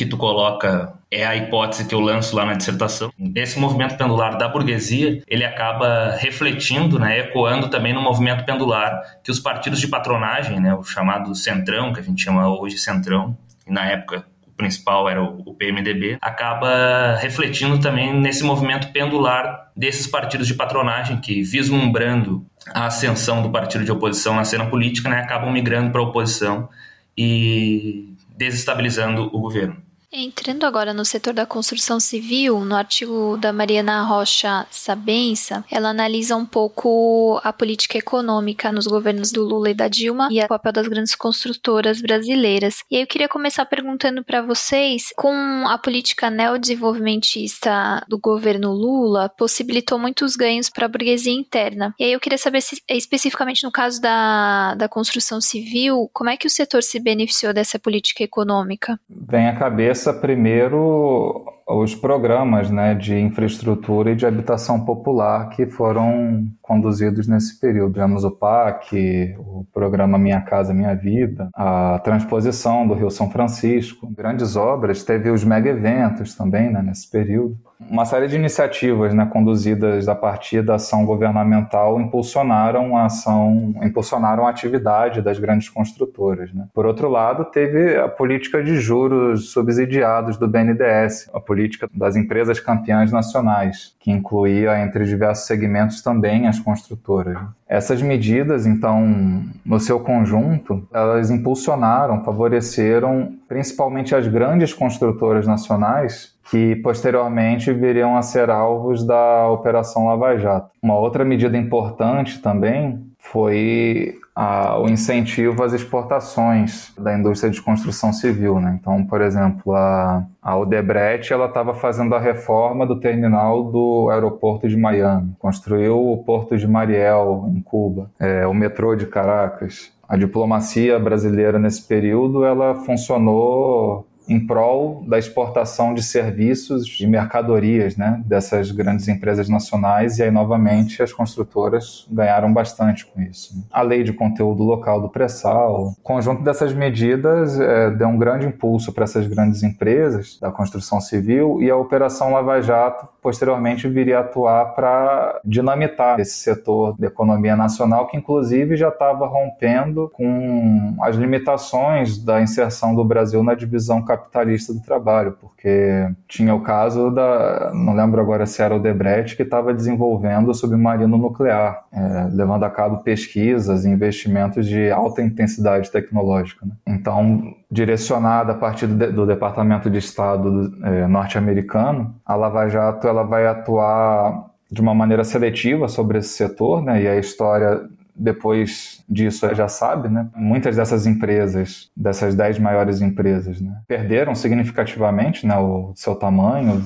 que 0.00 0.06
tu 0.06 0.16
coloca 0.16 0.94
é 1.10 1.26
a 1.26 1.36
hipótese 1.36 1.86
que 1.86 1.94
eu 1.94 2.00
lanço 2.00 2.34
lá 2.34 2.46
na 2.46 2.54
dissertação. 2.54 3.12
Esse 3.34 3.58
movimento 3.58 3.98
pendular 3.98 4.38
da 4.38 4.48
burguesia, 4.48 5.22
ele 5.28 5.44
acaba 5.44 6.16
refletindo, 6.16 6.98
né, 6.98 7.18
ecoando 7.18 7.68
também 7.68 7.92
no 7.92 8.00
movimento 8.00 8.42
pendular 8.46 8.98
que 9.22 9.30
os 9.30 9.38
partidos 9.38 9.78
de 9.78 9.88
patronagem, 9.88 10.58
né, 10.58 10.72
o 10.72 10.82
chamado 10.82 11.34
centrão, 11.34 11.92
que 11.92 12.00
a 12.00 12.02
gente 12.02 12.22
chama 12.22 12.48
hoje 12.48 12.78
centrão, 12.78 13.36
e 13.66 13.70
na 13.70 13.84
época 13.84 14.24
o 14.46 14.52
principal 14.52 15.06
era 15.06 15.22
o 15.22 15.52
PMDB, 15.52 16.16
acaba 16.18 17.16
refletindo 17.16 17.78
também 17.78 18.18
nesse 18.18 18.42
movimento 18.42 18.90
pendular 18.90 19.70
desses 19.76 20.06
partidos 20.06 20.46
de 20.46 20.54
patronagem 20.54 21.18
que, 21.18 21.42
vislumbrando 21.42 22.42
a 22.72 22.86
ascensão 22.86 23.42
do 23.42 23.50
partido 23.50 23.84
de 23.84 23.92
oposição 23.92 24.34
na 24.34 24.44
cena 24.44 24.64
política, 24.64 25.10
né, 25.10 25.18
acabam 25.18 25.52
migrando 25.52 25.90
para 25.90 26.00
a 26.00 26.04
oposição 26.04 26.70
e 27.18 28.14
desestabilizando 28.34 29.24
o 29.24 29.38
governo. 29.38 29.89
Entrando 30.12 30.64
agora 30.64 30.92
no 30.92 31.04
setor 31.04 31.32
da 31.32 31.46
construção 31.46 32.00
civil, 32.00 32.64
no 32.64 32.74
artigo 32.74 33.36
da 33.36 33.52
Mariana 33.52 34.02
Rocha 34.02 34.66
Sabença, 34.68 35.64
ela 35.70 35.90
analisa 35.90 36.34
um 36.34 36.44
pouco 36.44 37.40
a 37.44 37.52
política 37.52 37.96
econômica 37.96 38.72
nos 38.72 38.88
governos 38.88 39.30
do 39.30 39.44
Lula 39.44 39.70
e 39.70 39.74
da 39.74 39.86
Dilma 39.86 40.26
e 40.32 40.42
o 40.42 40.48
papel 40.48 40.72
das 40.72 40.88
grandes 40.88 41.14
construtoras 41.14 42.00
brasileiras. 42.00 42.82
E 42.90 42.96
aí 42.96 43.02
eu 43.02 43.06
queria 43.06 43.28
começar 43.28 43.64
perguntando 43.66 44.24
para 44.24 44.42
vocês, 44.42 45.12
com 45.14 45.32
a 45.68 45.78
política 45.78 46.28
neodesenvolvimentista 46.28 48.04
do 48.08 48.18
governo 48.18 48.72
Lula, 48.72 49.28
possibilitou 49.28 49.96
muitos 49.96 50.34
ganhos 50.34 50.68
para 50.68 50.86
a 50.86 50.88
burguesia 50.88 51.32
interna. 51.32 51.94
E 52.00 52.02
aí 52.02 52.12
eu 52.12 52.20
queria 52.20 52.38
saber 52.38 52.62
se, 52.62 52.82
especificamente 52.88 53.62
no 53.62 53.70
caso 53.70 54.02
da, 54.02 54.74
da 54.74 54.88
construção 54.88 55.40
civil, 55.40 56.10
como 56.12 56.30
é 56.30 56.36
que 56.36 56.48
o 56.48 56.50
setor 56.50 56.82
se 56.82 56.98
beneficiou 56.98 57.52
dessa 57.52 57.78
política 57.78 58.24
econômica? 58.24 58.98
Vem 59.08 59.46
à 59.46 59.54
cabeça 59.54 59.99
estabeleça 60.00 60.12
primeiro 60.14 61.44
os 61.74 61.94
programas 61.94 62.70
né, 62.70 62.94
de 62.94 63.18
infraestrutura 63.18 64.10
e 64.10 64.16
de 64.16 64.26
habitação 64.26 64.84
popular 64.84 65.48
que 65.50 65.66
foram 65.66 66.46
conduzidos 66.60 67.26
nesse 67.26 67.58
período. 67.60 67.94
Tivemos 67.94 68.24
o 68.24 68.30
PAC, 68.30 69.34
o 69.38 69.64
programa 69.72 70.18
Minha 70.18 70.40
Casa 70.40 70.74
Minha 70.74 70.94
Vida, 70.94 71.48
a 71.54 72.00
transposição 72.04 72.86
do 72.86 72.94
Rio 72.94 73.10
São 73.10 73.30
Francisco, 73.30 74.10
grandes 74.10 74.56
obras, 74.56 75.04
teve 75.04 75.30
os 75.30 75.44
mega 75.44 75.70
eventos 75.70 76.34
também 76.34 76.70
né, 76.70 76.82
nesse 76.82 77.10
período 77.10 77.58
uma 77.88 78.04
série 78.04 78.28
de 78.28 78.36
iniciativas 78.36 79.14
né, 79.14 79.26
conduzidas 79.32 80.08
a 80.08 80.14
partir 80.14 80.62
da 80.62 80.74
ação 80.74 81.06
governamental 81.06 82.00
impulsionaram 82.00 82.96
a 82.96 83.06
ação, 83.06 83.74
impulsionaram 83.82 84.46
a 84.46 84.50
atividade 84.50 85.22
das 85.22 85.38
grandes 85.38 85.68
construtoras. 85.68 86.52
Né. 86.52 86.66
Por 86.74 86.84
outro 86.84 87.08
lado, 87.08 87.44
teve 87.46 87.96
a 87.96 88.08
política 88.08 88.62
de 88.62 88.78
juros 88.78 89.50
subsidiados 89.50 90.36
do 90.36 90.46
BNDES, 90.46 91.30
a 91.32 91.40
política 91.40 91.59
das 91.92 92.16
empresas 92.16 92.60
campeãs 92.60 93.10
nacionais, 93.10 93.94
que 94.00 94.10
incluía 94.10 94.80
entre 94.80 95.04
diversos 95.04 95.46
segmentos 95.46 96.02
também 96.02 96.46
as 96.46 96.58
construtoras. 96.58 97.38
Essas 97.68 98.02
medidas, 98.02 98.66
então, 98.66 99.44
no 99.64 99.78
seu 99.78 100.00
conjunto, 100.00 100.86
elas 100.92 101.30
impulsionaram, 101.30 102.24
favoreceram 102.24 103.34
principalmente 103.48 104.14
as 104.14 104.26
grandes 104.26 104.72
construtoras 104.72 105.46
nacionais 105.46 106.34
que 106.50 106.74
posteriormente 106.76 107.72
viriam 107.72 108.16
a 108.16 108.22
ser 108.22 108.50
alvos 108.50 109.06
da 109.06 109.48
Operação 109.48 110.06
Lava 110.06 110.36
Jato. 110.36 110.70
Uma 110.82 110.98
outra 110.98 111.24
medida 111.24 111.56
importante 111.56 112.40
também 112.40 113.09
foi 113.20 114.18
a, 114.34 114.80
o 114.80 114.88
incentivo 114.88 115.62
às 115.62 115.72
exportações 115.72 116.92
da 116.98 117.16
indústria 117.16 117.50
de 117.50 117.60
construção 117.60 118.12
civil. 118.12 118.58
Né? 118.58 118.78
Então, 118.80 119.04
por 119.04 119.20
exemplo, 119.20 119.74
a, 119.74 120.24
a 120.42 120.56
Odebrecht 120.56 121.32
estava 121.32 121.74
fazendo 121.74 122.14
a 122.14 122.18
reforma 122.18 122.86
do 122.86 122.98
terminal 122.98 123.64
do 123.64 124.08
aeroporto 124.10 124.68
de 124.68 124.76
Miami, 124.76 125.34
construiu 125.38 126.12
o 126.12 126.24
porto 126.24 126.56
de 126.56 126.66
Mariel, 126.66 127.48
em 127.54 127.60
Cuba, 127.60 128.10
é, 128.18 128.46
o 128.46 128.54
metrô 128.54 128.96
de 128.96 129.06
Caracas. 129.06 129.92
A 130.08 130.16
diplomacia 130.16 130.98
brasileira 130.98 131.58
nesse 131.58 131.86
período 131.86 132.44
ela 132.44 132.74
funcionou 132.74 134.06
em 134.30 134.38
prol 134.38 135.04
da 135.08 135.18
exportação 135.18 135.92
de 135.92 136.04
serviços 136.04 137.00
e 137.00 137.06
mercadorias 137.06 137.96
né, 137.96 138.22
dessas 138.24 138.70
grandes 138.70 139.08
empresas 139.08 139.48
nacionais, 139.48 140.18
e 140.18 140.22
aí, 140.22 140.30
novamente, 140.30 141.02
as 141.02 141.12
construtoras 141.12 142.06
ganharam 142.08 142.52
bastante 142.52 143.04
com 143.04 143.20
isso. 143.20 143.66
A 143.72 143.82
lei 143.82 144.04
de 144.04 144.12
conteúdo 144.12 144.62
local 144.62 145.00
do 145.00 145.08
pré-sal, 145.08 145.94
o 145.98 146.02
conjunto 146.02 146.44
dessas 146.44 146.72
medidas 146.72 147.58
é, 147.58 147.90
deu 147.90 148.06
um 148.06 148.16
grande 148.16 148.46
impulso 148.46 148.92
para 148.92 149.02
essas 149.02 149.26
grandes 149.26 149.64
empresas 149.64 150.38
da 150.40 150.52
construção 150.52 151.00
civil, 151.00 151.60
e 151.60 151.68
a 151.68 151.76
Operação 151.76 152.32
Lava 152.32 152.62
Jato 152.62 153.08
posteriormente 153.22 153.88
viria 153.88 154.18
a 154.18 154.20
atuar 154.20 154.74
para 154.74 155.40
dinamitar 155.44 156.18
esse 156.20 156.36
setor 156.36 156.96
da 156.98 157.06
economia 157.06 157.56
nacional, 157.56 158.06
que 158.06 158.16
inclusive 158.16 158.76
já 158.76 158.88
estava 158.88 159.26
rompendo 159.26 160.10
com 160.12 160.96
as 161.02 161.16
limitações 161.16 162.22
da 162.22 162.40
inserção 162.40 162.94
do 162.94 163.04
Brasil 163.04 163.42
na 163.42 163.54
divisão 163.54 164.02
capitalista 164.02 164.72
do 164.72 164.80
trabalho, 164.80 165.36
porque 165.40 166.08
tinha 166.28 166.54
o 166.54 166.60
caso 166.60 167.10
da, 167.10 167.72
não 167.74 167.94
lembro 167.94 168.20
agora 168.20 168.46
se 168.46 168.62
era 168.62 168.74
o 168.74 168.80
Debrecht, 168.80 169.36
que 169.36 169.42
estava 169.42 169.74
desenvolvendo 169.74 170.48
o 170.48 170.54
submarino 170.54 171.18
nuclear, 171.18 171.84
é, 171.92 172.28
levando 172.32 172.64
a 172.64 172.70
cabo 172.70 172.98
pesquisas 172.98 173.84
e 173.84 173.88
investimentos 173.88 174.66
de 174.66 174.90
alta 174.90 175.22
intensidade 175.22 175.90
tecnológica. 175.90 176.64
Né? 176.64 176.72
Então, 176.86 177.54
direcionada 177.70 178.52
a 178.52 178.54
partir 178.54 178.86
do, 178.86 179.26
Departamento 179.26 179.88
de 179.88 179.98
Estado 179.98 180.72
é, 180.82 181.06
norte-americano, 181.06 182.14
a 182.26 182.34
Lava 182.34 182.68
Jato 182.68 183.06
ela 183.06 183.22
vai 183.22 183.46
atuar 183.46 184.50
de 184.70 184.80
uma 184.80 184.94
maneira 184.94 185.22
seletiva 185.22 185.86
sobre 185.88 186.18
esse 186.18 186.30
setor, 186.30 186.82
né? 186.82 187.02
E 187.02 187.08
a 187.08 187.16
história 187.16 187.82
depois 188.20 189.02
disso 189.08 189.52
já 189.54 189.66
sabe, 189.66 190.08
né? 190.08 190.28
Muitas 190.36 190.76
dessas 190.76 191.06
empresas, 191.06 191.90
dessas 191.96 192.34
dez 192.34 192.58
maiores 192.58 193.00
empresas, 193.00 193.60
né? 193.60 193.80
perderam 193.88 194.34
significativamente 194.34 195.46
né, 195.46 195.56
o 195.58 195.92
seu 195.94 196.14
tamanho. 196.14 196.82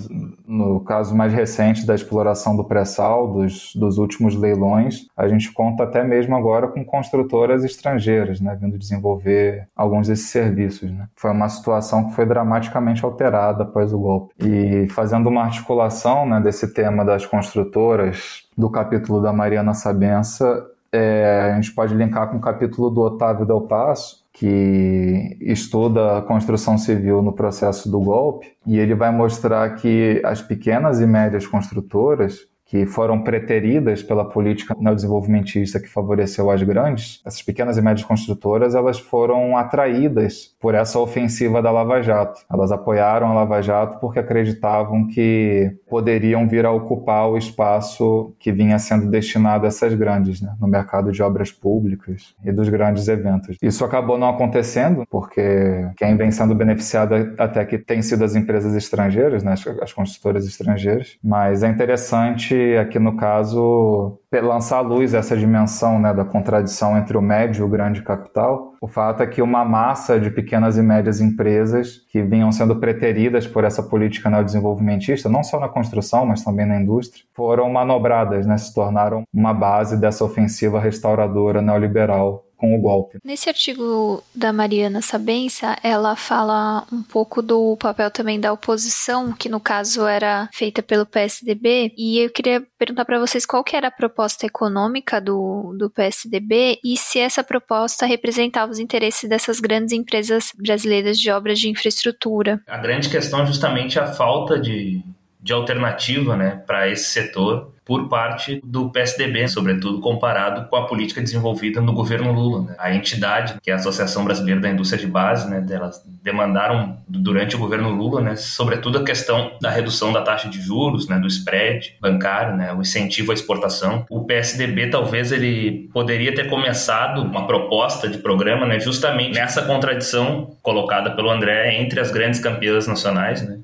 No 0.46 0.80
caso 0.80 1.14
mais 1.14 1.32
recente 1.32 1.84
da 1.84 1.94
exploração 1.94 2.56
do 2.56 2.64
pré-sal, 2.64 3.32
dos, 3.32 3.74
dos 3.74 3.98
últimos 3.98 4.36
leilões, 4.36 5.06
a 5.16 5.26
gente 5.26 5.52
conta 5.52 5.82
até 5.82 6.04
mesmo 6.04 6.36
agora 6.36 6.68
com 6.68 6.84
construtoras 6.84 7.64
estrangeiras, 7.64 8.40
né? 8.40 8.56
Vindo 8.60 8.78
desenvolver 8.78 9.66
alguns 9.74 10.06
desses 10.06 10.28
serviços, 10.28 10.90
né? 10.90 11.08
Foi 11.16 11.32
uma 11.32 11.48
situação 11.48 12.08
que 12.08 12.14
foi 12.14 12.26
dramaticamente 12.26 13.04
alterada 13.04 13.64
após 13.64 13.92
o 13.92 13.98
golpe. 13.98 14.34
E 14.38 14.88
fazendo 14.88 15.28
uma 15.28 15.42
articulação 15.42 16.26
né, 16.26 16.40
desse 16.40 16.72
tema 16.72 17.04
das 17.04 17.26
construtoras, 17.26 18.44
do 18.56 18.70
capítulo 18.70 19.20
da 19.20 19.32
Mariana 19.32 19.74
Sabença, 19.74 20.64
é, 20.94 21.50
a 21.50 21.54
gente 21.56 21.72
pode 21.74 21.92
linkar 21.92 22.30
com 22.30 22.36
o 22.36 22.40
capítulo 22.40 22.88
do 22.88 23.00
Otávio 23.00 23.44
Del 23.44 23.62
Passo, 23.62 24.24
que 24.32 25.36
estuda 25.40 26.18
a 26.18 26.22
construção 26.22 26.78
civil 26.78 27.20
no 27.20 27.32
processo 27.32 27.90
do 27.90 27.98
golpe, 27.98 28.52
e 28.64 28.78
ele 28.78 28.94
vai 28.94 29.10
mostrar 29.10 29.74
que 29.74 30.22
as 30.24 30.40
pequenas 30.40 31.00
e 31.00 31.06
médias 31.06 31.48
construtoras 31.48 32.46
que 32.66 32.86
foram 32.86 33.22
preteridas 33.22 34.02
pela 34.02 34.24
política 34.24 34.74
neodesenvolvimentista 34.78 35.78
que 35.78 35.88
favoreceu 35.88 36.50
as 36.50 36.62
grandes, 36.62 37.20
essas 37.24 37.42
pequenas 37.42 37.76
e 37.76 37.82
médias 37.82 38.06
construtoras, 38.06 38.74
elas 38.74 38.98
foram 38.98 39.56
atraídas 39.56 40.54
por 40.58 40.74
essa 40.74 40.98
ofensiva 40.98 41.60
da 41.60 41.70
Lava 41.70 42.00
Jato. 42.02 42.40
Elas 42.50 42.72
apoiaram 42.72 43.28
a 43.28 43.34
Lava 43.34 43.60
Jato 43.60 43.98
porque 44.00 44.18
acreditavam 44.18 45.06
que 45.06 45.76
poderiam 45.88 46.48
vir 46.48 46.64
a 46.64 46.70
ocupar 46.72 47.28
o 47.28 47.36
espaço 47.36 48.34
que 48.38 48.50
vinha 48.50 48.78
sendo 48.78 49.10
destinado 49.10 49.66
a 49.66 49.68
essas 49.68 49.94
grandes, 49.94 50.40
né, 50.40 50.54
no 50.60 50.66
mercado 50.66 51.12
de 51.12 51.22
obras 51.22 51.52
públicas 51.52 52.34
e 52.44 52.50
dos 52.50 52.68
grandes 52.68 53.06
eventos. 53.08 53.56
Isso 53.60 53.84
acabou 53.84 54.16
não 54.16 54.28
acontecendo 54.28 55.04
porque 55.10 55.86
quem 55.96 56.16
vem 56.16 56.30
sendo 56.30 56.54
beneficiado 56.54 57.14
até 57.38 57.60
aqui 57.60 57.78
tem 57.78 58.00
sido 58.00 58.24
as 58.24 58.34
empresas 58.34 58.74
estrangeiras, 58.74 59.42
né, 59.42 59.54
as 59.82 59.92
construtoras 59.92 60.46
estrangeiras, 60.46 61.18
mas 61.22 61.62
é 61.62 61.68
interessante 61.68 62.53
aqui 62.80 62.98
no 62.98 63.16
caso, 63.16 64.18
lançar 64.32 64.78
à 64.78 64.80
luz 64.80 65.14
essa 65.14 65.36
dimensão 65.36 65.98
né, 65.98 66.12
da 66.12 66.24
contradição 66.24 66.96
entre 66.98 67.16
o 67.16 67.22
médio 67.22 67.62
e 67.62 67.64
o 67.64 67.68
grande 67.68 68.02
capital. 68.02 68.74
O 68.80 68.88
fato 68.88 69.22
é 69.22 69.26
que 69.26 69.40
uma 69.40 69.64
massa 69.64 70.18
de 70.18 70.30
pequenas 70.30 70.76
e 70.76 70.82
médias 70.82 71.20
empresas 71.20 71.98
que 72.10 72.22
vinham 72.22 72.50
sendo 72.52 72.76
preteridas 72.76 73.46
por 73.46 73.64
essa 73.64 73.82
política 73.82 74.28
neodesenvolvimentista, 74.28 75.28
não 75.28 75.42
só 75.42 75.58
na 75.60 75.68
construção, 75.68 76.26
mas 76.26 76.42
também 76.42 76.66
na 76.66 76.80
indústria, 76.80 77.24
foram 77.34 77.70
manobradas, 77.70 78.46
né, 78.46 78.56
se 78.56 78.74
tornaram 78.74 79.22
uma 79.32 79.54
base 79.54 80.00
dessa 80.00 80.24
ofensiva 80.24 80.80
restauradora 80.80 81.62
neoliberal 81.62 82.44
com 82.64 82.74
o 82.76 82.80
golpe. 82.80 83.18
Nesse 83.22 83.48
artigo 83.48 84.22
da 84.34 84.52
Mariana 84.52 85.02
Sabença, 85.02 85.76
ela 85.82 86.16
fala 86.16 86.86
um 86.90 87.02
pouco 87.02 87.42
do 87.42 87.76
papel 87.76 88.10
também 88.10 88.40
da 88.40 88.52
oposição, 88.52 89.32
que 89.32 89.48
no 89.48 89.60
caso 89.60 90.06
era 90.06 90.48
feita 90.52 90.82
pelo 90.82 91.04
PSDB, 91.04 91.92
e 91.96 92.18
eu 92.18 92.30
queria 92.30 92.62
perguntar 92.78 93.04
para 93.04 93.18
vocês 93.18 93.44
qual 93.44 93.62
que 93.62 93.76
era 93.76 93.88
a 93.88 93.90
proposta 93.90 94.46
econômica 94.46 95.20
do, 95.20 95.74
do 95.78 95.90
PSDB 95.90 96.78
e 96.82 96.96
se 96.96 97.18
essa 97.18 97.44
proposta 97.44 98.06
representava 98.06 98.72
os 98.72 98.78
interesses 98.78 99.28
dessas 99.28 99.60
grandes 99.60 99.92
empresas 99.92 100.50
brasileiras 100.56 101.18
de 101.18 101.30
obras 101.30 101.58
de 101.58 101.68
infraestrutura. 101.68 102.60
A 102.66 102.78
grande 102.78 103.10
questão 103.10 103.42
é 103.42 103.46
justamente 103.46 103.98
a 103.98 104.06
falta 104.06 104.58
de, 104.58 105.02
de 105.44 105.52
alternativa 105.52 106.34
né, 106.36 106.62
para 106.66 106.88
esse 106.88 107.04
setor 107.04 107.74
por 107.84 108.08
parte 108.08 108.62
do 108.64 108.88
PSDB, 108.88 109.46
sobretudo 109.46 110.00
comparado 110.00 110.66
com 110.70 110.76
a 110.76 110.86
política 110.86 111.20
desenvolvida 111.20 111.82
no 111.82 111.92
governo 111.92 112.32
Lula. 112.32 112.62
Né? 112.62 112.74
A 112.78 112.94
entidade, 112.94 113.56
que 113.62 113.70
é 113.70 113.74
a 113.74 113.76
Associação 113.76 114.24
Brasileira 114.24 114.58
da 114.58 114.70
Indústria 114.70 114.98
de 114.98 115.06
Base, 115.06 115.50
né, 115.50 115.62
elas 115.70 116.02
demandaram 116.22 116.96
durante 117.06 117.56
o 117.56 117.58
governo 117.58 117.90
Lula, 117.90 118.22
né, 118.22 118.36
sobretudo 118.36 118.96
a 118.96 119.04
questão 119.04 119.52
da 119.60 119.68
redução 119.68 120.14
da 120.14 120.22
taxa 120.22 120.48
de 120.48 120.62
juros, 120.62 121.06
né, 121.08 121.18
do 121.18 121.26
spread 121.26 121.94
bancário, 122.00 122.56
né, 122.56 122.72
o 122.72 122.80
incentivo 122.80 123.32
à 123.32 123.34
exportação. 123.34 124.06
O 124.08 124.24
PSDB 124.24 124.88
talvez 124.88 125.30
ele 125.30 125.90
poderia 125.92 126.34
ter 126.34 126.48
começado 126.48 127.20
uma 127.20 127.46
proposta 127.46 128.08
de 128.08 128.16
programa, 128.16 128.64
né, 128.64 128.80
justamente 128.80 129.34
nessa 129.34 129.60
contradição 129.60 130.56
colocada 130.62 131.10
pelo 131.10 131.28
André 131.28 131.78
entre 131.82 132.00
as 132.00 132.10
grandes 132.10 132.40
campeãs 132.40 132.86
nacionais, 132.86 133.46
né, 133.46 133.58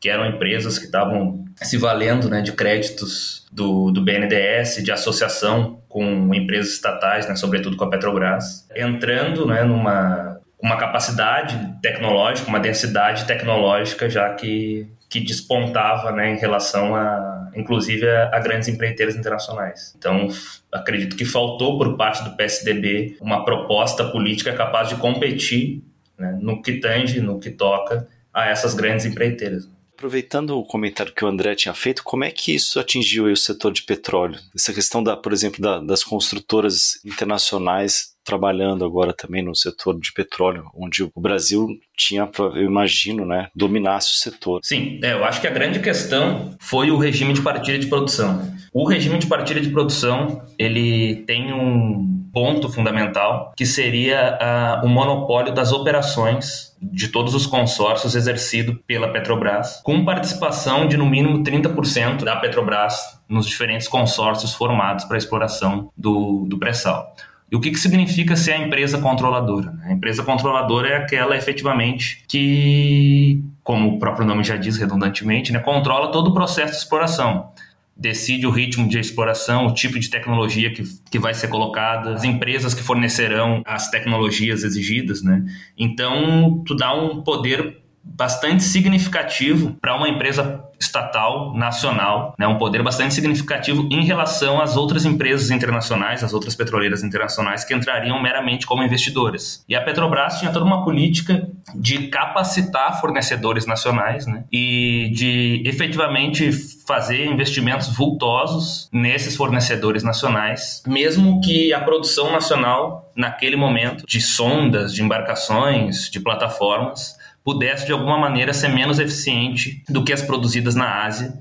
que 0.00 0.08
eram 0.08 0.26
empresas 0.26 0.78
que 0.78 0.84
estavam 0.84 1.44
se 1.56 1.76
valendo 1.76 2.28
né, 2.28 2.42
de 2.42 2.52
créditos 2.52 3.46
do, 3.50 3.90
do 3.90 4.02
BNDES, 4.02 4.82
de 4.82 4.92
associação 4.92 5.82
com 5.88 6.34
empresas 6.34 6.72
estatais, 6.72 7.28
né, 7.28 7.36
sobretudo 7.36 7.76
com 7.76 7.84
a 7.84 7.90
Petrobras, 7.90 8.68
entrando 8.74 9.46
né, 9.46 9.62
numa 9.62 10.34
uma 10.64 10.78
capacidade 10.78 11.78
tecnológica, 11.82 12.48
uma 12.48 12.58
densidade 12.58 13.26
tecnológica 13.26 14.08
já 14.08 14.32
que, 14.32 14.88
que 15.10 15.20
despontava 15.20 16.10
né, 16.10 16.32
em 16.32 16.38
relação 16.38 16.96
a, 16.96 17.50
inclusive, 17.54 18.08
a, 18.08 18.30
a 18.34 18.40
grandes 18.40 18.68
empreiteiras 18.68 19.14
internacionais. 19.14 19.94
Então, 19.98 20.26
acredito 20.72 21.16
que 21.16 21.26
faltou 21.26 21.76
por 21.76 21.98
parte 21.98 22.24
do 22.24 22.34
PSDB 22.34 23.18
uma 23.20 23.44
proposta 23.44 24.04
política 24.04 24.54
capaz 24.54 24.88
de 24.88 24.96
competir 24.96 25.82
né, 26.18 26.34
no 26.40 26.62
que 26.62 26.80
tange, 26.80 27.20
no 27.20 27.38
que 27.38 27.50
toca 27.50 28.08
a 28.32 28.48
essas 28.48 28.72
grandes 28.72 29.04
empreiteiras. 29.04 29.68
Aproveitando 29.96 30.58
o 30.58 30.64
comentário 30.64 31.12
que 31.12 31.24
o 31.24 31.28
André 31.28 31.54
tinha 31.54 31.72
feito, 31.72 32.02
como 32.02 32.24
é 32.24 32.30
que 32.30 32.52
isso 32.52 32.80
atingiu 32.80 33.26
o 33.26 33.36
setor 33.36 33.72
de 33.72 33.82
petróleo? 33.82 34.38
Essa 34.54 34.72
questão, 34.72 35.02
da, 35.02 35.16
por 35.16 35.32
exemplo, 35.32 35.62
da, 35.62 35.78
das 35.78 36.02
construtoras 36.02 37.00
internacionais 37.04 38.14
trabalhando 38.24 38.84
agora 38.84 39.12
também 39.12 39.42
no 39.42 39.54
setor 39.54 40.00
de 40.00 40.12
petróleo, 40.12 40.64
onde 40.74 41.04
o 41.04 41.20
Brasil 41.20 41.68
tinha, 41.96 42.28
eu 42.38 42.64
imagino, 42.64 43.24
né, 43.24 43.48
dominasse 43.54 44.12
o 44.12 44.16
setor. 44.16 44.60
Sim, 44.64 44.98
é, 45.02 45.12
eu 45.12 45.24
acho 45.24 45.40
que 45.40 45.46
a 45.46 45.50
grande 45.50 45.78
questão 45.78 46.56
foi 46.58 46.90
o 46.90 46.96
regime 46.96 47.34
de 47.34 47.42
partilha 47.42 47.78
de 47.78 47.86
produção. 47.86 48.52
O 48.72 48.88
regime 48.88 49.18
de 49.18 49.26
partilha 49.26 49.60
de 49.60 49.70
produção, 49.70 50.42
ele 50.58 51.16
tem 51.26 51.52
um 51.52 52.13
ponto 52.34 52.68
fundamental, 52.68 53.52
que 53.56 53.64
seria 53.64 54.36
uh, 54.82 54.84
o 54.84 54.88
monopólio 54.88 55.54
das 55.54 55.72
operações 55.72 56.76
de 56.82 57.08
todos 57.08 57.34
os 57.34 57.46
consórcios 57.46 58.14
exercido 58.14 58.74
pela 58.86 59.08
Petrobras, 59.08 59.80
com 59.82 60.04
participação 60.04 60.86
de 60.86 60.96
no 60.96 61.06
mínimo 61.06 61.42
30% 61.42 62.24
da 62.24 62.36
Petrobras 62.36 63.20
nos 63.28 63.46
diferentes 63.46 63.88
consórcios 63.88 64.52
formados 64.52 65.04
para 65.04 65.16
exploração 65.16 65.90
do, 65.96 66.44
do 66.46 66.58
pré-sal. 66.58 67.14
E 67.50 67.56
o 67.56 67.60
que, 67.60 67.70
que 67.70 67.78
significa 67.78 68.34
ser 68.34 68.52
a 68.52 68.58
empresa 68.58 68.98
controladora? 68.98 69.72
A 69.84 69.92
empresa 69.92 70.24
controladora 70.24 70.88
é 70.88 70.96
aquela 70.96 71.36
efetivamente 71.36 72.24
que, 72.26 73.44
como 73.62 73.90
o 73.90 73.98
próprio 73.98 74.26
nome 74.26 74.42
já 74.42 74.56
diz 74.56 74.76
redundantemente, 74.76 75.52
né, 75.52 75.60
controla 75.60 76.10
todo 76.10 76.30
o 76.30 76.34
processo 76.34 76.72
de 76.72 76.78
exploração 76.78 77.52
decide 77.96 78.46
o 78.46 78.50
ritmo 78.50 78.88
de 78.88 78.98
exploração, 78.98 79.66
o 79.66 79.74
tipo 79.74 79.98
de 79.98 80.10
tecnologia 80.10 80.72
que, 80.72 80.82
que 81.10 81.18
vai 81.18 81.32
ser 81.32 81.48
colocada, 81.48 82.14
as 82.14 82.24
empresas 82.24 82.74
que 82.74 82.82
fornecerão 82.82 83.62
as 83.64 83.88
tecnologias 83.88 84.64
exigidas, 84.64 85.22
né? 85.22 85.44
Então, 85.78 86.62
tu 86.66 86.74
dá 86.74 86.92
um 86.92 87.22
poder 87.22 87.83
bastante 88.04 88.62
significativo 88.62 89.76
para 89.80 89.96
uma 89.96 90.08
empresa 90.08 90.62
estatal, 90.78 91.54
nacional, 91.56 92.34
né, 92.38 92.46
um 92.46 92.58
poder 92.58 92.82
bastante 92.82 93.14
significativo 93.14 93.88
em 93.90 94.04
relação 94.04 94.60
às 94.60 94.76
outras 94.76 95.04
empresas 95.04 95.50
internacionais, 95.50 96.22
às 96.22 96.34
outras 96.34 96.54
petroleiras 96.54 97.02
internacionais 97.02 97.64
que 97.64 97.74
entrariam 97.74 98.20
meramente 98.22 98.66
como 98.66 98.82
investidoras. 98.82 99.64
E 99.68 99.74
a 99.74 99.80
Petrobras 99.82 100.38
tinha 100.38 100.52
toda 100.52 100.64
uma 100.64 100.84
política 100.84 101.48
de 101.74 102.08
capacitar 102.08 103.00
fornecedores 103.00 103.66
nacionais 103.66 104.26
né, 104.26 104.44
e 104.52 105.10
de 105.14 105.62
efetivamente 105.64 106.52
fazer 106.86 107.26
investimentos 107.26 107.88
vultosos 107.88 108.88
nesses 108.92 109.34
fornecedores 109.34 110.02
nacionais, 110.02 110.82
mesmo 110.86 111.40
que 111.40 111.72
a 111.72 111.80
produção 111.80 112.30
nacional, 112.30 113.10
naquele 113.16 113.56
momento, 113.56 114.04
de 114.06 114.20
sondas, 114.20 114.92
de 114.92 115.02
embarcações, 115.02 116.10
de 116.10 116.20
plataformas, 116.20 117.16
pudesse 117.44 117.84
de 117.86 117.92
alguma 117.92 118.18
maneira 118.18 118.54
ser 118.54 118.68
menos 118.68 118.98
eficiente 118.98 119.84
do 119.88 120.02
que 120.02 120.12
as 120.12 120.22
produzidas 120.22 120.74
na 120.74 121.04
Ásia 121.04 121.34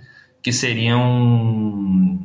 que 0.44 0.52
seriam, 0.52 2.20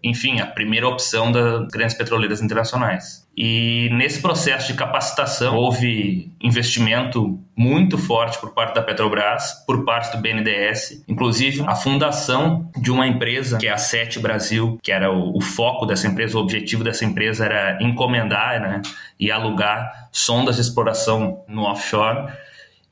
enfim, 0.00 0.38
a 0.38 0.46
primeira 0.46 0.86
opção 0.88 1.32
das 1.32 1.66
grandes 1.66 1.96
petroleiras 1.96 2.40
internacionais. 2.40 3.26
E 3.36 3.88
nesse 3.92 4.22
processo 4.22 4.68
de 4.68 4.78
capacitação 4.78 5.56
houve 5.56 6.32
investimento 6.40 7.40
muito 7.56 7.98
forte 7.98 8.38
por 8.38 8.54
parte 8.54 8.76
da 8.76 8.82
Petrobras, 8.82 9.64
por 9.66 9.84
parte 9.84 10.16
do 10.16 10.22
BNDES, 10.22 11.04
inclusive 11.08 11.64
a 11.66 11.74
fundação 11.74 12.70
de 12.80 12.92
uma 12.92 13.08
empresa 13.08 13.58
que 13.58 13.66
é 13.66 13.72
a 13.72 13.76
Sete 13.76 14.20
Brasil, 14.20 14.78
que 14.80 14.92
era 14.92 15.10
o, 15.10 15.36
o 15.36 15.40
foco 15.40 15.84
dessa 15.84 16.06
empresa, 16.06 16.38
o 16.38 16.40
objetivo 16.40 16.84
dessa 16.84 17.04
empresa 17.04 17.44
era 17.44 17.82
encomendar 17.82 18.60
né, 18.60 18.82
e 19.18 19.32
alugar 19.32 20.08
sondas 20.12 20.54
de 20.54 20.62
exploração 20.62 21.42
no 21.48 21.62
offshore 21.62 22.32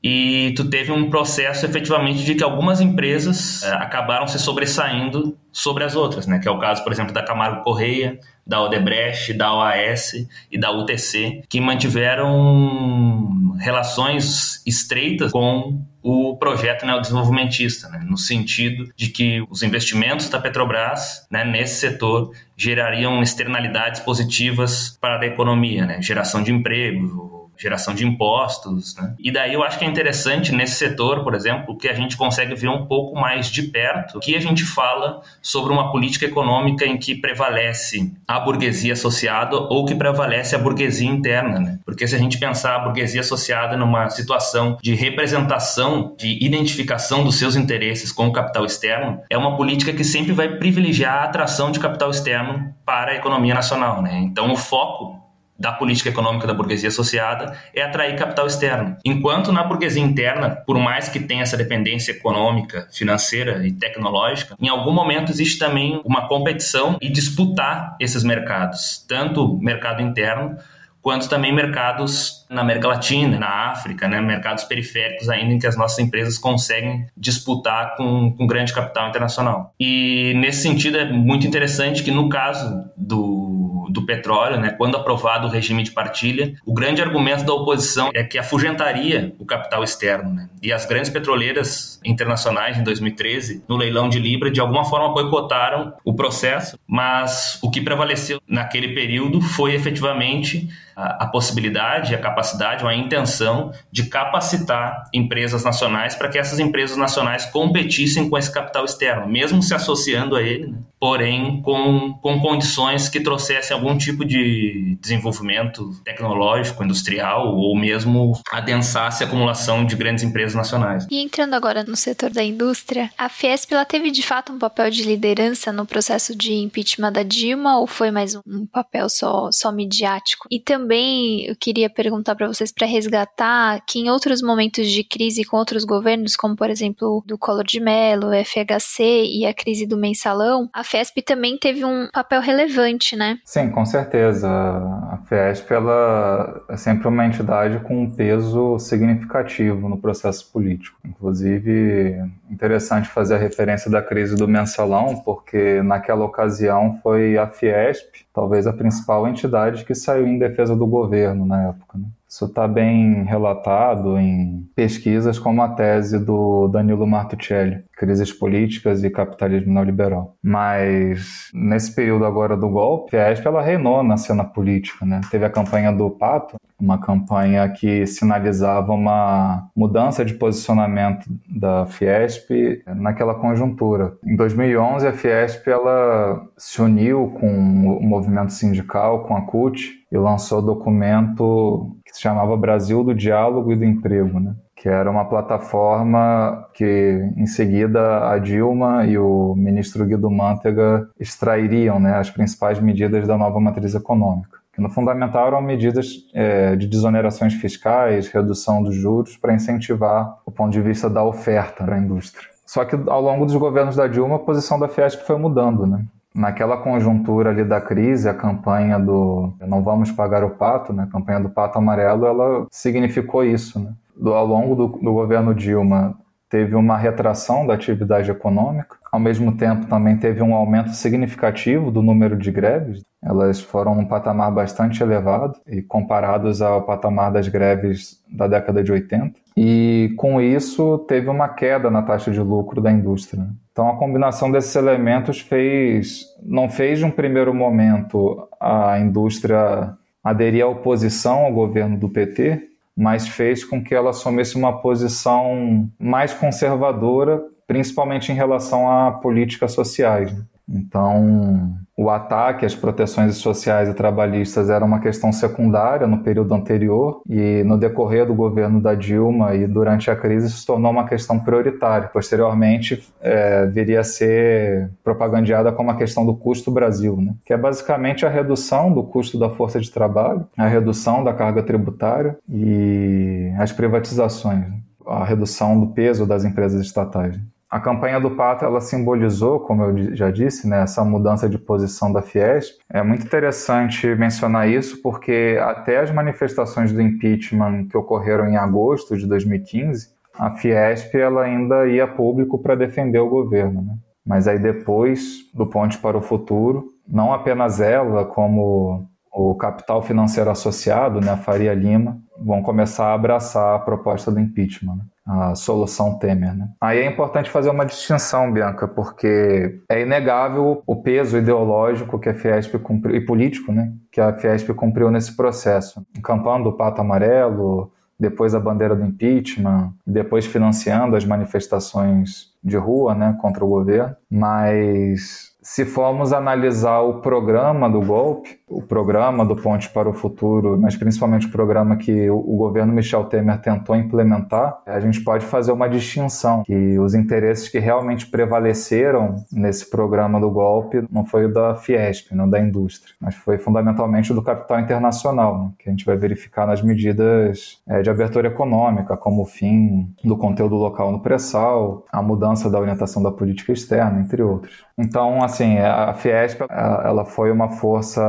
e 0.03 0.53
tu 0.57 0.69
teve 0.69 0.91
um 0.91 1.09
processo 1.09 1.65
efetivamente 1.65 2.25
de 2.25 2.35
que 2.35 2.43
algumas 2.43 2.81
empresas 2.81 3.63
é, 3.63 3.73
acabaram 3.75 4.27
se 4.27 4.37
sobressaindo 4.37 5.37
sobre 5.49 5.85
as 5.85 5.95
outras, 5.95 6.27
né? 6.27 6.39
Que 6.39 6.47
é 6.47 6.51
o 6.51 6.59
caso, 6.59 6.83
por 6.83 6.91
exemplo, 6.91 7.13
da 7.13 7.23
Camargo 7.23 7.63
Correia, 7.63 8.19
da 8.45 8.61
Odebrecht, 8.61 9.33
da 9.33 9.53
OAS 9.53 10.11
e 10.51 10.59
da 10.59 10.71
UTC, 10.71 11.43
que 11.47 11.61
mantiveram 11.61 13.55
relações 13.59 14.61
estreitas 14.65 15.31
com 15.31 15.81
o 16.01 16.35
projeto 16.35 16.85
neodesenvolvimentista, 16.85 17.87
né? 17.87 18.05
no 18.05 18.17
sentido 18.17 18.91
de 18.93 19.07
que 19.07 19.41
os 19.49 19.63
investimentos 19.63 20.27
da 20.27 20.37
Petrobras 20.37 21.25
né, 21.31 21.45
nesse 21.45 21.79
setor 21.79 22.33
gerariam 22.57 23.21
externalidades 23.23 24.01
positivas 24.01 24.97
para 24.99 25.21
a 25.21 25.25
economia, 25.25 25.85
né? 25.85 26.01
geração 26.01 26.43
de 26.43 26.51
emprego, 26.51 27.32
geração 27.57 27.93
de 27.93 28.05
impostos. 28.05 28.95
Né? 28.95 29.15
E 29.19 29.31
daí 29.31 29.53
eu 29.53 29.63
acho 29.63 29.79
que 29.79 29.85
é 29.85 29.87
interessante 29.87 30.51
nesse 30.51 30.75
setor, 30.75 31.23
por 31.23 31.33
exemplo, 31.33 31.77
que 31.77 31.87
a 31.87 31.93
gente 31.93 32.17
consegue 32.17 32.55
ver 32.55 32.69
um 32.69 32.85
pouco 32.85 33.15
mais 33.19 33.47
de 33.47 33.63
perto 33.63 34.19
que 34.19 34.35
a 34.35 34.39
gente 34.39 34.63
fala 34.63 35.21
sobre 35.41 35.71
uma 35.71 35.91
política 35.91 36.25
econômica 36.25 36.85
em 36.85 36.97
que 36.97 37.15
prevalece 37.15 38.11
a 38.27 38.39
burguesia 38.39 38.93
associada 38.93 39.55
ou 39.55 39.85
que 39.85 39.95
prevalece 39.95 40.55
a 40.55 40.59
burguesia 40.59 41.09
interna. 41.09 41.59
Né? 41.59 41.79
Porque 41.85 42.07
se 42.07 42.15
a 42.15 42.19
gente 42.19 42.37
pensar 42.37 42.75
a 42.75 42.79
burguesia 42.79 43.21
associada 43.21 43.77
numa 43.77 44.09
situação 44.09 44.77
de 44.81 44.93
representação, 44.95 46.15
de 46.17 46.43
identificação 46.43 47.23
dos 47.23 47.35
seus 47.35 47.55
interesses 47.55 48.11
com 48.11 48.27
o 48.27 48.33
capital 48.33 48.65
externo, 48.65 49.21
é 49.29 49.37
uma 49.37 49.55
política 49.55 49.93
que 49.93 50.03
sempre 50.03 50.31
vai 50.31 50.57
privilegiar 50.57 51.15
a 51.15 51.23
atração 51.23 51.71
de 51.71 51.79
capital 51.79 52.09
externo 52.09 52.73
para 52.85 53.11
a 53.11 53.15
economia 53.15 53.53
nacional. 53.53 54.01
Né? 54.01 54.19
Então 54.19 54.51
o 54.51 54.57
foco 54.57 55.22
da 55.57 55.71
política 55.71 56.09
econômica 56.09 56.47
da 56.47 56.53
burguesia 56.53 56.89
associada 56.89 57.57
é 57.73 57.81
atrair 57.81 58.17
capital 58.17 58.47
externo. 58.47 58.97
Enquanto 59.05 59.51
na 59.51 59.63
burguesia 59.63 60.03
interna, 60.03 60.49
por 60.49 60.77
mais 60.77 61.09
que 61.09 61.19
tenha 61.19 61.43
essa 61.43 61.57
dependência 61.57 62.11
econômica, 62.11 62.87
financeira 62.91 63.65
e 63.65 63.71
tecnológica, 63.71 64.55
em 64.59 64.67
algum 64.67 64.91
momento 64.91 65.31
existe 65.31 65.59
também 65.59 66.01
uma 66.03 66.27
competição 66.27 66.97
e 67.01 67.09
disputar 67.09 67.95
esses 67.99 68.23
mercados, 68.23 69.05
tanto 69.07 69.57
mercado 69.59 70.01
interno 70.01 70.57
quanto 71.03 71.27
também 71.27 71.53
mercados 71.53 72.45
na 72.49 72.61
América 72.61 72.87
Latina, 72.87 73.37
na 73.37 73.71
África, 73.71 74.07
né, 74.07 74.21
mercados 74.21 74.63
periféricos 74.63 75.27
ainda 75.27 75.53
em 75.53 75.59
que 75.59 75.67
as 75.67 75.75
nossas 75.75 75.99
empresas 75.99 76.37
conseguem 76.37 77.05
disputar 77.15 77.97
com, 77.97 78.31
com 78.31 78.47
grande 78.47 78.73
capital 78.73 79.09
internacional. 79.09 79.73
E 79.77 80.33
nesse 80.37 80.61
sentido 80.61 80.97
é 80.97 81.11
muito 81.11 81.45
interessante 81.45 82.01
que 82.01 82.09
no 82.09 82.29
caso 82.29 82.89
do 82.95 83.62
do, 83.89 84.05
petróleo, 84.05 84.59
né, 84.59 84.71
quando 84.71 84.95
aprovado 84.95 85.47
o 85.47 85.49
regime 85.49 85.83
de 85.83 85.91
partilha, 85.91 86.53
o 86.65 86.73
grande 86.73 87.01
argumento 87.01 87.43
da 87.43 87.53
oposição 87.53 88.09
é 88.13 88.23
que 88.23 88.37
afugentaria 88.37 89.33
o 89.39 89.45
capital 89.45 89.83
externo. 89.83 90.33
Né? 90.33 90.49
E 90.61 90.71
as 90.71 90.85
grandes 90.85 91.09
petroleiras 91.09 91.99
internacionais, 92.05 92.77
em 92.77 92.83
2013, 92.83 93.63
no 93.67 93.77
leilão 93.77 94.09
de 94.09 94.19
Libra, 94.19 94.51
de 94.51 94.59
alguma 94.59 94.85
forma 94.85 95.13
boicotaram 95.13 95.93
o 96.03 96.13
processo, 96.13 96.77
mas 96.87 97.59
o 97.61 97.69
que 97.69 97.81
prevaleceu 97.81 98.41
naquele 98.47 98.93
período 98.93 99.41
foi 99.41 99.73
efetivamente 99.73 100.69
a, 100.95 101.23
a 101.23 101.27
possibilidade, 101.27 102.13
a 102.13 102.17
capacidade, 102.17 102.83
ou 102.83 102.89
a 102.89 102.95
intenção 102.95 103.71
de 103.91 104.05
capacitar 104.05 105.05
empresas 105.13 105.63
nacionais 105.63 106.15
para 106.15 106.29
que 106.29 106.37
essas 106.37 106.59
empresas 106.59 106.97
nacionais 106.97 107.45
competissem 107.45 108.29
com 108.29 108.37
esse 108.37 108.51
capital 108.51 108.85
externo, 108.85 109.27
mesmo 109.27 109.61
se 109.61 109.73
associando 109.73 110.35
a 110.35 110.41
ele, 110.41 110.67
né? 110.67 110.77
porém 110.99 111.61
com, 111.61 112.13
com 112.21 112.39
condições 112.39 113.09
que 113.09 113.19
trouxessem 113.19 113.72
algum 113.73 113.97
tipo 113.97 114.23
de 114.23 114.97
desenvolvimento 115.01 115.93
tecnológico, 116.03 116.83
industrial 116.83 117.55
ou 117.55 117.75
mesmo 117.75 118.33
adensasse 118.51 119.23
a 119.23 119.27
acumulação 119.27 119.85
de 119.85 119.95
grandes 119.95 120.23
empresas 120.23 120.55
nacionais. 120.55 121.07
E 121.09 121.21
entrando 121.21 121.53
agora 121.53 121.83
no 121.83 121.95
setor 121.95 122.29
da 122.29 122.43
indústria, 122.43 123.09
a 123.17 123.29
Fiesp 123.29 123.71
ela 123.73 123.85
teve 123.85 124.11
de 124.11 124.21
fato 124.21 124.53
um 124.53 124.59
papel 124.59 124.89
de 124.89 125.03
liderança 125.03 125.71
no 125.71 125.85
processo 125.85 126.35
de 126.35 126.53
impeachment 126.53 127.11
da 127.11 127.23
Dilma 127.23 127.79
ou 127.79 127.87
foi 127.87 128.11
mais 128.11 128.35
um 128.35 128.65
papel 128.65 129.09
só, 129.09 129.49
só 129.51 129.71
midiático? 129.71 130.47
E 130.49 130.59
também 130.59 130.93
também 130.93 131.45
eu 131.45 131.55
queria 131.55 131.89
perguntar 131.89 132.35
para 132.35 132.47
vocês 132.47 132.71
para 132.71 132.85
resgatar 132.85 133.81
que 133.87 133.99
em 133.99 134.09
outros 134.09 134.41
momentos 134.41 134.89
de 134.91 135.03
crise 135.03 135.43
com 135.43 135.57
outros 135.57 135.83
governos, 135.83 136.35
como 136.35 136.55
por 136.55 136.69
exemplo 136.69 137.23
do 137.25 137.37
Collor 137.37 137.63
de 137.63 137.79
Mello, 137.79 138.31
FHC 138.43 139.25
e 139.25 139.45
a 139.45 139.53
crise 139.53 139.87
do 139.87 139.97
mensalão, 139.97 140.69
a 140.73 140.83
FESP 140.83 141.21
também 141.21 141.57
teve 141.57 141.83
um 141.83 142.07
papel 142.11 142.41
relevante, 142.41 143.15
né? 143.15 143.37
Sim, 143.63 143.69
com 143.69 143.85
certeza. 143.85 144.49
A 144.49 145.17
FESP 145.25 145.73
ela 145.73 146.61
é 146.67 146.75
sempre 146.75 147.07
uma 147.07 147.25
entidade 147.25 147.79
com 147.79 148.03
um 148.03 148.09
peso 148.09 148.77
significativo 148.77 149.87
no 149.87 149.97
processo 149.97 150.51
político. 150.51 150.99
Inclusive, 151.05 152.21
interessante 152.49 153.07
fazer 153.07 153.35
a 153.35 153.37
referência 153.37 153.89
da 153.89 154.01
crise 154.01 154.35
do 154.35 154.47
mensalão, 154.47 155.15
porque 155.23 155.81
naquela 155.81 156.25
ocasião 156.25 156.99
foi 157.01 157.37
a 157.37 157.47
Fiesp 157.47 158.23
talvez 158.33 158.65
a 158.65 158.73
principal 158.73 159.27
entidade 159.27 159.85
que 159.85 159.93
saiu 159.93 160.27
em 160.27 160.39
defesa 160.39 160.75
do 160.75 160.87
governo 160.87 161.45
na 161.45 161.69
época. 161.69 161.97
Né? 161.97 162.05
Isso 162.33 162.45
está 162.45 162.67
bem 162.67 163.25
relatado 163.25 164.17
em 164.17 164.67
pesquisas 164.75 165.37
como 165.37 165.61
a 165.61 165.69
tese 165.69 166.17
do 166.17 166.67
Danilo 166.67 167.05
Martuccelli, 167.05 167.83
Crises 167.95 168.33
Políticas 168.33 169.03
e 169.03 169.09
Capitalismo 169.11 169.71
Neoliberal. 169.71 170.35
Mas 170.41 171.51
nesse 171.53 171.93
período 171.93 172.25
agora 172.25 172.57
do 172.57 172.67
golpe, 172.67 173.15
a 173.15 173.27
Fiesp 173.27 173.45
ela 173.45 173.61
reinou 173.61 174.01
na 174.01 174.17
cena 174.17 174.43
política. 174.43 175.05
Né? 175.05 175.21
Teve 175.29 175.45
a 175.45 175.49
campanha 175.49 175.91
do 175.91 176.09
Pato, 176.09 176.55
uma 176.79 176.97
campanha 176.97 177.69
que 177.69 178.07
sinalizava 178.07 178.93
uma 178.93 179.69
mudança 179.75 180.25
de 180.25 180.33
posicionamento 180.33 181.27
da 181.47 181.85
Fiesp 181.85 182.81
naquela 182.95 183.35
conjuntura. 183.35 184.17
Em 184.25 184.35
2011, 184.35 185.07
a 185.07 185.13
Fiesp 185.13 185.67
ela 185.67 186.43
se 186.57 186.81
uniu 186.81 187.31
com 187.39 187.47
o 187.47 188.03
movimento 188.03 188.51
sindical, 188.53 189.23
com 189.23 189.37
a 189.37 189.41
CUT, 189.41 190.03
e 190.11 190.17
lançou 190.17 190.59
o 190.59 190.61
documento 190.61 191.97
que 192.13 192.17
se 192.17 192.21
chamava 192.21 192.55
Brasil 192.55 193.03
do 193.03 193.13
Diálogo 193.13 193.71
e 193.71 193.75
do 193.75 193.83
Emprego, 193.83 194.39
né? 194.39 194.53
que 194.75 194.87
era 194.87 195.09
uma 195.09 195.25
plataforma 195.25 196.67
que, 196.73 197.31
em 197.35 197.47
seguida, 197.47 198.29
a 198.29 198.37
Dilma 198.37 199.05
e 199.05 199.17
o 199.17 199.55
ministro 199.55 200.05
Guido 200.05 200.29
Mantega 200.29 201.09
extrairiam 201.19 201.99
né, 201.99 202.15
as 202.15 202.29
principais 202.29 202.79
medidas 202.79 203.27
da 203.27 203.37
nova 203.37 203.59
matriz 203.59 203.95
econômica. 203.95 204.59
Que, 204.73 204.81
no 204.81 204.89
fundamental, 204.89 205.47
eram 205.47 205.61
medidas 205.61 206.07
é, 206.33 206.75
de 206.75 206.85
desonerações 206.85 207.53
fiscais, 207.53 208.27
redução 208.27 208.83
dos 208.83 208.95
juros, 208.95 209.37
para 209.37 209.53
incentivar 209.53 210.37
o 210.45 210.51
ponto 210.51 210.71
de 210.71 210.81
vista 210.81 211.09
da 211.09 211.23
oferta 211.23 211.83
para 211.83 211.95
a 211.95 211.99
indústria. 211.99 212.47
Só 212.65 212.83
que, 212.83 212.95
ao 213.07 213.21
longo 213.21 213.45
dos 213.45 213.55
governos 213.55 213.95
da 213.95 214.07
Dilma, 214.07 214.35
a 214.35 214.39
posição 214.39 214.79
da 214.79 214.87
Fiesp 214.87 215.25
foi 215.25 215.37
mudando. 215.37 215.87
Né? 215.87 216.03
Naquela 216.33 216.77
conjuntura 216.77 217.49
ali 217.49 217.63
da 217.63 217.79
crise, 217.79 218.27
a 218.27 218.33
campanha 218.33 218.99
do 218.99 219.53
não 219.67 219.83
vamos 219.83 220.11
pagar 220.11 220.43
o 220.43 220.51
pato, 220.51 220.91
né, 220.91 221.03
a 221.03 221.11
campanha 221.11 221.39
do 221.39 221.49
pato 221.49 221.77
amarelo, 221.77 222.25
ela 222.25 222.67
significou 222.71 223.43
isso, 223.43 223.79
né? 223.79 223.93
Do, 224.15 224.33
ao 224.33 224.45
longo 224.45 224.75
do, 224.75 224.87
do 224.99 225.13
governo 225.13 225.53
Dilma, 225.53 226.15
teve 226.49 226.75
uma 226.75 226.95
retração 226.95 227.65
da 227.65 227.73
atividade 227.73 228.29
econômica, 228.29 228.95
ao 229.11 229.19
mesmo 229.19 229.57
tempo 229.57 229.87
também 229.87 230.17
teve 230.17 230.41
um 230.41 230.53
aumento 230.53 230.91
significativo 230.91 231.89
do 231.89 232.01
número 232.01 232.37
de 232.37 232.51
greves. 232.51 233.01
Elas 233.23 233.59
foram 233.59 233.95
num 233.95 234.05
patamar 234.05 234.51
bastante 234.51 235.01
elevado 235.01 235.59
e 235.67 235.81
comparados 235.81 236.61
ao 236.61 236.83
patamar 236.83 237.31
das 237.31 237.47
greves 237.47 238.19
da 238.31 238.47
década 238.47 238.83
de 238.83 238.91
80. 238.91 239.33
E 239.55 240.13
com 240.17 240.41
isso 240.41 240.97
teve 241.07 241.29
uma 241.29 241.49
queda 241.49 241.89
na 241.89 242.01
taxa 242.01 242.31
de 242.31 242.39
lucro 242.39 242.81
da 242.81 242.91
indústria. 242.91 243.47
Então 243.71 243.89
a 243.89 243.97
combinação 243.97 244.51
desses 244.51 244.75
elementos 244.75 245.39
fez, 245.39 246.25
não 246.41 246.69
fez 246.69 246.99
de 246.99 247.05
um 247.05 247.11
primeiro 247.11 247.53
momento 247.53 248.47
a 248.59 248.99
indústria 248.99 249.93
aderir 250.23 250.63
à 250.63 250.67
oposição 250.67 251.45
ao 251.45 251.53
governo 251.53 251.97
do 251.97 252.09
PT, 252.09 252.69
mas 252.95 253.27
fez 253.27 253.63
com 253.63 253.83
que 253.83 253.93
ela 253.93 254.11
assumisse 254.11 254.55
uma 254.55 254.79
posição 254.79 255.89
mais 255.99 256.33
conservadora, 256.33 257.43
principalmente 257.67 258.31
em 258.31 258.35
relação 258.35 258.89
a 258.89 259.11
políticas 259.11 259.71
sociais. 259.71 260.31
Então, 260.67 261.75
o 261.95 262.09
ataque 262.09 262.65
às 262.65 262.73
proteções 262.73 263.35
sociais 263.35 263.89
e 263.89 263.93
trabalhistas 263.93 264.69
era 264.69 264.83
uma 264.83 264.99
questão 264.99 265.31
secundária 265.31 266.07
no 266.07 266.23
período 266.23 266.53
anterior 266.53 267.21
e 267.29 267.63
no 267.63 267.77
decorrer 267.77 268.25
do 268.25 268.33
governo 268.33 268.81
da 268.81 268.95
Dilma 268.95 269.53
e 269.55 269.67
durante 269.67 270.09
a 270.09 270.15
crise 270.15 270.49
se 270.49 270.65
tornou 270.65 270.91
uma 270.91 271.07
questão 271.07 271.39
prioritária. 271.39 272.09
Posteriormente, 272.11 273.07
é, 273.21 273.65
viria 273.67 273.99
a 273.99 274.03
ser 274.03 274.89
propagandeada 275.03 275.71
como 275.71 275.91
a 275.91 275.95
questão 275.95 276.25
do 276.25 276.35
custo 276.35 276.71
Brasil, 276.71 277.17
né? 277.17 277.35
que 277.45 277.53
é 277.53 277.57
basicamente 277.57 278.25
a 278.25 278.29
redução 278.29 278.91
do 278.91 279.03
custo 279.03 279.37
da 279.37 279.49
força 279.49 279.79
de 279.79 279.91
trabalho, 279.91 280.47
a 280.57 280.67
redução 280.67 281.23
da 281.23 281.33
carga 281.33 281.61
tributária 281.61 282.37
e 282.49 283.51
as 283.59 283.71
privatizações, 283.71 284.59
né? 284.59 284.79
a 285.05 285.23
redução 285.23 285.79
do 285.79 285.87
peso 285.87 286.25
das 286.25 286.45
empresas 286.45 286.81
estatais. 286.81 287.37
A 287.73 287.79
campanha 287.79 288.19
do 288.19 288.29
Pato 288.29 288.63
ela 288.63 288.79
simbolizou, 288.79 289.59
como 289.59 289.81
eu 289.81 290.15
já 290.15 290.29
disse, 290.29 290.69
né, 290.69 290.83
essa 290.83 291.03
mudança 291.03 291.49
de 291.49 291.57
posição 291.57 292.13
da 292.13 292.21
Fiesp. 292.21 292.77
É 292.87 293.01
muito 293.01 293.25
interessante 293.25 294.05
mencionar 294.13 294.69
isso 294.69 295.01
porque 295.01 295.57
até 295.59 295.97
as 295.97 296.11
manifestações 296.11 296.91
do 296.91 297.01
impeachment 297.01 297.87
que 297.87 297.97
ocorreram 297.97 298.47
em 298.47 298.57
agosto 298.57 299.17
de 299.17 299.25
2015, 299.25 300.09
a 300.37 300.51
Fiesp 300.51 301.15
ela 301.15 301.45
ainda 301.45 301.87
ia 301.87 302.05
público 302.05 302.59
para 302.59 302.75
defender 302.75 303.17
o 303.17 303.27
governo. 303.27 303.81
Né? 303.81 303.95
Mas 304.23 304.47
aí 304.47 304.59
depois, 304.59 305.51
do 305.51 305.65
Ponte 305.65 305.97
para 305.97 306.15
o 306.15 306.21
Futuro, 306.21 306.89
não 307.07 307.33
apenas 307.33 307.81
ela, 307.81 308.23
como 308.23 309.09
o 309.33 309.55
capital 309.55 310.03
financeiro 310.03 310.51
associado, 310.51 311.19
né, 311.19 311.31
a 311.31 311.37
Faria 311.37 311.73
Lima, 311.73 312.19
vão 312.39 312.61
começar 312.61 313.07
a 313.07 313.13
abraçar 313.15 313.77
a 313.77 313.79
proposta 313.79 314.31
do 314.31 314.39
impeachment. 314.39 314.97
Né? 314.97 315.03
A 315.25 315.55
solução 315.55 316.17
Temer. 316.17 316.55
Né? 316.55 316.67
Aí 316.81 316.99
é 316.99 317.05
importante 317.05 317.49
fazer 317.49 317.69
uma 317.69 317.85
distinção, 317.85 318.51
Bianca, 318.51 318.87
porque 318.87 319.79
é 319.89 320.01
inegável 320.01 320.83
o 320.85 320.95
peso 320.97 321.37
ideológico 321.37 322.19
que 322.19 322.29
a 322.29 322.33
Fiesp 322.33 322.75
cumpriu, 322.79 323.15
e 323.15 323.25
político, 323.25 323.71
né, 323.71 323.93
que 324.11 324.19
a 324.19 324.33
Fiesp 324.33 324.69
cumpriu 324.73 325.09
nesse 325.09 325.35
processo, 325.35 326.05
encampando 326.17 326.69
o 326.69 326.73
pato 326.73 327.01
amarelo, 327.01 327.91
depois 328.19 328.53
a 328.53 328.59
bandeira 328.59 328.95
do 328.95 329.05
impeachment, 329.05 329.93
depois 330.05 330.45
financiando 330.45 331.15
as 331.15 331.25
manifestações 331.25 332.53
de 332.63 332.77
rua, 332.77 333.15
né, 333.15 333.37
contra 333.41 333.63
o 333.65 333.67
governo, 333.67 334.15
mas 334.29 335.53
se 335.61 335.85
formos 335.85 336.33
analisar 336.33 336.99
o 336.99 337.21
programa 337.21 337.89
do 337.89 338.01
golpe, 338.01 338.59
o 338.67 338.81
programa 338.81 339.45
do 339.45 339.55
Ponte 339.55 339.89
para 339.89 340.09
o 340.09 340.13
Futuro, 340.13 340.79
mas 340.79 340.95
principalmente 340.95 341.47
o 341.47 341.51
programa 341.51 341.95
que 341.97 342.29
o 342.29 342.55
governo 342.57 342.93
Michel 342.93 343.25
Temer 343.25 343.61
tentou 343.61 343.95
implementar, 343.95 344.81
a 344.85 344.99
gente 344.99 345.21
pode 345.21 345.45
fazer 345.45 345.71
uma 345.71 345.87
distinção 345.87 346.63
que 346.63 346.97
os 346.97 347.13
interesses 347.13 347.67
que 347.69 347.79
realmente 347.79 348.27
prevaleceram 348.27 349.35
nesse 349.51 349.89
programa 349.89 350.39
do 350.39 350.49
golpe 350.49 351.05
não 351.11 351.25
foi 351.25 351.45
o 351.45 351.53
da 351.53 351.75
Fiesp, 351.75 352.33
não 352.33 352.49
da 352.49 352.59
indústria, 352.59 353.13
mas 353.19 353.35
foi 353.35 353.57
fundamentalmente 353.57 354.31
o 354.31 354.35
do 354.35 354.41
capital 354.41 354.79
internacional, 354.79 355.57
né, 355.57 355.71
que 355.79 355.89
a 355.89 355.91
gente 355.91 356.05
vai 356.05 356.15
verificar 356.15 356.65
nas 356.65 356.81
medidas 356.81 357.81
é, 357.87 358.01
de 358.01 358.09
abertura 358.09 358.47
econômica, 358.47 359.17
como 359.17 359.43
o 359.43 359.45
fim 359.45 360.13
do 360.23 360.37
conteúdo 360.37 360.75
local 360.75 361.11
no 361.11 361.19
pré-sal, 361.19 362.05
a 362.11 362.21
mudança 362.21 362.69
da 362.69 362.79
orientação 362.79 363.21
da 363.21 363.31
política 363.31 363.71
externa, 363.71 364.19
entre 364.19 364.41
outros. 364.41 364.85
Então, 364.97 365.43
assim, 365.43 365.77
a 365.79 366.13
Fiesp 366.13 366.61
ela 366.69 367.25
foi 367.25 367.51
uma 367.51 367.69
força 367.69 368.23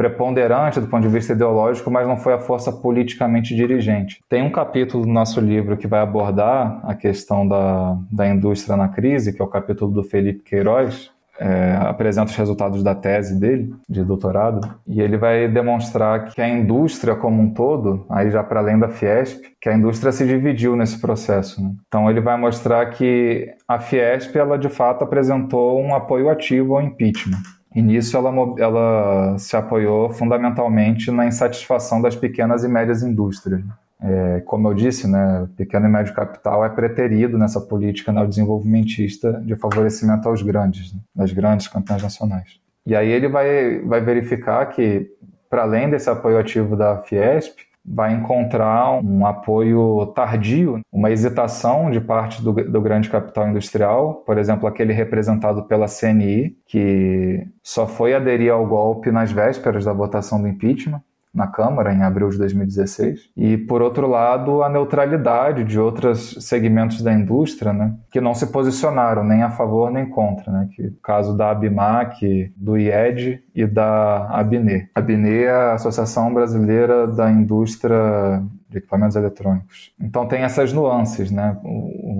preponderante 0.00 0.80
do 0.80 0.86
ponto 0.86 1.02
de 1.02 1.12
vista 1.12 1.34
ideológico, 1.34 1.90
mas 1.90 2.08
não 2.08 2.16
foi 2.16 2.32
a 2.32 2.38
força 2.38 2.72
politicamente 2.72 3.54
dirigente. 3.54 4.24
Tem 4.30 4.42
um 4.42 4.50
capítulo 4.50 5.04
do 5.04 5.12
nosso 5.12 5.42
livro 5.42 5.76
que 5.76 5.86
vai 5.86 6.00
abordar 6.00 6.80
a 6.84 6.94
questão 6.94 7.46
da, 7.46 7.98
da 8.10 8.26
indústria 8.26 8.78
na 8.78 8.88
crise, 8.88 9.30
que 9.30 9.42
é 9.42 9.44
o 9.44 9.48
capítulo 9.48 9.92
do 9.92 10.02
Felipe 10.02 10.42
Queiroz, 10.42 11.10
é, 11.38 11.76
apresenta 11.82 12.30
os 12.30 12.36
resultados 12.36 12.82
da 12.82 12.94
tese 12.94 13.38
dele, 13.38 13.74
de 13.86 14.02
doutorado, 14.02 14.74
e 14.86 15.02
ele 15.02 15.18
vai 15.18 15.46
demonstrar 15.48 16.30
que 16.30 16.40
a 16.40 16.48
indústria 16.48 17.14
como 17.14 17.42
um 17.42 17.52
todo, 17.52 18.06
aí 18.08 18.30
já 18.30 18.42
para 18.42 18.60
além 18.60 18.78
da 18.78 18.88
Fiesp, 18.88 19.42
que 19.60 19.68
a 19.68 19.76
indústria 19.76 20.12
se 20.12 20.26
dividiu 20.26 20.76
nesse 20.76 20.98
processo. 20.98 21.62
Né? 21.62 21.72
Então 21.86 22.08
ele 22.08 22.22
vai 22.22 22.38
mostrar 22.38 22.86
que 22.86 23.50
a 23.68 23.78
Fiesp, 23.78 24.34
ela 24.34 24.56
de 24.56 24.70
fato 24.70 25.04
apresentou 25.04 25.78
um 25.78 25.94
apoio 25.94 26.30
ativo 26.30 26.74
ao 26.74 26.82
impeachment. 26.82 27.59
E 27.74 27.80
nisso 27.80 28.16
ela, 28.16 28.30
ela 28.58 29.38
se 29.38 29.56
apoiou 29.56 30.10
fundamentalmente 30.10 31.10
na 31.10 31.26
insatisfação 31.26 32.02
das 32.02 32.16
pequenas 32.16 32.64
e 32.64 32.68
médias 32.68 33.02
indústrias. 33.02 33.62
É, 34.02 34.40
como 34.46 34.66
eu 34.68 34.74
disse, 34.74 35.06
né, 35.06 35.46
pequeno 35.56 35.86
e 35.86 35.88
médio 35.88 36.14
capital 36.14 36.64
é 36.64 36.68
preterido 36.70 37.36
nessa 37.36 37.60
política 37.60 38.10
neodesenvolvimentista 38.10 39.42
de 39.44 39.54
favorecimento 39.56 40.28
aos 40.28 40.42
grandes, 40.42 40.92
né, 40.92 41.00
das 41.14 41.32
grandes 41.32 41.68
campeãs 41.68 42.02
nacionais. 42.02 42.58
E 42.86 42.96
aí 42.96 43.08
ele 43.08 43.28
vai, 43.28 43.80
vai 43.80 44.00
verificar 44.00 44.64
que, 44.66 45.06
para 45.50 45.62
além 45.62 45.90
desse 45.90 46.08
apoio 46.08 46.38
ativo 46.38 46.76
da 46.76 46.96
Fiesp, 47.02 47.58
vai 47.92 48.14
encontrar 48.14 49.02
um 49.02 49.26
apoio 49.26 50.06
tardio, 50.14 50.80
uma 50.92 51.10
hesitação 51.10 51.90
de 51.90 52.00
parte 52.00 52.40
do, 52.40 52.52
do, 52.52 52.80
grande 52.80 53.10
capital 53.10 53.48
industrial, 53.48 54.22
por 54.24 54.38
exemplo, 54.38 54.68
aquele 54.68 54.92
representado 54.92 55.64
pela 55.64 55.86
CNI, 55.86 56.56
que 56.66 57.44
só 57.62 57.88
foi 57.88 58.14
aderir 58.14 58.52
ao 58.52 58.64
golpe 58.64 59.10
nas 59.10 59.32
vésperas 59.32 59.84
da 59.84 59.92
votação 59.92 60.40
do 60.40 60.46
impeachment 60.46 61.02
na 61.32 61.46
Câmara 61.46 61.92
em 61.92 62.02
abril 62.02 62.28
de 62.28 62.38
2016 62.38 63.30
e 63.36 63.56
por 63.56 63.80
outro 63.80 64.08
lado 64.08 64.62
a 64.62 64.68
neutralidade 64.68 65.64
de 65.64 65.78
outros 65.78 66.36
segmentos 66.40 67.02
da 67.02 67.12
indústria, 67.12 67.72
né, 67.72 67.94
que 68.10 68.20
não 68.20 68.34
se 68.34 68.46
posicionaram 68.48 69.22
nem 69.22 69.42
a 69.42 69.50
favor 69.50 69.90
nem 69.90 70.08
contra, 70.08 70.52
né, 70.52 70.68
que 70.74 70.86
o 70.88 70.96
caso 71.02 71.36
da 71.36 71.50
Abimac, 71.50 72.52
do 72.56 72.76
IED 72.76 73.42
e 73.54 73.66
da 73.66 74.26
ABNE. 74.30 74.88
A 74.94 74.98
ABNE 74.98 75.44
é 75.44 75.50
a 75.50 75.74
Associação 75.74 76.32
Brasileira 76.34 77.06
da 77.06 77.30
Indústria 77.30 78.42
de 78.68 78.78
equipamentos 78.78 79.16
eletrônicos. 79.16 79.92
Então 80.00 80.26
tem 80.26 80.42
essas 80.42 80.72
nuances, 80.72 81.30
né? 81.30 81.56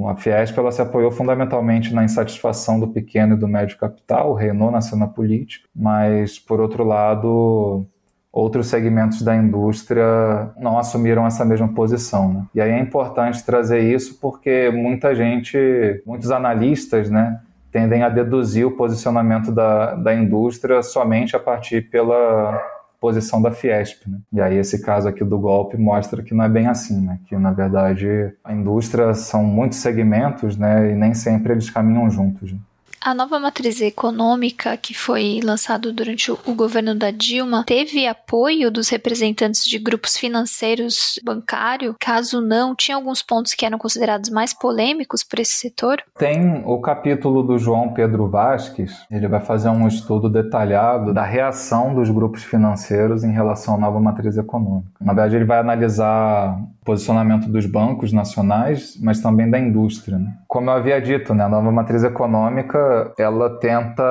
a 0.09 0.17
Fiesp 0.17 0.59
ela 0.59 0.73
se 0.73 0.83
apoiou 0.83 1.11
fundamentalmente 1.11 1.95
na 1.95 2.05
insatisfação 2.05 2.81
do 2.81 2.89
pequeno 2.89 3.35
e 3.35 3.39
do 3.39 3.47
médio 3.47 3.79
capital, 3.79 4.35
reinou 4.35 4.71
na 4.71 4.81
cena 4.81 5.07
política, 5.07 5.69
mas 5.75 6.39
por 6.39 6.61
outro 6.61 6.83
lado 6.85 7.87
outros 8.33 8.69
segmentos 8.69 9.23
da 9.23 9.35
indústria 9.35 10.51
não 10.59 10.79
assumiram 10.79 11.27
essa 11.27 11.45
mesma 11.45 11.69
posição. 11.69 12.33
Né? 12.33 12.45
E 12.55 12.61
aí 12.61 12.71
é 12.71 12.79
importante 12.79 13.45
trazer 13.45 13.81
isso 13.81 14.19
porque 14.21 14.71
muita 14.73 15.15
gente, 15.15 16.03
muitos 16.07 16.31
analistas, 16.31 17.11
né, 17.11 17.41
tendem 17.73 18.03
a 18.03 18.09
deduzir 18.09 18.67
o 18.67 18.77
posicionamento 18.77 19.53
da, 19.53 19.95
da 19.95 20.15
indústria 20.15 20.83
somente 20.83 21.37
a 21.37 21.41
partir 21.41 21.89
pela 21.91 22.61
posição 23.01 23.41
da 23.41 23.51
Fiesp. 23.51 24.07
Né? 24.07 24.19
E 24.33 24.41
aí 24.41 24.57
esse 24.59 24.83
caso 24.83 25.09
aqui 25.09 25.25
do 25.25 25.39
golpe 25.39 25.77
mostra 25.77 26.23
que 26.23 26.35
não 26.35 26.45
é 26.45 26.49
bem 26.49 26.67
assim, 26.67 27.01
né? 27.01 27.19
que 27.27 27.37
na 27.37 27.51
verdade 27.51 28.33
a 28.45 28.53
indústria 28.53 29.15
são 29.15 29.43
muitos 29.43 29.79
segmentos 29.79 30.57
né? 30.57 30.93
e 30.93 30.95
nem 30.95 31.15
sempre 31.15 31.53
eles 31.53 31.71
caminham 31.71 32.11
juntos. 32.11 32.53
Né? 32.53 32.59
A 33.03 33.15
nova 33.15 33.41
matriz 33.41 33.81
econômica 33.81 34.77
que 34.77 34.93
foi 34.93 35.41
lançada 35.43 35.91
durante 35.91 36.31
o 36.31 36.55
governo 36.55 36.95
da 36.95 37.11
Dilma 37.11 37.65
teve 37.67 38.07
apoio 38.07 38.71
dos 38.71 38.91
representantes 38.91 39.65
de 39.65 39.79
grupos 39.79 40.19
financeiros 40.19 41.19
bancário? 41.25 41.97
Caso 41.99 42.43
não, 42.43 42.75
tinha 42.75 42.95
alguns 42.95 43.23
pontos 43.23 43.55
que 43.55 43.65
eram 43.65 43.79
considerados 43.79 44.29
mais 44.29 44.53
polêmicos 44.53 45.25
por 45.25 45.39
esse 45.39 45.55
setor? 45.55 46.03
Tem 46.19 46.63
o 46.67 46.79
capítulo 46.83 47.43
do 47.43 47.57
João 47.59 47.95
Pedro 47.95 48.29
Vasques, 48.29 48.93
ele 49.11 49.29
vai 49.29 49.41
fazer 49.41 49.71
um 49.71 49.89
estudo 49.89 50.29
detalhado 50.29 51.15
da 51.15 51.25
reação 51.25 51.95
dos 51.95 52.11
grupos 52.11 52.45
financeiros 52.45 53.25
em 53.25 53.33
relação 53.33 53.77
à 53.77 53.79
nova 53.79 53.99
matriz 53.99 54.37
econômica. 54.37 54.91
Na 55.01 55.15
verdade, 55.15 55.37
ele 55.37 55.47
vai 55.47 55.59
analisar 55.59 56.61
posicionamento 56.91 57.49
dos 57.49 57.67
bancos 57.67 58.13
nacionais, 58.13 58.99
mas 59.01 59.21
também 59.21 59.49
da 59.49 59.59
indústria. 59.61 60.19
Né? 60.19 60.35
Como 60.49 60.69
eu 60.69 60.75
havia 60.75 61.01
dito, 61.01 61.33
né, 61.33 61.45
a 61.45 61.49
nova 61.49 61.71
matriz 61.71 62.03
econômica 62.03 63.13
ela 63.17 63.49
tenta, 63.61 64.03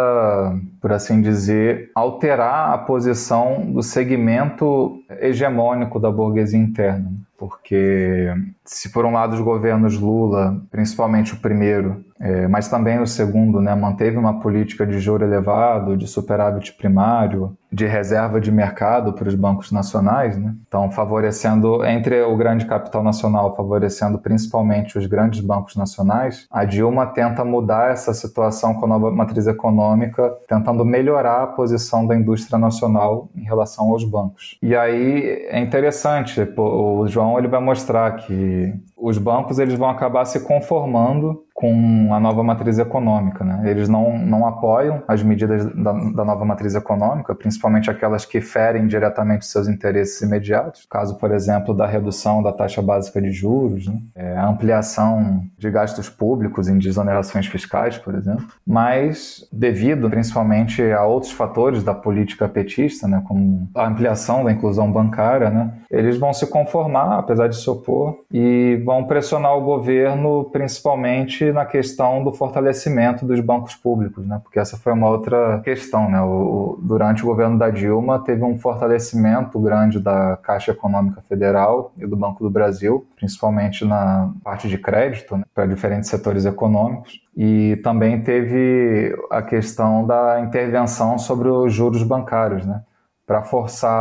por 0.79 0.93
assim 0.93 1.21
dizer, 1.21 1.91
alterar 1.93 2.73
a 2.73 2.77
posição 2.77 3.69
do 3.69 3.83
segmento 3.83 4.97
hegemônico 5.19 5.99
da 5.99 6.09
burguesia 6.09 6.57
interna. 6.57 7.11
Porque 7.39 8.27
se 8.65 8.91
por 8.91 9.05
um 9.05 9.13
lado 9.13 9.33
os 9.33 9.39
governos 9.39 9.97
Lula, 9.97 10.61
principalmente 10.69 11.33
o 11.33 11.37
primeiro, 11.37 12.03
é, 12.19 12.49
mas 12.49 12.67
também 12.67 12.99
o 12.99 13.07
segundo, 13.07 13.61
né, 13.61 13.73
manteve 13.73 14.17
uma 14.17 14.41
política 14.41 14.85
de 14.85 14.99
juro 14.99 15.23
elevado, 15.23 15.95
de 15.95 16.05
superávit 16.05 16.73
primário, 16.73 17.57
de 17.71 17.85
reserva 17.85 18.41
de 18.41 18.51
mercado 18.51 19.13
para 19.13 19.27
os 19.27 19.35
bancos 19.35 19.71
nacionais, 19.71 20.35
né? 20.37 20.55
então 20.67 20.91
favorecendo 20.91 21.85
entre 21.85 22.21
o 22.23 22.35
grande 22.35 22.65
capital 22.65 23.03
nacional, 23.03 23.55
favorecendo 23.55 24.17
principalmente 24.17 24.97
os 24.97 25.05
grandes 25.05 25.39
bancos 25.39 25.75
nacionais. 25.75 26.47
A 26.51 26.65
Dilma 26.65 27.05
tenta 27.05 27.45
mudar 27.45 27.91
essa 27.91 28.13
situação 28.13 28.73
com 28.73 28.85
a 28.85 28.89
nova 28.89 29.11
matriz 29.11 29.45
econômica, 29.45 30.33
tentando 30.47 30.83
melhorar 30.83 31.43
a 31.43 31.47
posição 31.47 32.07
da 32.07 32.15
indústria 32.15 32.57
nacional 32.57 33.29
em 33.35 33.43
relação 33.43 33.91
aos 33.91 34.03
bancos. 34.03 34.57
E 34.61 34.75
aí 34.75 35.47
é 35.49 35.59
interessante, 35.59 36.41
o 36.57 37.07
João 37.07 37.28
ele 37.37 37.47
vai 37.47 37.59
mostrar 37.61 38.15
que 38.17 38.73
os 39.01 39.17
bancos 39.17 39.59
eles 39.59 39.75
vão 39.75 39.89
acabar 39.89 40.25
se 40.25 40.41
conformando 40.41 41.43
com 41.59 42.13
a 42.13 42.19
nova 42.21 42.41
matriz 42.41 42.79
econômica. 42.79 43.43
Né? 43.43 43.69
Eles 43.69 43.89
não, 43.89 44.17
não 44.17 44.47
apoiam 44.47 45.03
as 45.05 45.21
medidas 45.21 45.65
da, 45.75 45.91
da, 45.91 46.23
nova 46.23 46.45
matriz 46.45 46.73
econômica, 46.73 47.35
principalmente 47.35 47.91
aquelas 47.91 48.23
que 48.23 48.39
ferem 48.39 48.87
diretamente 48.87 49.45
seus 49.45 49.67
interesses 49.67 50.21
imediatos, 50.21 50.87
caso, 50.89 51.17
por 51.17 51.33
exemplo, 51.33 51.73
da 51.73 51.85
redução 51.85 52.41
da 52.41 52.53
taxa 52.53 52.81
básica 52.81 53.21
de 53.21 53.29
juros, 53.31 53.87
né? 53.87 53.99
é, 54.15 54.37
ampliação 54.37 55.43
de 55.57 55.69
gastos 55.69 56.07
públicos 56.07 56.69
em 56.69 56.77
desonerações 56.77 57.45
fiscais, 57.47 57.97
por 57.97 58.15
exemplo, 58.15 58.47
mas 58.65 59.45
devido 59.51 60.09
principalmente 60.09 60.81
a 60.93 61.03
outros 61.03 61.33
fatores 61.33 61.83
da 61.83 61.93
política 61.93 62.47
petista, 62.47 63.05
né, 63.05 63.21
como 63.27 63.69
a 63.75 63.85
ampliação 63.85 64.45
da 64.45 64.51
inclusão 64.53 64.89
bancária, 64.89 65.49
né, 65.49 65.73
eles 65.91 66.17
vão 66.17 66.31
se 66.31 66.47
conformar, 66.47 67.19
apesar 67.19 67.49
de 67.49 67.57
se 67.57 67.69
opor, 67.69 68.19
e 68.31 68.81
vão 68.89 69.03
pressionar 69.03 69.55
o 69.55 69.61
governo 69.61 70.45
principalmente 70.45 71.51
na 71.51 71.63
questão 71.63 72.23
do 72.23 72.33
fortalecimento 72.33 73.23
dos 73.23 73.39
bancos 73.39 73.75
públicos, 73.75 74.25
né, 74.25 74.39
porque 74.41 74.57
essa 74.57 74.77
foi 74.77 74.93
uma 74.93 75.07
outra 75.07 75.61
questão. 75.63 76.09
Né, 76.09 76.19
o, 76.19 76.79
durante 76.81 77.21
o 77.21 77.27
governo 77.27 77.55
da 77.55 77.69
Dilma 77.69 78.17
teve 78.23 78.43
um 78.43 78.57
fortalecimento 78.57 79.59
grande 79.59 79.99
da 79.99 80.35
Caixa 80.37 80.71
Econômica 80.71 81.21
Federal 81.21 81.91
e 81.99 82.07
do 82.07 82.17
Banco 82.17 82.43
do 82.43 82.49
Brasil, 82.49 83.05
principalmente 83.15 83.85
na 83.85 84.33
parte 84.43 84.67
de 84.67 84.79
crédito, 84.79 85.37
né, 85.37 85.43
para 85.53 85.67
diferentes 85.67 86.09
setores 86.09 86.43
econômicos. 86.45 87.21
E 87.37 87.79
também 87.83 88.23
teve 88.23 89.15
a 89.29 89.43
questão 89.43 90.03
da 90.03 90.41
intervenção 90.41 91.19
sobre 91.19 91.47
os 91.47 91.71
juros 91.71 92.01
bancários, 92.01 92.65
né? 92.65 92.81
Para 93.27 93.43
forçar 93.43 93.91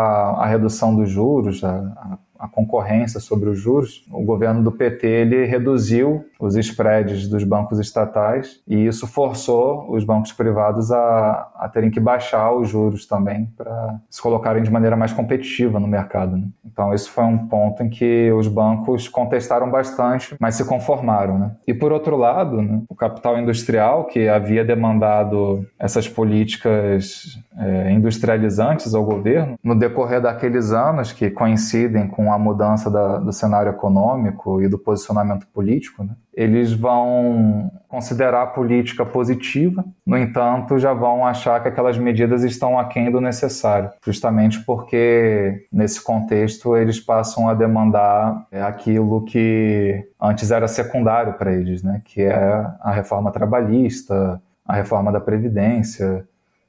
a 0.40 0.46
redução 0.46 0.96
dos 0.96 1.10
juros, 1.10 1.62
a, 1.62 1.76
a 1.76 2.18
concorrência 2.46 3.18
sobre 3.18 3.48
os 3.48 3.58
juros, 3.58 4.06
o 4.10 4.22
governo 4.22 4.62
do 4.62 4.70
PT 4.70 5.06
ele 5.06 5.44
reduziu 5.46 6.24
os 6.38 6.56
spreads 6.56 7.28
dos 7.28 7.42
bancos 7.42 7.78
estatais 7.80 8.60
e 8.66 8.86
isso 8.86 9.06
forçou 9.06 9.92
os 9.92 10.04
bancos 10.04 10.32
privados 10.32 10.92
a, 10.92 11.50
a 11.56 11.68
terem 11.68 11.90
que 11.90 11.98
baixar 11.98 12.52
os 12.52 12.68
juros 12.68 13.06
também 13.06 13.46
para 13.56 14.00
se 14.08 14.22
colocarem 14.22 14.62
de 14.62 14.70
maneira 14.70 14.96
mais 14.96 15.12
competitiva 15.12 15.80
no 15.80 15.88
mercado. 15.88 16.36
Né? 16.36 16.46
Então 16.64 16.94
isso 16.94 17.10
foi 17.10 17.24
um 17.24 17.48
ponto 17.48 17.82
em 17.82 17.90
que 17.90 18.30
os 18.32 18.46
bancos 18.46 19.08
contestaram 19.08 19.70
bastante, 19.70 20.36
mas 20.38 20.54
se 20.54 20.64
conformaram. 20.64 21.38
Né? 21.38 21.50
E 21.66 21.74
por 21.74 21.92
outro 21.92 22.16
lado, 22.16 22.62
né, 22.62 22.82
o 22.88 22.94
capital 22.94 23.38
industrial 23.38 24.06
que 24.06 24.28
havia 24.28 24.64
demandado 24.64 25.66
essas 25.78 26.08
políticas 26.08 27.38
é, 27.58 27.90
industrializantes 27.90 28.94
ao 28.94 29.04
governo, 29.04 29.58
no 29.62 29.76
decorrer 29.76 30.20
daqueles 30.20 30.70
anos 30.70 31.12
que 31.12 31.30
coincidem 31.30 32.06
com 32.06 32.32
a 32.32 32.38
mudança 32.38 32.90
da, 32.90 33.18
do 33.18 33.32
cenário 33.32 33.70
econômico 33.70 34.62
e 34.62 34.68
do 34.68 34.78
posicionamento 34.78 35.46
político, 35.48 36.04
né, 36.04 36.10
eles 36.38 36.72
vão 36.72 37.68
considerar 37.88 38.42
a 38.42 38.46
política 38.46 39.04
positiva, 39.04 39.84
no 40.06 40.16
entanto, 40.16 40.78
já 40.78 40.92
vão 40.92 41.26
achar 41.26 41.60
que 41.60 41.66
aquelas 41.66 41.98
medidas 41.98 42.44
estão 42.44 42.78
aquém 42.78 43.10
do 43.10 43.20
necessário, 43.20 43.90
justamente 44.06 44.64
porque, 44.64 45.66
nesse 45.72 46.00
contexto, 46.00 46.76
eles 46.76 47.00
passam 47.00 47.48
a 47.48 47.54
demandar 47.54 48.46
é, 48.52 48.62
aquilo 48.62 49.24
que 49.24 50.06
antes 50.20 50.52
era 50.52 50.68
secundário 50.68 51.32
para 51.32 51.52
eles, 51.52 51.82
né, 51.82 52.02
que 52.04 52.22
é 52.22 52.64
a 52.80 52.92
reforma 52.92 53.32
trabalhista, 53.32 54.40
a 54.64 54.74
reforma 54.76 55.10
da 55.10 55.20
Previdência, 55.20 56.24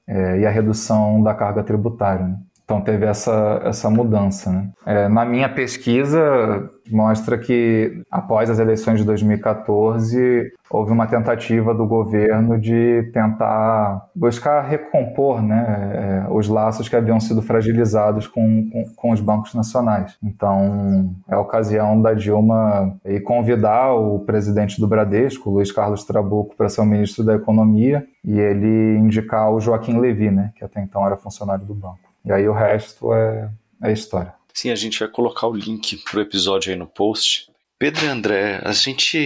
é, 0.07 0.39
e 0.39 0.45
a 0.47 0.49
redução 0.49 1.22
da 1.22 1.36
carga 1.36 1.61
tributária. 1.61 2.26
Né? 2.26 2.38
Então 2.70 2.82
teve 2.82 3.03
essa, 3.03 3.61
essa 3.65 3.89
mudança. 3.89 4.51
Né? 4.51 4.70
É, 4.86 5.09
na 5.09 5.26
minha 5.26 5.49
pesquisa, 5.49 6.70
mostra 6.88 7.36
que 7.36 8.03
após 8.11 8.47
as 8.47 8.59
eleições 8.59 8.99
de 8.99 9.05
2014 9.05 10.51
houve 10.70 10.91
uma 10.91 11.07
tentativa 11.07 11.74
do 11.74 11.88
governo 11.88 12.59
de 12.59 13.09
tentar 13.11 14.07
buscar 14.15 14.61
recompor 14.61 15.41
né, 15.41 16.26
é, 16.28 16.32
os 16.32 16.47
laços 16.47 16.88
que 16.88 16.95
haviam 16.95 17.20
sido 17.20 17.41
fragilizados 17.41 18.28
com, 18.28 18.70
com, 18.70 18.84
com, 18.95 19.11
os 19.13 19.20
bancos 19.20 19.55
nacionais. 19.55 20.15
Então, 20.22 21.11
é 21.28 21.34
a 21.34 21.39
ocasião 21.39 21.99
da 21.99 22.13
Dilma 22.13 22.95
ir 23.03 23.22
convidar 23.22 23.95
o 23.95 24.20
presidente 24.20 24.80
do 24.80 24.88
Bradesco, 24.88 25.49
Luiz 25.49 25.72
Carlos 25.72 26.03
Trabuco, 26.03 26.55
para 26.55 26.70
ser 26.70 26.82
o 26.82 26.86
ministro 26.86 27.26
da 27.26 27.34
Economia 27.34 28.05
e 28.24 28.39
ele 28.39 28.95
indicar 28.99 29.51
o 29.51 29.59
Joaquim 29.59 29.97
Levy, 29.97 30.30
né, 30.30 30.51
que 30.55 30.63
até 30.63 30.80
então 30.80 31.03
era 31.03 31.17
funcionário 31.17 31.65
do 31.65 31.74
banco. 31.74 32.09
E 32.26 32.32
aí 32.32 32.47
o 32.47 32.53
resto 32.53 33.13
é, 33.13 33.49
é 33.84 33.91
história. 33.91 34.34
Sim, 34.53 34.72
a 34.72 34.76
gente 34.76 34.99
vai 34.99 35.07
colocar 35.07 35.47
o 35.47 35.53
link 35.53 35.97
pro 35.97 36.22
episódio 36.22 36.72
aí 36.72 36.78
no 36.78 36.88
post. 36.88 37.51
Pedro 37.78 38.05
e 38.05 38.09
André, 38.09 38.61
a 38.63 38.72
gente 38.72 39.17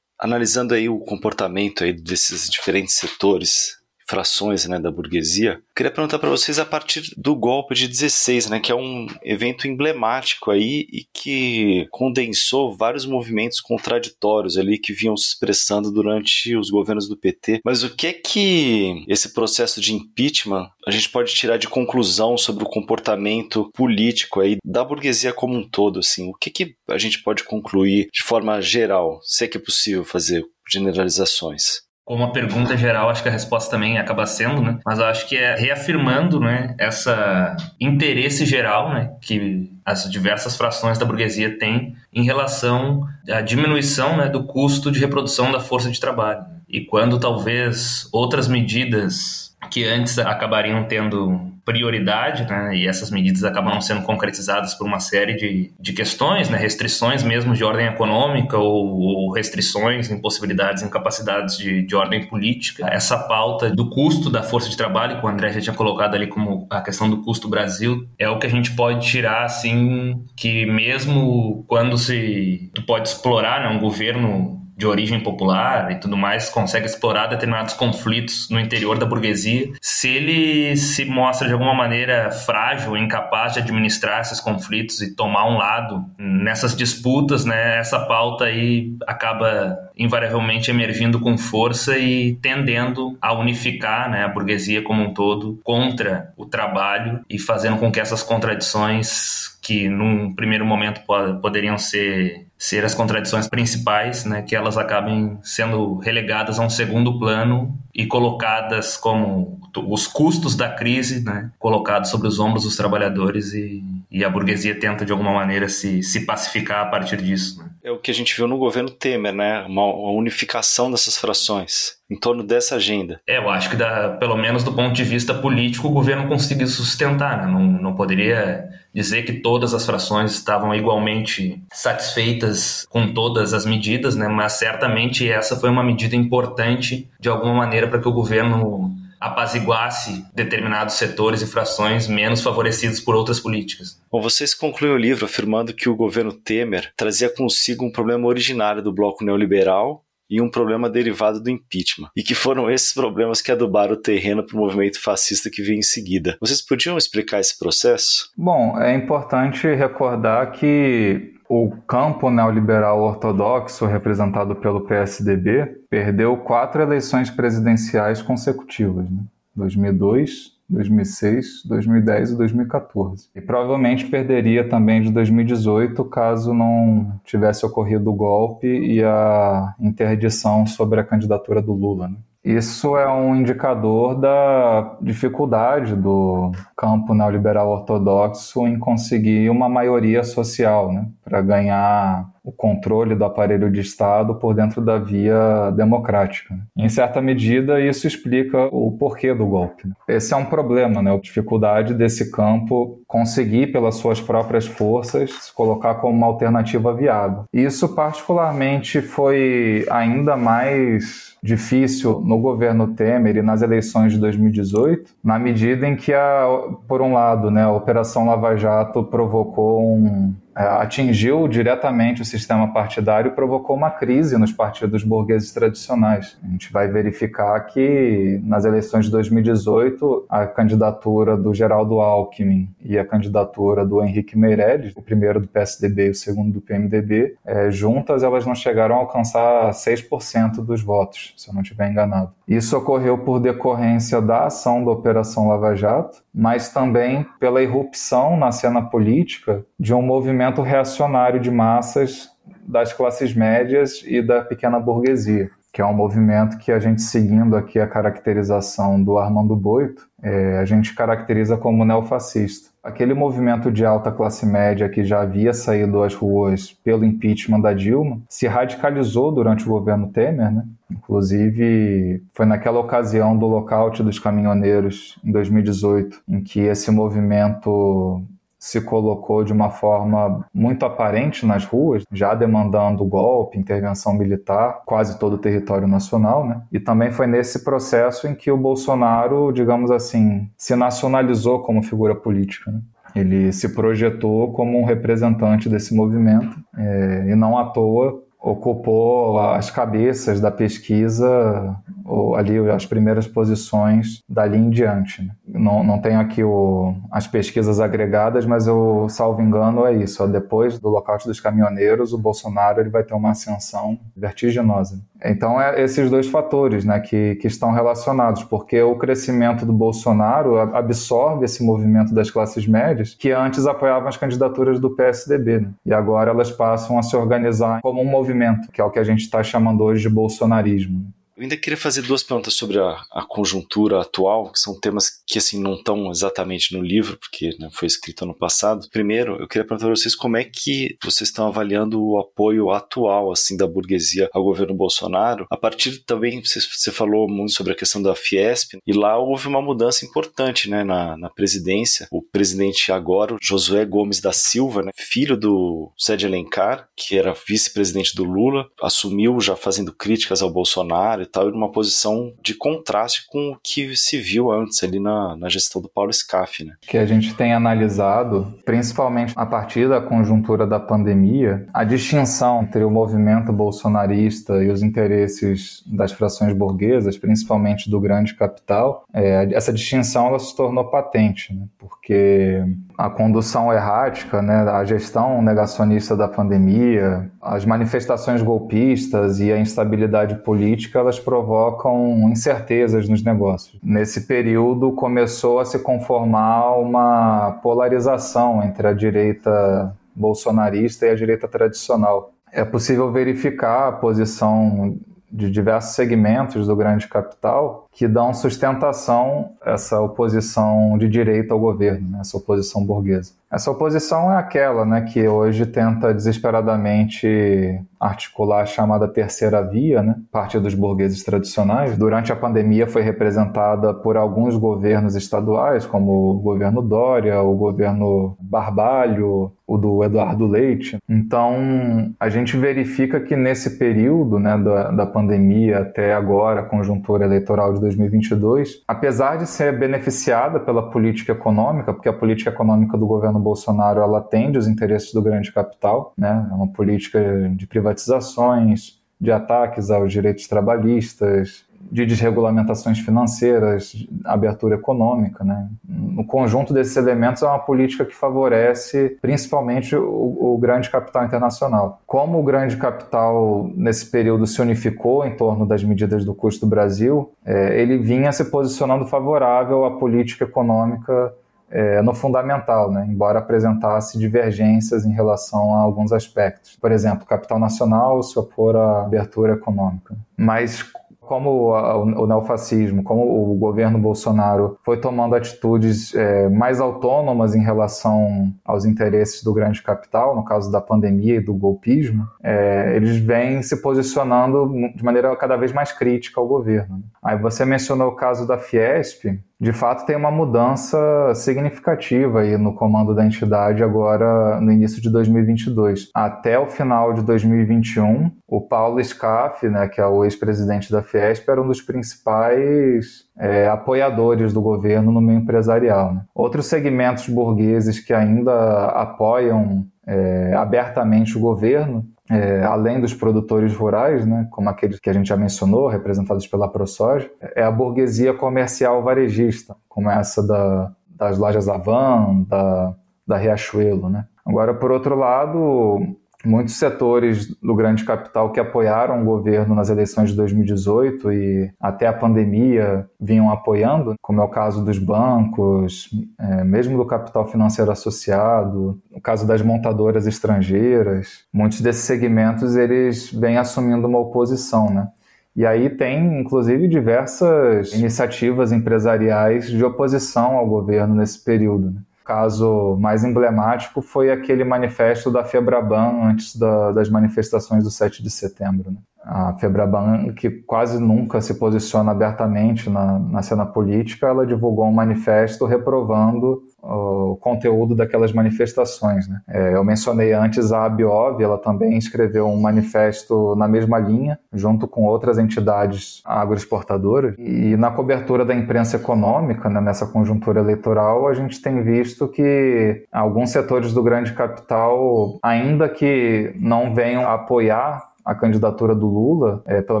analisando 0.18 0.74
aí 0.74 0.88
o 0.88 0.98
comportamento 0.98 1.84
aí 1.84 1.92
desses 1.92 2.48
diferentes 2.48 2.96
setores 2.96 3.79
frações 4.10 4.66
né, 4.66 4.80
da 4.80 4.90
burguesia. 4.90 5.62
Queria 5.74 5.92
perguntar 5.92 6.18
para 6.18 6.28
vocês 6.28 6.58
a 6.58 6.64
partir 6.66 7.14
do 7.16 7.36
golpe 7.36 7.76
de 7.76 7.86
16, 7.86 8.50
né, 8.50 8.58
que 8.58 8.72
é 8.72 8.74
um 8.74 9.06
evento 9.22 9.68
emblemático 9.68 10.50
aí 10.50 10.84
e 10.92 11.06
que 11.14 11.86
condensou 11.92 12.76
vários 12.76 13.06
movimentos 13.06 13.60
contraditórios 13.60 14.58
ali 14.58 14.78
que 14.78 14.92
vinham 14.92 15.16
se 15.16 15.28
expressando 15.28 15.92
durante 15.92 16.56
os 16.56 16.70
governos 16.70 17.08
do 17.08 17.16
PT. 17.16 17.60
Mas 17.64 17.84
o 17.84 17.94
que 17.94 18.08
é 18.08 18.12
que 18.12 19.04
esse 19.06 19.32
processo 19.32 19.80
de 19.80 19.94
impeachment 19.94 20.68
a 20.84 20.90
gente 20.90 21.08
pode 21.08 21.32
tirar 21.32 21.56
de 21.56 21.68
conclusão 21.68 22.36
sobre 22.36 22.64
o 22.64 22.68
comportamento 22.68 23.70
político 23.72 24.40
aí 24.40 24.56
da 24.64 24.82
burguesia 24.82 25.32
como 25.32 25.56
um 25.56 25.68
todo, 25.68 26.00
assim? 26.00 26.28
O 26.28 26.34
que 26.34 26.50
que 26.50 26.74
a 26.88 26.98
gente 26.98 27.22
pode 27.22 27.44
concluir 27.44 28.08
de 28.12 28.22
forma 28.24 28.60
geral, 28.60 29.20
se 29.22 29.44
é 29.44 29.48
que 29.48 29.56
é 29.56 29.60
possível 29.60 30.04
fazer 30.04 30.44
generalizações? 30.68 31.89
Como 32.10 32.24
uma 32.24 32.32
pergunta 32.32 32.76
geral, 32.76 33.08
acho 33.08 33.22
que 33.22 33.28
a 33.28 33.32
resposta 33.32 33.70
também 33.70 33.96
acaba 33.96 34.26
sendo, 34.26 34.60
né? 34.60 34.80
Mas 34.84 34.98
eu 34.98 35.04
acho 35.04 35.28
que 35.28 35.36
é 35.36 35.54
reafirmando, 35.54 36.40
né, 36.40 36.74
essa 36.76 37.56
interesse 37.80 38.44
geral, 38.44 38.92
né, 38.92 39.12
que 39.20 39.70
as 39.84 40.10
diversas 40.10 40.56
frações 40.56 40.98
da 40.98 41.06
burguesia 41.06 41.56
têm 41.56 41.94
em 42.12 42.24
relação 42.24 43.06
à 43.30 43.40
diminuição, 43.40 44.16
né, 44.16 44.28
do 44.28 44.42
custo 44.42 44.90
de 44.90 44.98
reprodução 44.98 45.52
da 45.52 45.60
força 45.60 45.88
de 45.88 46.00
trabalho. 46.00 46.44
E 46.68 46.80
quando 46.80 47.20
talvez 47.20 48.08
outras 48.12 48.48
medidas 48.48 49.56
que 49.70 49.84
antes 49.84 50.18
acabariam 50.18 50.82
tendo 50.88 51.49
prioridade, 51.70 52.44
né, 52.50 52.74
e 52.74 52.88
essas 52.88 53.12
medidas 53.12 53.44
acabam 53.44 53.72
não 53.72 53.80
sendo 53.80 54.02
concretizadas 54.02 54.74
por 54.74 54.84
uma 54.84 54.98
série 54.98 55.34
de, 55.34 55.72
de 55.78 55.92
questões, 55.92 56.50
né, 56.50 56.58
restrições 56.58 57.22
mesmo 57.22 57.54
de 57.54 57.62
ordem 57.62 57.86
econômica 57.86 58.58
ou, 58.58 58.98
ou 58.98 59.32
restrições, 59.32 60.10
impossibilidades, 60.10 60.82
incapacidades 60.82 61.56
de, 61.56 61.82
de 61.82 61.94
ordem 61.94 62.26
política. 62.26 62.88
Essa 62.90 63.16
pauta 63.16 63.70
do 63.70 63.88
custo 63.88 64.28
da 64.28 64.42
força 64.42 64.68
de 64.68 64.76
trabalho, 64.76 65.20
que 65.20 65.24
o 65.24 65.28
André 65.28 65.52
já 65.52 65.60
tinha 65.60 65.76
colocado 65.76 66.16
ali 66.16 66.26
como 66.26 66.66
a 66.68 66.80
questão 66.80 67.08
do 67.08 67.22
custo 67.22 67.48
Brasil, 67.48 68.04
é 68.18 68.28
o 68.28 68.40
que 68.40 68.48
a 68.48 68.50
gente 68.50 68.72
pode 68.72 69.06
tirar, 69.06 69.44
assim, 69.44 70.24
que 70.36 70.66
mesmo 70.66 71.64
quando 71.68 71.96
se 71.96 72.68
tu 72.74 72.82
pode 72.82 73.08
explorar 73.08 73.62
né, 73.62 73.68
um 73.68 73.78
governo 73.78 74.60
de 74.80 74.86
origem 74.86 75.20
popular 75.20 75.92
e 75.92 75.96
tudo 75.96 76.16
mais 76.16 76.48
consegue 76.48 76.86
explorar 76.86 77.26
determinados 77.26 77.74
conflitos 77.74 78.48
no 78.48 78.58
interior 78.58 78.98
da 78.98 79.04
burguesia, 79.04 79.72
se 79.80 80.08
ele 80.08 80.74
se 80.74 81.04
mostra 81.04 81.46
de 81.46 81.52
alguma 81.52 81.74
maneira 81.74 82.30
frágil, 82.30 82.96
incapaz 82.96 83.52
de 83.52 83.58
administrar 83.58 84.22
esses 84.22 84.40
conflitos 84.40 85.02
e 85.02 85.14
tomar 85.14 85.46
um 85.46 85.58
lado 85.58 86.06
nessas 86.18 86.74
disputas, 86.74 87.44
né, 87.44 87.78
essa 87.78 88.00
pauta 88.00 88.46
aí 88.46 88.94
acaba 89.06 89.78
invariavelmente 89.98 90.70
emergindo 90.70 91.20
com 91.20 91.36
força 91.36 91.98
e 91.98 92.36
tendendo 92.36 93.18
a 93.20 93.34
unificar 93.34 94.10
né, 94.10 94.24
a 94.24 94.28
burguesia 94.28 94.80
como 94.80 95.02
um 95.02 95.12
todo 95.12 95.60
contra 95.62 96.32
o 96.38 96.46
trabalho 96.46 97.20
e 97.28 97.38
fazendo 97.38 97.76
com 97.76 97.92
que 97.92 98.00
essas 98.00 98.22
contradições 98.22 99.49
que 99.60 99.88
num 99.88 100.34
primeiro 100.34 100.64
momento 100.64 101.02
poderiam 101.40 101.76
ser 101.76 102.46
ser 102.60 102.84
as 102.84 102.94
contradições 102.94 103.48
principais, 103.48 104.26
né, 104.26 104.42
que 104.42 104.54
elas 104.54 104.76
acabem 104.76 105.38
sendo 105.42 105.96
relegadas 105.96 106.58
a 106.58 106.62
um 106.62 106.68
segundo 106.68 107.18
plano 107.18 107.74
e 107.94 108.06
colocadas 108.06 108.98
como 108.98 109.58
os 109.88 110.06
custos 110.06 110.54
da 110.54 110.68
crise, 110.68 111.24
né, 111.24 111.50
colocados 111.58 112.10
sobre 112.10 112.28
os 112.28 112.38
ombros 112.38 112.64
dos 112.64 112.76
trabalhadores 112.76 113.54
e, 113.54 113.82
e 114.10 114.22
a 114.22 114.28
burguesia 114.28 114.78
tenta 114.78 115.06
de 115.06 115.12
alguma 115.12 115.32
maneira 115.32 115.70
se, 115.70 116.02
se 116.02 116.26
pacificar 116.26 116.82
a 116.82 116.90
partir 116.90 117.16
disso. 117.16 117.60
Né. 117.60 117.70
É 117.82 117.90
o 117.90 117.98
que 117.98 118.10
a 118.10 118.14
gente 118.14 118.36
viu 118.36 118.46
no 118.46 118.58
governo 118.58 118.90
Temer, 118.90 119.32
né, 119.32 119.62
uma, 119.62 119.86
uma 119.86 120.12
unificação 120.12 120.90
dessas 120.90 121.16
frações 121.16 121.99
em 122.10 122.16
torno 122.16 122.42
dessa 122.42 122.76
agenda. 122.76 123.20
É, 123.26 123.38
eu 123.38 123.48
acho 123.48 123.70
que 123.70 123.76
da, 123.76 124.10
pelo 124.18 124.36
menos 124.36 124.64
do 124.64 124.72
ponto 124.72 124.92
de 124.92 125.04
vista 125.04 125.32
político 125.32 125.88
o 125.88 125.92
governo 125.92 126.26
conseguiu 126.26 126.66
sustentar, 126.66 127.38
né? 127.38 127.46
não, 127.46 127.60
não 127.60 127.94
poderia 127.94 128.68
dizer 128.92 129.22
que 129.22 129.34
todas 129.34 129.72
as 129.72 129.86
frações 129.86 130.32
estavam 130.32 130.74
igualmente 130.74 131.62
satisfeitas 131.72 132.84
com 132.90 133.14
todas 133.14 133.54
as 133.54 133.64
medidas, 133.64 134.16
né? 134.16 134.26
mas 134.26 134.54
certamente 134.54 135.30
essa 135.30 135.54
foi 135.54 135.70
uma 135.70 135.84
medida 135.84 136.16
importante 136.16 137.08
de 137.20 137.28
alguma 137.28 137.54
maneira 137.54 137.86
para 137.86 138.00
que 138.00 138.08
o 138.08 138.12
governo 138.12 138.92
apaziguasse 139.20 140.24
determinados 140.34 140.94
setores 140.94 141.42
e 141.42 141.46
frações 141.46 142.08
menos 142.08 142.40
favorecidos 142.40 143.00
por 143.00 143.14
outras 143.14 143.38
políticas. 143.38 144.00
Bom, 144.10 144.20
vocês 144.20 144.54
concluem 144.54 144.94
o 144.94 144.98
livro 144.98 145.26
afirmando 145.26 145.74
que 145.74 145.90
o 145.90 145.94
governo 145.94 146.32
Temer 146.32 146.90
trazia 146.96 147.28
consigo 147.28 147.84
um 147.84 147.92
problema 147.92 148.26
originário 148.26 148.82
do 148.82 148.92
bloco 148.92 149.22
neoliberal 149.22 150.02
e 150.30 150.40
um 150.40 150.50
problema 150.50 150.88
derivado 150.88 151.40
do 151.40 151.50
impeachment, 151.50 152.08
e 152.16 152.22
que 152.22 152.34
foram 152.34 152.70
esses 152.70 152.94
problemas 152.94 153.42
que 153.42 153.50
adubaram 153.50 153.94
o 153.94 154.00
terreno 154.00 154.46
para 154.46 154.56
o 154.56 154.60
movimento 154.60 155.00
fascista 155.00 155.50
que 155.50 155.62
veio 155.62 155.78
em 155.78 155.82
seguida. 155.82 156.36
Vocês 156.40 156.62
podiam 156.64 156.96
explicar 156.96 157.40
esse 157.40 157.58
processo? 157.58 158.30
Bom, 158.36 158.80
é 158.80 158.94
importante 158.94 159.66
recordar 159.74 160.52
que 160.52 161.34
o 161.48 161.72
campo 161.88 162.30
neoliberal 162.30 163.02
ortodoxo, 163.02 163.84
representado 163.84 164.54
pelo 164.54 164.82
PSDB, 164.82 165.66
perdeu 165.90 166.36
quatro 166.36 166.80
eleições 166.80 167.28
presidenciais 167.28 168.22
consecutivas, 168.22 169.10
né? 169.10 169.24
2002, 169.56 170.59
2006, 170.70 171.64
2010 171.66 172.30
e 172.30 172.36
2014. 172.36 173.28
E 173.34 173.40
provavelmente 173.40 174.06
perderia 174.06 174.68
também 174.68 175.02
de 175.02 175.10
2018 175.10 176.04
caso 176.04 176.54
não 176.54 177.20
tivesse 177.24 177.66
ocorrido 177.66 178.10
o 178.10 178.14
golpe 178.14 178.66
e 178.66 179.02
a 179.02 179.74
interdição 179.80 180.66
sobre 180.66 181.00
a 181.00 181.04
candidatura 181.04 181.60
do 181.60 181.72
Lula. 181.72 182.08
Né? 182.08 182.16
Isso 182.42 182.96
é 182.96 183.06
um 183.06 183.36
indicador 183.36 184.18
da 184.18 184.96
dificuldade 185.02 185.94
do 185.94 186.52
campo 186.74 187.12
neoliberal 187.12 187.68
ortodoxo 187.68 188.66
em 188.66 188.78
conseguir 188.78 189.50
uma 189.50 189.68
maioria 189.68 190.24
social, 190.24 190.90
né, 190.90 191.06
para 191.22 191.42
ganhar 191.42 192.30
o 192.42 192.50
controle 192.52 193.14
do 193.14 193.24
aparelho 193.24 193.70
de 193.70 193.80
Estado 193.80 194.34
por 194.34 194.54
dentro 194.54 194.80
da 194.80 194.98
via 194.98 195.70
democrática. 195.72 196.54
Em 196.76 196.88
certa 196.88 197.20
medida, 197.20 197.80
isso 197.80 198.06
explica 198.06 198.68
o 198.72 198.92
porquê 198.92 199.34
do 199.34 199.46
golpe. 199.46 199.88
Esse 200.08 200.32
é 200.32 200.36
um 200.36 200.44
problema, 200.44 201.02
né? 201.02 201.14
a 201.14 201.18
dificuldade 201.18 201.94
desse 201.94 202.30
campo 202.30 203.00
conseguir, 203.06 203.68
pelas 203.68 203.96
suas 203.96 204.20
próprias 204.20 204.66
forças, 204.66 205.30
se 205.32 205.54
colocar 205.54 205.96
como 205.96 206.16
uma 206.16 206.26
alternativa 206.26 206.94
viável. 206.94 207.44
Isso, 207.52 207.88
particularmente, 207.94 209.02
foi 209.02 209.86
ainda 209.90 210.36
mais 210.36 211.36
difícil 211.42 212.20
no 212.20 212.38
governo 212.38 212.88
Temer 212.94 213.36
e 213.36 213.42
nas 213.42 213.62
eleições 213.62 214.12
de 214.12 214.18
2018, 214.18 215.12
na 215.24 215.38
medida 215.38 215.86
em 215.86 215.96
que, 215.96 216.12
a, 216.12 216.46
por 216.86 217.00
um 217.00 217.14
lado, 217.14 217.50
né, 217.50 217.64
a 217.64 217.72
Operação 217.72 218.26
Lava 218.26 218.56
Jato 218.56 219.02
provocou 219.04 219.82
um, 219.82 220.34
atingiu 220.54 221.46
diretamente 221.46 222.22
o 222.22 222.24
sistema 222.24 222.72
partidário 222.72 223.30
e 223.30 223.34
provocou 223.34 223.76
uma 223.76 223.90
crise 223.90 224.36
nos 224.36 224.52
partidos 224.52 225.04
burgueses 225.04 225.52
tradicionais. 225.52 226.36
A 226.42 226.46
gente 226.48 226.72
vai 226.72 226.88
verificar 226.88 227.58
que 227.66 228.40
nas 228.44 228.64
eleições 228.64 229.06
de 229.06 229.10
2018 229.10 230.26
a 230.28 230.46
candidatura 230.46 231.36
do 231.36 231.54
Geraldo 231.54 232.00
Alckmin 232.00 232.68
e 232.84 232.98
a 232.98 233.04
candidatura 233.04 233.84
do 233.84 234.02
Henrique 234.02 234.36
Meirelles, 234.36 234.92
o 234.96 235.02
primeiro 235.02 235.40
do 235.40 235.48
PSDB 235.48 236.08
e 236.08 236.10
o 236.10 236.14
segundo 236.14 236.54
do 236.54 236.60
PMDB, 236.60 237.36
é, 237.44 237.70
juntas 237.70 238.22
elas 238.22 238.44
não 238.44 238.54
chegaram 238.54 238.96
a 238.96 238.98
alcançar 238.98 239.70
6% 239.70 240.64
dos 240.64 240.82
votos, 240.82 241.34
se 241.36 241.48
eu 241.48 241.54
não 241.54 241.62
estiver 241.62 241.90
enganado. 241.90 242.32
Isso 242.46 242.76
ocorreu 242.76 243.18
por 243.18 243.38
decorrência 243.38 244.20
da 244.20 244.46
ação 244.46 244.84
da 244.84 244.90
Operação 244.90 245.48
Lava 245.48 245.74
Jato, 245.76 246.22
mas 246.34 246.72
também 246.72 247.24
pela 247.38 247.62
irrupção 247.62 248.36
na 248.36 248.50
cena 248.50 248.82
política 248.82 249.64
de 249.78 249.94
um 249.94 250.02
movimento 250.02 250.39
reacionário 250.62 251.40
de 251.40 251.50
massas 251.50 252.30
das 252.66 252.92
classes 252.92 253.34
médias 253.34 254.02
e 254.06 254.22
da 254.22 254.42
pequena 254.42 254.78
burguesia, 254.78 255.50
que 255.72 255.80
é 255.80 255.86
um 255.86 255.94
movimento 255.94 256.58
que 256.58 256.72
a 256.72 256.78
gente, 256.78 257.02
seguindo 257.02 257.56
aqui 257.56 257.78
a 257.78 257.86
caracterização 257.86 259.02
do 259.02 259.18
Armando 259.18 259.54
Boito, 259.54 260.08
é, 260.22 260.58
a 260.58 260.64
gente 260.64 260.94
caracteriza 260.94 261.56
como 261.56 261.84
neofascista. 261.84 262.70
Aquele 262.82 263.12
movimento 263.12 263.70
de 263.70 263.84
alta 263.84 264.10
classe 264.10 264.46
média 264.46 264.88
que 264.88 265.04
já 265.04 265.20
havia 265.20 265.52
saído 265.52 266.02
às 266.02 266.14
ruas 266.14 266.72
pelo 266.82 267.04
impeachment 267.04 267.60
da 267.60 267.74
Dilma 267.74 268.20
se 268.28 268.46
radicalizou 268.46 269.30
durante 269.30 269.64
o 269.66 269.68
governo 269.68 270.08
Temer, 270.08 270.50
né? 270.50 270.64
Inclusive, 270.90 272.22
foi 272.32 272.46
naquela 272.46 272.80
ocasião 272.80 273.36
do 273.36 273.46
lockout 273.46 274.02
dos 274.02 274.18
caminhoneiros, 274.18 275.18
em 275.22 275.30
2018, 275.30 276.22
em 276.26 276.42
que 276.42 276.60
esse 276.60 276.90
movimento 276.90 278.24
se 278.60 278.82
colocou 278.82 279.42
de 279.42 279.54
uma 279.54 279.70
forma 279.70 280.46
muito 280.52 280.84
aparente 280.84 281.46
nas 281.46 281.64
ruas, 281.64 282.04
já 282.12 282.34
demandando 282.34 283.02
golpe, 283.06 283.58
intervenção 283.58 284.12
militar, 284.12 284.82
quase 284.84 285.18
todo 285.18 285.34
o 285.34 285.38
território 285.38 285.88
nacional, 285.88 286.46
né? 286.46 286.60
E 286.70 286.78
também 286.78 287.10
foi 287.10 287.26
nesse 287.26 287.64
processo 287.64 288.28
em 288.28 288.34
que 288.34 288.50
o 288.50 288.58
Bolsonaro, 288.58 289.50
digamos 289.50 289.90
assim, 289.90 290.50
se 290.58 290.76
nacionalizou 290.76 291.60
como 291.60 291.82
figura 291.82 292.14
política. 292.14 292.70
Né? 292.70 292.80
Ele 293.16 293.50
se 293.50 293.74
projetou 293.74 294.52
como 294.52 294.78
um 294.78 294.84
representante 294.84 295.68
desse 295.68 295.94
movimento 295.94 296.56
é, 296.76 297.24
e 297.30 297.34
não 297.34 297.56
à 297.56 297.64
toa 297.64 298.22
ocupou 298.42 299.38
as 299.38 299.70
cabeças 299.70 300.40
da 300.40 300.50
pesquisa, 300.50 301.76
ou 302.10 302.34
ali 302.34 302.58
as 302.70 302.84
primeiras 302.84 303.26
posições 303.26 304.22
dali 304.28 304.58
em 304.58 304.68
diante. 304.68 305.22
Né? 305.22 305.30
Não, 305.46 305.84
não 305.84 306.00
tenho 306.00 306.18
aqui 306.18 306.42
o, 306.42 306.94
as 307.10 307.26
pesquisas 307.26 307.78
agregadas, 307.78 308.44
mas 308.44 308.66
eu, 308.66 309.06
salvo 309.08 309.40
engano, 309.40 309.86
é 309.86 309.94
isso. 309.94 310.26
Depois 310.26 310.78
do 310.78 310.88
lockout 310.88 311.26
dos 311.26 311.40
caminhoneiros, 311.40 312.12
o 312.12 312.18
Bolsonaro 312.18 312.80
ele 312.80 312.90
vai 312.90 313.04
ter 313.04 313.14
uma 313.14 313.30
ascensão 313.30 313.98
vertiginosa. 314.16 315.00
Então, 315.24 315.60
é 315.60 315.82
esses 315.82 316.10
dois 316.10 316.26
fatores 316.26 316.84
né, 316.84 316.98
que, 316.98 317.36
que 317.36 317.46
estão 317.46 317.70
relacionados, 317.72 318.42
porque 318.42 318.80
o 318.82 318.96
crescimento 318.96 319.64
do 319.64 319.72
Bolsonaro 319.72 320.58
absorve 320.58 321.44
esse 321.44 321.62
movimento 321.62 322.12
das 322.14 322.30
classes 322.30 322.66
médias 322.66 323.14
que 323.14 323.30
antes 323.30 323.66
apoiavam 323.66 324.08
as 324.08 324.16
candidaturas 324.16 324.80
do 324.80 324.90
PSDB. 324.90 325.60
Né? 325.60 325.70
E 325.86 325.92
agora 325.92 326.30
elas 326.30 326.50
passam 326.50 326.98
a 326.98 327.02
se 327.02 327.14
organizar 327.14 327.80
como 327.82 328.00
um 328.00 328.06
movimento, 328.06 328.72
que 328.72 328.80
é 328.80 328.84
o 328.84 328.90
que 328.90 328.98
a 328.98 329.04
gente 329.04 329.20
está 329.20 329.42
chamando 329.42 329.84
hoje 329.84 330.02
de 330.02 330.08
bolsonarismo. 330.08 331.04
Eu 331.40 331.44
ainda 331.44 331.56
queria 331.56 331.76
fazer 331.78 332.02
duas 332.02 332.22
perguntas 332.22 332.52
sobre 332.52 332.78
a, 332.78 333.02
a 333.10 333.24
conjuntura 333.26 334.02
atual, 334.02 334.52
que 334.52 334.58
são 334.58 334.78
temas 334.78 335.22
que 335.26 335.38
assim 335.38 335.58
não 335.58 335.72
estão 335.72 336.10
exatamente 336.10 336.76
no 336.76 336.82
livro, 336.82 337.16
porque 337.16 337.56
né, 337.58 337.70
foi 337.72 337.86
escrito 337.86 338.24
ano 338.24 338.36
passado. 338.36 338.86
Primeiro, 338.92 339.36
eu 339.40 339.48
queria 339.48 339.66
perguntar 339.66 339.86
para 339.86 339.96
vocês 339.96 340.14
como 340.14 340.36
é 340.36 340.44
que 340.44 340.98
vocês 341.02 341.30
estão 341.30 341.46
avaliando 341.46 341.98
o 341.98 342.18
apoio 342.18 342.70
atual 342.70 343.32
assim 343.32 343.56
da 343.56 343.66
burguesia 343.66 344.28
ao 344.34 344.44
governo 344.44 344.74
Bolsonaro. 344.74 345.46
A 345.50 345.56
partir 345.56 346.04
também 346.04 346.44
você, 346.44 346.60
você 346.60 346.92
falou 346.92 347.26
muito 347.26 347.52
sobre 347.52 347.72
a 347.72 347.76
questão 347.76 348.02
da 348.02 348.14
Fiesp 348.14 348.74
e 348.86 348.92
lá 348.92 349.16
houve 349.16 349.48
uma 349.48 349.62
mudança 349.62 350.04
importante, 350.04 350.68
né, 350.68 350.84
na, 350.84 351.16
na 351.16 351.30
presidência. 351.30 352.06
O 352.12 352.20
presidente 352.20 352.92
agora, 352.92 353.38
Josué 353.40 353.86
Gomes 353.86 354.20
da 354.20 354.34
Silva, 354.34 354.82
né, 354.82 354.90
filho 354.94 355.38
do 355.38 355.90
Sérgio 355.96 356.28
Alencar, 356.28 356.86
que 356.94 357.16
era 357.16 357.34
vice-presidente 357.48 358.14
do 358.14 358.24
Lula, 358.24 358.68
assumiu 358.82 359.40
já 359.40 359.56
fazendo 359.56 359.90
críticas 359.90 360.42
ao 360.42 360.52
Bolsonaro 360.52 361.29
tal, 361.30 361.48
e 361.48 361.52
numa 361.52 361.70
posição 361.70 362.32
de 362.42 362.54
contraste 362.54 363.26
com 363.28 363.52
o 363.52 363.58
que 363.62 363.96
se 363.96 364.18
viu 364.18 364.50
antes 364.50 364.82
ali 364.82 364.98
na, 364.98 365.36
na 365.36 365.48
gestão 365.48 365.80
do 365.80 365.88
Paulo 365.88 366.12
Scaff. 366.12 366.64
Né? 366.64 366.74
Que 366.82 366.98
a 366.98 367.06
gente 367.06 367.34
tem 367.34 367.52
analisado, 367.52 368.54
principalmente 368.64 369.32
a 369.36 369.46
partir 369.46 369.88
da 369.88 370.00
conjuntura 370.00 370.66
da 370.66 370.80
pandemia, 370.80 371.66
a 371.72 371.84
distinção 371.84 372.62
entre 372.62 372.84
o 372.84 372.90
movimento 372.90 373.52
bolsonarista 373.52 374.62
e 374.62 374.70
os 374.70 374.82
interesses 374.82 375.82
das 375.86 376.12
frações 376.12 376.52
burguesas, 376.52 377.16
principalmente 377.16 377.90
do 377.90 378.00
grande 378.00 378.34
capital, 378.34 379.04
é, 379.12 379.48
essa 379.52 379.72
distinção 379.72 380.28
ela 380.28 380.38
se 380.38 380.54
tornou 380.54 380.84
patente, 380.90 381.54
né? 381.54 381.66
porque 381.78 382.64
a 383.00 383.08
condução 383.08 383.72
errática, 383.72 384.42
né, 384.42 384.56
a 384.56 384.84
gestão 384.84 385.40
negacionista 385.40 386.14
da 386.14 386.28
pandemia, 386.28 387.30
as 387.40 387.64
manifestações 387.64 388.42
golpistas 388.42 389.40
e 389.40 389.50
a 389.50 389.58
instabilidade 389.58 390.34
política, 390.34 390.98
elas 390.98 391.18
provocam 391.18 392.28
incertezas 392.28 393.08
nos 393.08 393.24
negócios. 393.24 393.80
Nesse 393.82 394.26
período 394.26 394.92
começou 394.92 395.60
a 395.60 395.64
se 395.64 395.78
conformar 395.78 396.76
uma 396.76 397.58
polarização 397.62 398.62
entre 398.62 398.86
a 398.86 398.92
direita 398.92 399.96
bolsonarista 400.14 401.06
e 401.06 401.10
a 401.10 401.14
direita 401.14 401.48
tradicional. 401.48 402.34
É 402.52 402.66
possível 402.66 403.10
verificar 403.10 403.88
a 403.88 403.92
posição 403.92 404.98
de 405.30 405.50
diversos 405.50 405.94
segmentos 405.94 406.66
do 406.66 406.74
grande 406.74 407.06
capital 407.06 407.86
que 407.92 408.08
dão 408.08 408.34
sustentação 408.34 409.52
a 409.62 409.72
essa 409.72 410.00
oposição 410.00 410.98
de 410.98 411.08
direita 411.08 411.54
ao 411.54 411.60
governo, 411.60 412.10
né, 412.10 412.18
essa 412.20 412.36
oposição 412.36 412.84
burguesa. 412.84 413.32
Essa 413.52 413.72
oposição 413.72 414.32
é 414.32 414.36
aquela 414.36 414.84
né, 414.84 415.00
que 415.00 415.26
hoje 415.26 415.66
tenta 415.66 416.14
desesperadamente 416.14 417.80
articular 417.98 418.62
a 418.62 418.66
chamada 418.66 419.08
terceira 419.08 419.60
via, 419.60 420.02
né, 420.02 420.14
partidos 420.30 420.72
burgueses 420.72 421.24
tradicionais. 421.24 421.98
Durante 421.98 422.32
a 422.32 422.36
pandemia 422.36 422.86
foi 422.86 423.02
representada 423.02 423.92
por 423.92 424.16
alguns 424.16 424.56
governos 424.56 425.16
estaduais, 425.16 425.84
como 425.84 426.30
o 426.30 426.38
governo 426.38 426.80
Dória, 426.80 427.42
o 427.42 427.56
governo 427.56 428.36
Barbalho, 428.40 429.52
o 429.66 429.76
do 429.76 430.02
Eduardo 430.02 430.46
Leite. 430.46 430.98
Então, 431.08 432.12
a 432.18 432.28
gente 432.28 432.56
verifica 432.56 433.20
que 433.20 433.36
nesse 433.36 433.78
período 433.78 434.38
né, 434.38 434.56
da, 434.58 434.90
da 434.90 435.06
pandemia 435.06 435.80
até 435.80 436.14
agora, 436.14 436.60
a 436.60 436.64
conjuntura 436.64 437.24
eleitoral 437.24 437.74
de 437.74 437.80
2022, 437.80 438.82
apesar 438.88 439.36
de 439.36 439.46
ser 439.46 439.78
beneficiada 439.78 440.58
pela 440.58 440.90
política 440.90 441.32
econômica, 441.32 441.92
porque 441.92 442.08
a 442.08 442.12
política 442.12 442.50
econômica 442.50 442.96
do 442.96 443.06
governo 443.06 443.39
Bolsonaro 443.40 444.00
ela 444.00 444.18
atende 444.18 444.58
os 444.58 444.68
interesses 444.68 445.12
do 445.12 445.22
grande 445.22 445.52
capital, 445.52 446.12
né? 446.16 446.46
é 446.50 446.54
uma 446.54 446.68
política 446.68 447.20
de 447.56 447.66
privatizações, 447.66 449.00
de 449.20 449.30
ataques 449.30 449.90
aos 449.90 450.10
direitos 450.10 450.46
trabalhistas, 450.48 451.64
de 451.90 452.06
desregulamentações 452.06 452.98
financeiras, 452.98 454.06
abertura 454.24 454.76
econômica. 454.76 455.42
Né? 455.42 455.68
No 455.88 456.24
conjunto 456.24 456.72
desses 456.72 456.96
elementos, 456.96 457.42
é 457.42 457.46
uma 457.46 457.58
política 457.58 458.04
que 458.04 458.14
favorece 458.14 459.18
principalmente 459.20 459.96
o, 459.96 460.54
o, 460.54 460.58
grande 460.58 460.90
capital 460.90 461.24
internacional. 461.24 462.00
Como 462.06 462.38
o 462.38 462.42
grande 462.42 462.76
capital, 462.76 463.70
nesse 463.74 464.10
período, 464.10 464.46
se 464.46 464.60
unificou 464.60 465.24
em 465.24 465.36
torno 465.36 465.66
das 465.66 465.82
medidas 465.82 466.24
do 466.24 466.34
custo 466.34 466.66
do 466.66 466.70
Brasil, 466.70 467.32
é, 467.44 467.80
ele 467.80 467.98
vinha 467.98 468.30
se 468.30 468.44
posicionando 468.44 469.06
favorável 469.06 469.84
à 469.84 469.98
política 469.98 470.44
econômica 470.44 471.32
é, 471.70 472.02
no 472.02 472.12
fundamental, 472.12 472.90
né? 472.90 473.06
embora 473.08 473.38
apresentasse 473.38 474.18
divergências 474.18 475.04
em 475.04 475.12
relação 475.12 475.74
a 475.74 475.80
alguns 475.80 476.12
aspectos. 476.12 476.76
Por 476.76 476.90
exemplo, 476.90 477.26
capital 477.26 477.58
nacional 477.58 478.22
se 478.22 478.38
opor 478.38 478.76
à 478.76 479.02
abertura 479.02 479.54
econômica. 479.54 480.16
Mas 480.36 480.84
como 481.30 481.70
o 481.70 482.26
neofascismo, 482.26 483.04
como 483.04 483.52
o 483.52 483.54
governo 483.54 484.00
Bolsonaro 484.00 484.76
foi 484.82 484.96
tomando 484.96 485.36
atitudes 485.36 486.12
é, 486.12 486.48
mais 486.48 486.80
autônomas 486.80 487.54
em 487.54 487.60
relação 487.60 488.52
aos 488.64 488.84
interesses 488.84 489.40
do 489.44 489.54
grande 489.54 489.80
capital, 489.80 490.34
no 490.34 490.44
caso 490.44 490.72
da 490.72 490.80
pandemia 490.80 491.36
e 491.36 491.40
do 491.40 491.54
golpismo, 491.54 492.26
é, 492.42 492.96
eles 492.96 493.16
vêm 493.18 493.62
se 493.62 493.80
posicionando 493.80 494.68
de 494.92 495.04
maneira 495.04 495.36
cada 495.36 495.56
vez 495.56 495.72
mais 495.72 495.92
crítica 495.92 496.40
ao 496.40 496.48
governo. 496.48 497.00
Aí 497.22 497.38
você 497.38 497.64
mencionou 497.64 498.08
o 498.08 498.16
caso 498.16 498.44
da 498.44 498.58
Fiesp, 498.58 499.38
de 499.60 499.74
fato 499.74 500.06
tem 500.06 500.16
uma 500.16 500.30
mudança 500.30 500.98
significativa 501.34 502.40
aí 502.40 502.56
no 502.56 502.74
comando 502.74 503.14
da 503.14 503.26
entidade 503.26 503.82
agora 503.82 504.58
no 504.58 504.72
início 504.72 505.02
de 505.02 505.10
2022. 505.10 506.08
Até 506.14 506.58
o 506.58 506.66
final 506.66 507.12
de 507.12 507.22
2021, 507.22 508.30
o 508.48 508.60
Paulo 508.62 509.04
Scaff, 509.04 509.68
né, 509.68 509.86
que 509.86 510.00
é 510.00 510.06
o 510.06 510.24
ex-presidente 510.24 510.90
da 510.90 511.02
Fiesp, 511.02 511.46
era 511.46 511.60
um 511.60 511.66
dos 511.66 511.82
principais 511.82 513.26
é, 513.38 513.68
apoiadores 513.68 514.54
do 514.54 514.62
governo 514.62 515.12
no 515.12 515.20
meio 515.20 515.40
empresarial. 515.40 516.14
Né? 516.14 516.22
Outros 516.34 516.64
segmentos 516.64 517.28
burgueses 517.28 518.00
que 518.00 518.14
ainda 518.14 518.86
apoiam 518.86 519.84
é, 520.06 520.54
abertamente 520.54 521.36
o 521.36 521.40
governo 521.40 522.06
é, 522.30 522.62
além 522.62 523.00
dos 523.00 523.12
produtores 523.12 523.74
rurais, 523.74 524.24
né, 524.24 524.46
como 524.52 524.68
aqueles 524.68 525.00
que 525.00 525.10
a 525.10 525.12
gente 525.12 525.28
já 525.28 525.36
mencionou, 525.36 525.88
representados 525.88 526.46
pela 526.46 526.70
ProSoja, 526.70 527.28
é 527.56 527.62
a 527.64 527.70
burguesia 527.72 528.32
comercial 528.32 529.02
varejista, 529.02 529.74
como 529.88 530.08
essa 530.08 530.46
da, 530.46 530.92
das 531.08 531.36
lojas 531.36 531.68
Avan, 531.68 532.44
da, 532.46 532.94
da 533.26 533.36
Riachuelo. 533.36 534.08
Né? 534.08 534.24
Agora, 534.46 534.72
por 534.72 534.92
outro 534.92 535.16
lado, 535.16 535.98
muitos 536.44 536.74
setores 536.74 537.48
do 537.60 537.74
grande 537.74 538.04
capital 538.04 538.50
que 538.52 538.60
apoiaram 538.60 539.20
o 539.20 539.24
governo 539.24 539.74
nas 539.74 539.90
eleições 539.90 540.30
de 540.30 540.36
2018 540.36 541.32
e 541.32 541.70
até 541.80 542.06
a 542.06 542.12
pandemia 542.12 543.08
vinham 543.20 543.50
apoiando, 543.50 544.14
como 544.22 544.40
é 544.40 544.44
o 544.44 544.48
caso 544.48 544.84
dos 544.84 544.98
bancos, 544.98 546.10
é, 546.38 546.64
mesmo 546.64 546.96
do 546.96 547.04
capital 547.04 547.46
financeiro 547.46 547.90
associado, 547.90 549.00
o 549.10 549.20
caso 549.20 549.46
das 549.46 549.62
montadoras 549.62 550.26
estrangeiras, 550.26 551.44
muitos 551.52 551.80
desses 551.80 552.04
segmentos 552.04 552.76
eles 552.76 553.32
vêm 553.32 553.58
assumindo 553.58 554.06
uma 554.06 554.18
oposição, 554.18 554.90
né? 554.90 555.08
E 555.54 555.66
aí 555.66 555.90
tem, 555.90 556.40
inclusive, 556.40 556.86
diversas 556.86 557.92
iniciativas 557.92 558.70
empresariais 558.70 559.68
de 559.68 559.84
oposição 559.84 560.56
ao 560.56 560.66
governo 560.66 561.16
nesse 561.16 561.42
período. 561.42 561.90
Né? 561.90 562.00
Caso 562.30 562.96
mais 563.00 563.24
emblemático 563.24 564.00
foi 564.00 564.30
aquele 564.30 564.62
manifesto 564.62 565.32
da 565.32 565.42
Febraban 565.42 566.28
antes 566.28 566.54
da, 566.54 566.92
das 566.92 567.10
manifestações 567.10 567.82
do 567.82 567.90
7 567.90 568.22
de 568.22 568.30
setembro. 568.30 568.92
Né? 568.92 568.98
A 569.24 569.54
Febraban, 569.54 570.32
que 570.32 570.48
quase 570.48 571.00
nunca 571.00 571.40
se 571.40 571.54
posiciona 571.54 572.12
abertamente 572.12 572.88
na, 572.88 573.18
na 573.18 573.42
cena 573.42 573.66
política, 573.66 574.28
ela 574.28 574.46
divulgou 574.46 574.86
um 574.86 574.92
manifesto 574.92 575.66
reprovando 575.66 576.62
o 576.82 577.36
conteúdo 577.36 577.94
daquelas 577.94 578.32
manifestações. 578.32 579.28
Né? 579.28 579.40
É, 579.48 579.74
eu 579.74 579.84
mencionei 579.84 580.32
antes 580.32 580.72
a 580.72 580.84
Abiov, 580.84 581.42
ela 581.42 581.58
também 581.58 581.96
escreveu 581.96 582.46
um 582.46 582.60
manifesto 582.60 583.54
na 583.56 583.68
mesma 583.68 583.98
linha, 583.98 584.38
junto 584.52 584.86
com 584.88 585.04
outras 585.04 585.38
entidades 585.38 586.22
agroexportadoras. 586.24 587.34
E 587.38 587.76
na 587.76 587.90
cobertura 587.90 588.44
da 588.44 588.54
imprensa 588.54 588.96
econômica, 588.96 589.68
né, 589.68 589.80
nessa 589.80 590.06
conjuntura 590.06 590.60
eleitoral, 590.60 591.28
a 591.28 591.34
gente 591.34 591.60
tem 591.60 591.82
visto 591.82 592.28
que 592.28 593.04
alguns 593.12 593.50
setores 593.50 593.92
do 593.92 594.02
grande 594.02 594.32
capital, 594.32 595.38
ainda 595.42 595.88
que 595.88 596.54
não 596.58 596.94
venham 596.94 597.28
apoiar 597.28 598.10
a 598.24 598.34
candidatura 598.34 598.94
do 598.94 599.06
Lula, 599.06 599.62
é, 599.66 599.82
pelo 599.82 600.00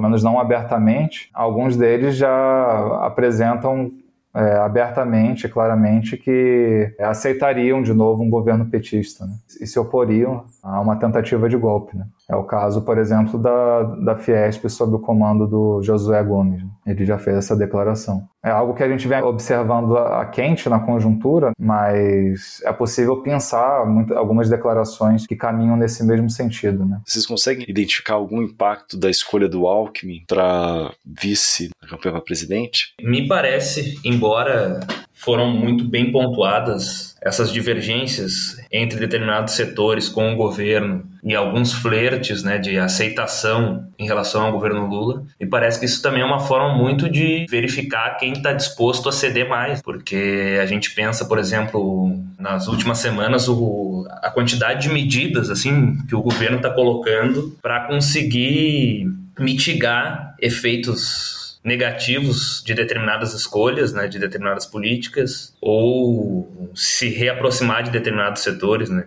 menos 0.00 0.22
não 0.22 0.38
abertamente, 0.38 1.30
alguns 1.34 1.76
deles 1.76 2.16
já 2.16 3.04
apresentam 3.04 3.90
é, 4.34 4.56
abertamente, 4.56 5.48
claramente, 5.48 6.16
que 6.16 6.94
aceitariam 7.00 7.82
de 7.82 7.92
novo 7.92 8.22
um 8.22 8.30
governo 8.30 8.66
petista 8.66 9.26
né? 9.26 9.32
e 9.60 9.66
se 9.66 9.78
oporiam 9.78 10.44
a 10.62 10.80
uma 10.80 10.96
tentativa 10.96 11.48
de 11.48 11.56
golpe. 11.56 11.96
Né? 11.96 12.06
É 12.30 12.36
o 12.36 12.44
caso, 12.44 12.82
por 12.82 12.96
exemplo, 12.96 13.38
da, 13.38 13.82
da 13.82 14.16
Fiesp 14.16 14.68
sob 14.68 14.94
o 14.94 15.00
comando 15.00 15.48
do 15.48 15.82
Josué 15.82 16.22
Gomes. 16.22 16.62
Né? 16.62 16.70
Ele 16.86 17.04
já 17.04 17.18
fez 17.18 17.36
essa 17.36 17.56
declaração. 17.56 18.22
É 18.42 18.50
algo 18.50 18.72
que 18.72 18.82
a 18.82 18.88
gente 18.88 19.06
vem 19.08 19.20
observando 19.22 19.98
a 19.98 20.24
quente 20.24 20.68
na 20.68 20.78
conjuntura, 20.78 21.50
mas 21.58 22.62
é 22.64 22.72
possível 22.72 23.20
pensar 23.20 23.84
muito, 23.84 24.14
algumas 24.14 24.48
declarações 24.48 25.26
que 25.26 25.34
caminham 25.34 25.76
nesse 25.76 26.04
mesmo 26.04 26.30
sentido. 26.30 26.86
Né? 26.86 27.00
Vocês 27.04 27.26
conseguem 27.26 27.66
identificar 27.68 28.14
algum 28.14 28.40
impacto 28.40 28.96
da 28.96 29.10
escolha 29.10 29.48
do 29.48 29.66
Alckmin 29.66 30.24
para 30.26 30.92
vice 31.04 31.70
na 31.82 31.88
campanha 31.88 32.14
para 32.14 32.24
presidente? 32.24 32.94
Me 33.02 33.26
parece, 33.26 33.98
embora 34.04 34.80
foram 35.20 35.50
muito 35.50 35.84
bem 35.84 36.10
pontuadas 36.10 37.14
essas 37.20 37.52
divergências 37.52 38.56
entre 38.72 38.98
determinados 38.98 39.52
setores 39.52 40.08
com 40.08 40.32
o 40.32 40.36
governo 40.36 41.04
e 41.22 41.34
alguns 41.34 41.74
flertes 41.74 42.42
né, 42.42 42.56
de 42.56 42.78
aceitação 42.78 43.86
em 43.98 44.06
relação 44.06 44.46
ao 44.46 44.52
governo 44.52 44.86
Lula. 44.86 45.22
E 45.38 45.44
parece 45.44 45.78
que 45.78 45.84
isso 45.84 46.00
também 46.00 46.22
é 46.22 46.24
uma 46.24 46.40
forma 46.40 46.74
muito 46.74 47.10
de 47.10 47.44
verificar 47.50 48.16
quem 48.16 48.32
está 48.32 48.54
disposto 48.54 49.10
a 49.10 49.12
ceder 49.12 49.46
mais, 49.46 49.82
porque 49.82 50.58
a 50.60 50.64
gente 50.64 50.94
pensa, 50.94 51.26
por 51.26 51.38
exemplo, 51.38 52.18
nas 52.38 52.66
últimas 52.66 52.96
semanas 52.98 53.46
o, 53.46 54.06
a 54.22 54.30
quantidade 54.30 54.88
de 54.88 54.94
medidas 54.94 55.50
assim 55.50 55.98
que 56.08 56.14
o 56.14 56.22
governo 56.22 56.56
está 56.56 56.70
colocando 56.70 57.58
para 57.60 57.80
conseguir 57.86 59.06
mitigar 59.38 60.34
efeitos 60.40 61.39
negativos 61.62 62.62
de 62.64 62.74
determinadas 62.74 63.34
escolhas, 63.34 63.92
né, 63.92 64.08
de 64.08 64.18
determinadas 64.18 64.66
políticas, 64.66 65.54
ou 65.60 66.70
se 66.74 67.08
reaproximar 67.08 67.82
de 67.82 67.90
determinados 67.90 68.42
setores, 68.42 68.88
né. 68.88 69.04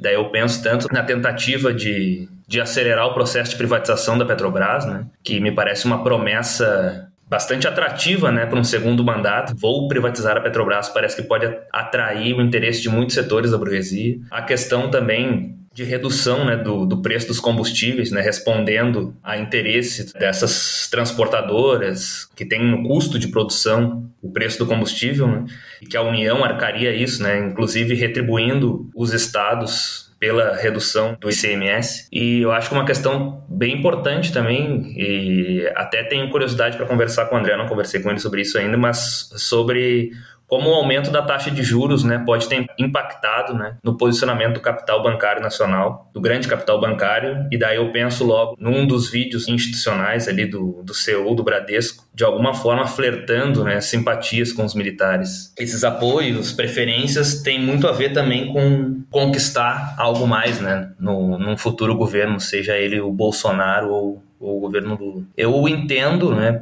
Daí 0.00 0.14
eu 0.14 0.30
penso 0.30 0.62
tanto 0.62 0.86
na 0.92 1.02
tentativa 1.02 1.74
de, 1.74 2.28
de 2.46 2.60
acelerar 2.60 3.06
o 3.06 3.14
processo 3.14 3.50
de 3.50 3.56
privatização 3.56 4.16
da 4.16 4.24
Petrobras, 4.24 4.86
né, 4.86 5.06
que 5.24 5.40
me 5.40 5.50
parece 5.50 5.86
uma 5.86 6.04
promessa 6.04 7.08
bastante 7.28 7.68
atrativa 7.68 8.32
né, 8.32 8.46
para 8.46 8.58
um 8.58 8.64
segundo 8.64 9.04
mandato. 9.04 9.54
Vou 9.56 9.86
privatizar 9.88 10.36
a 10.36 10.40
Petrobras, 10.40 10.88
parece 10.88 11.16
que 11.16 11.22
pode 11.22 11.46
atrair 11.72 12.34
o 12.34 12.40
interesse 12.40 12.80
de 12.80 12.88
muitos 12.88 13.14
setores 13.14 13.50
da 13.50 13.58
burguesia. 13.58 14.18
A 14.30 14.42
questão 14.42 14.90
também 14.90 15.58
de 15.78 15.84
redução 15.84 16.44
né, 16.44 16.56
do, 16.56 16.84
do 16.84 17.00
preço 17.00 17.28
dos 17.28 17.38
combustíveis, 17.38 18.10
né, 18.10 18.20
respondendo 18.20 19.14
a 19.22 19.38
interesse 19.38 20.12
dessas 20.12 20.88
transportadoras 20.90 22.28
que 22.34 22.44
têm 22.44 22.68
no 22.68 22.82
custo 22.82 23.16
de 23.16 23.28
produção 23.28 24.10
o 24.20 24.28
preço 24.32 24.58
do 24.58 24.66
combustível, 24.66 25.28
né, 25.28 25.44
e 25.80 25.86
que 25.86 25.96
a 25.96 26.02
União 26.02 26.42
arcaria 26.42 26.92
isso, 26.92 27.22
né, 27.22 27.38
inclusive 27.38 27.94
retribuindo 27.94 28.90
os 28.92 29.12
estados 29.12 30.08
pela 30.18 30.56
redução 30.56 31.16
do 31.20 31.30
ICMS. 31.30 32.08
E 32.10 32.40
eu 32.40 32.50
acho 32.50 32.70
que 32.70 32.74
uma 32.74 32.84
questão 32.84 33.44
bem 33.48 33.76
importante 33.76 34.32
também, 34.32 34.92
e 34.96 35.64
até 35.76 36.02
tenho 36.02 36.28
curiosidade 36.28 36.76
para 36.76 36.86
conversar 36.86 37.26
com 37.26 37.36
o 37.36 37.38
André, 37.38 37.56
não 37.56 37.68
conversei 37.68 38.00
com 38.00 38.10
ele 38.10 38.18
sobre 38.18 38.40
isso 38.40 38.58
ainda, 38.58 38.76
mas 38.76 39.30
sobre 39.36 40.10
como 40.48 40.70
o 40.70 40.74
aumento 40.74 41.10
da 41.10 41.20
taxa 41.20 41.50
de 41.50 41.62
juros 41.62 42.02
né, 42.02 42.22
pode 42.24 42.48
ter 42.48 42.66
impactado 42.78 43.54
né, 43.54 43.76
no 43.84 43.96
posicionamento 43.96 44.54
do 44.54 44.60
capital 44.60 45.02
bancário 45.02 45.42
nacional, 45.42 46.10
do 46.12 46.20
grande 46.20 46.48
capital 46.48 46.80
bancário, 46.80 47.46
e 47.52 47.58
daí 47.58 47.76
eu 47.76 47.92
penso 47.92 48.24
logo 48.24 48.56
num 48.58 48.86
dos 48.86 49.10
vídeos 49.10 49.46
institucionais 49.46 50.26
ali 50.26 50.46
do, 50.46 50.82
do 50.82 50.94
CEO, 50.94 51.34
do 51.34 51.44
Bradesco, 51.44 52.04
de 52.14 52.24
alguma 52.24 52.54
forma 52.54 52.86
flertando 52.86 53.62
né, 53.62 53.80
simpatias 53.82 54.50
com 54.50 54.64
os 54.64 54.74
militares. 54.74 55.52
Esses 55.58 55.84
apoios, 55.84 56.50
preferências, 56.50 57.42
têm 57.42 57.60
muito 57.60 57.86
a 57.86 57.92
ver 57.92 58.14
também 58.14 58.50
com 58.50 59.02
conquistar 59.10 59.94
algo 59.98 60.26
mais 60.26 60.60
né, 60.60 60.90
no, 60.98 61.38
num 61.38 61.58
futuro 61.58 61.94
governo, 61.94 62.40
seja 62.40 62.76
ele 62.76 63.00
o 63.00 63.12
Bolsonaro 63.12 63.90
ou 63.90 64.27
o 64.40 64.60
governo 64.60 64.96
Lula. 64.96 65.22
Eu 65.36 65.68
entendo, 65.68 66.34
né, 66.34 66.60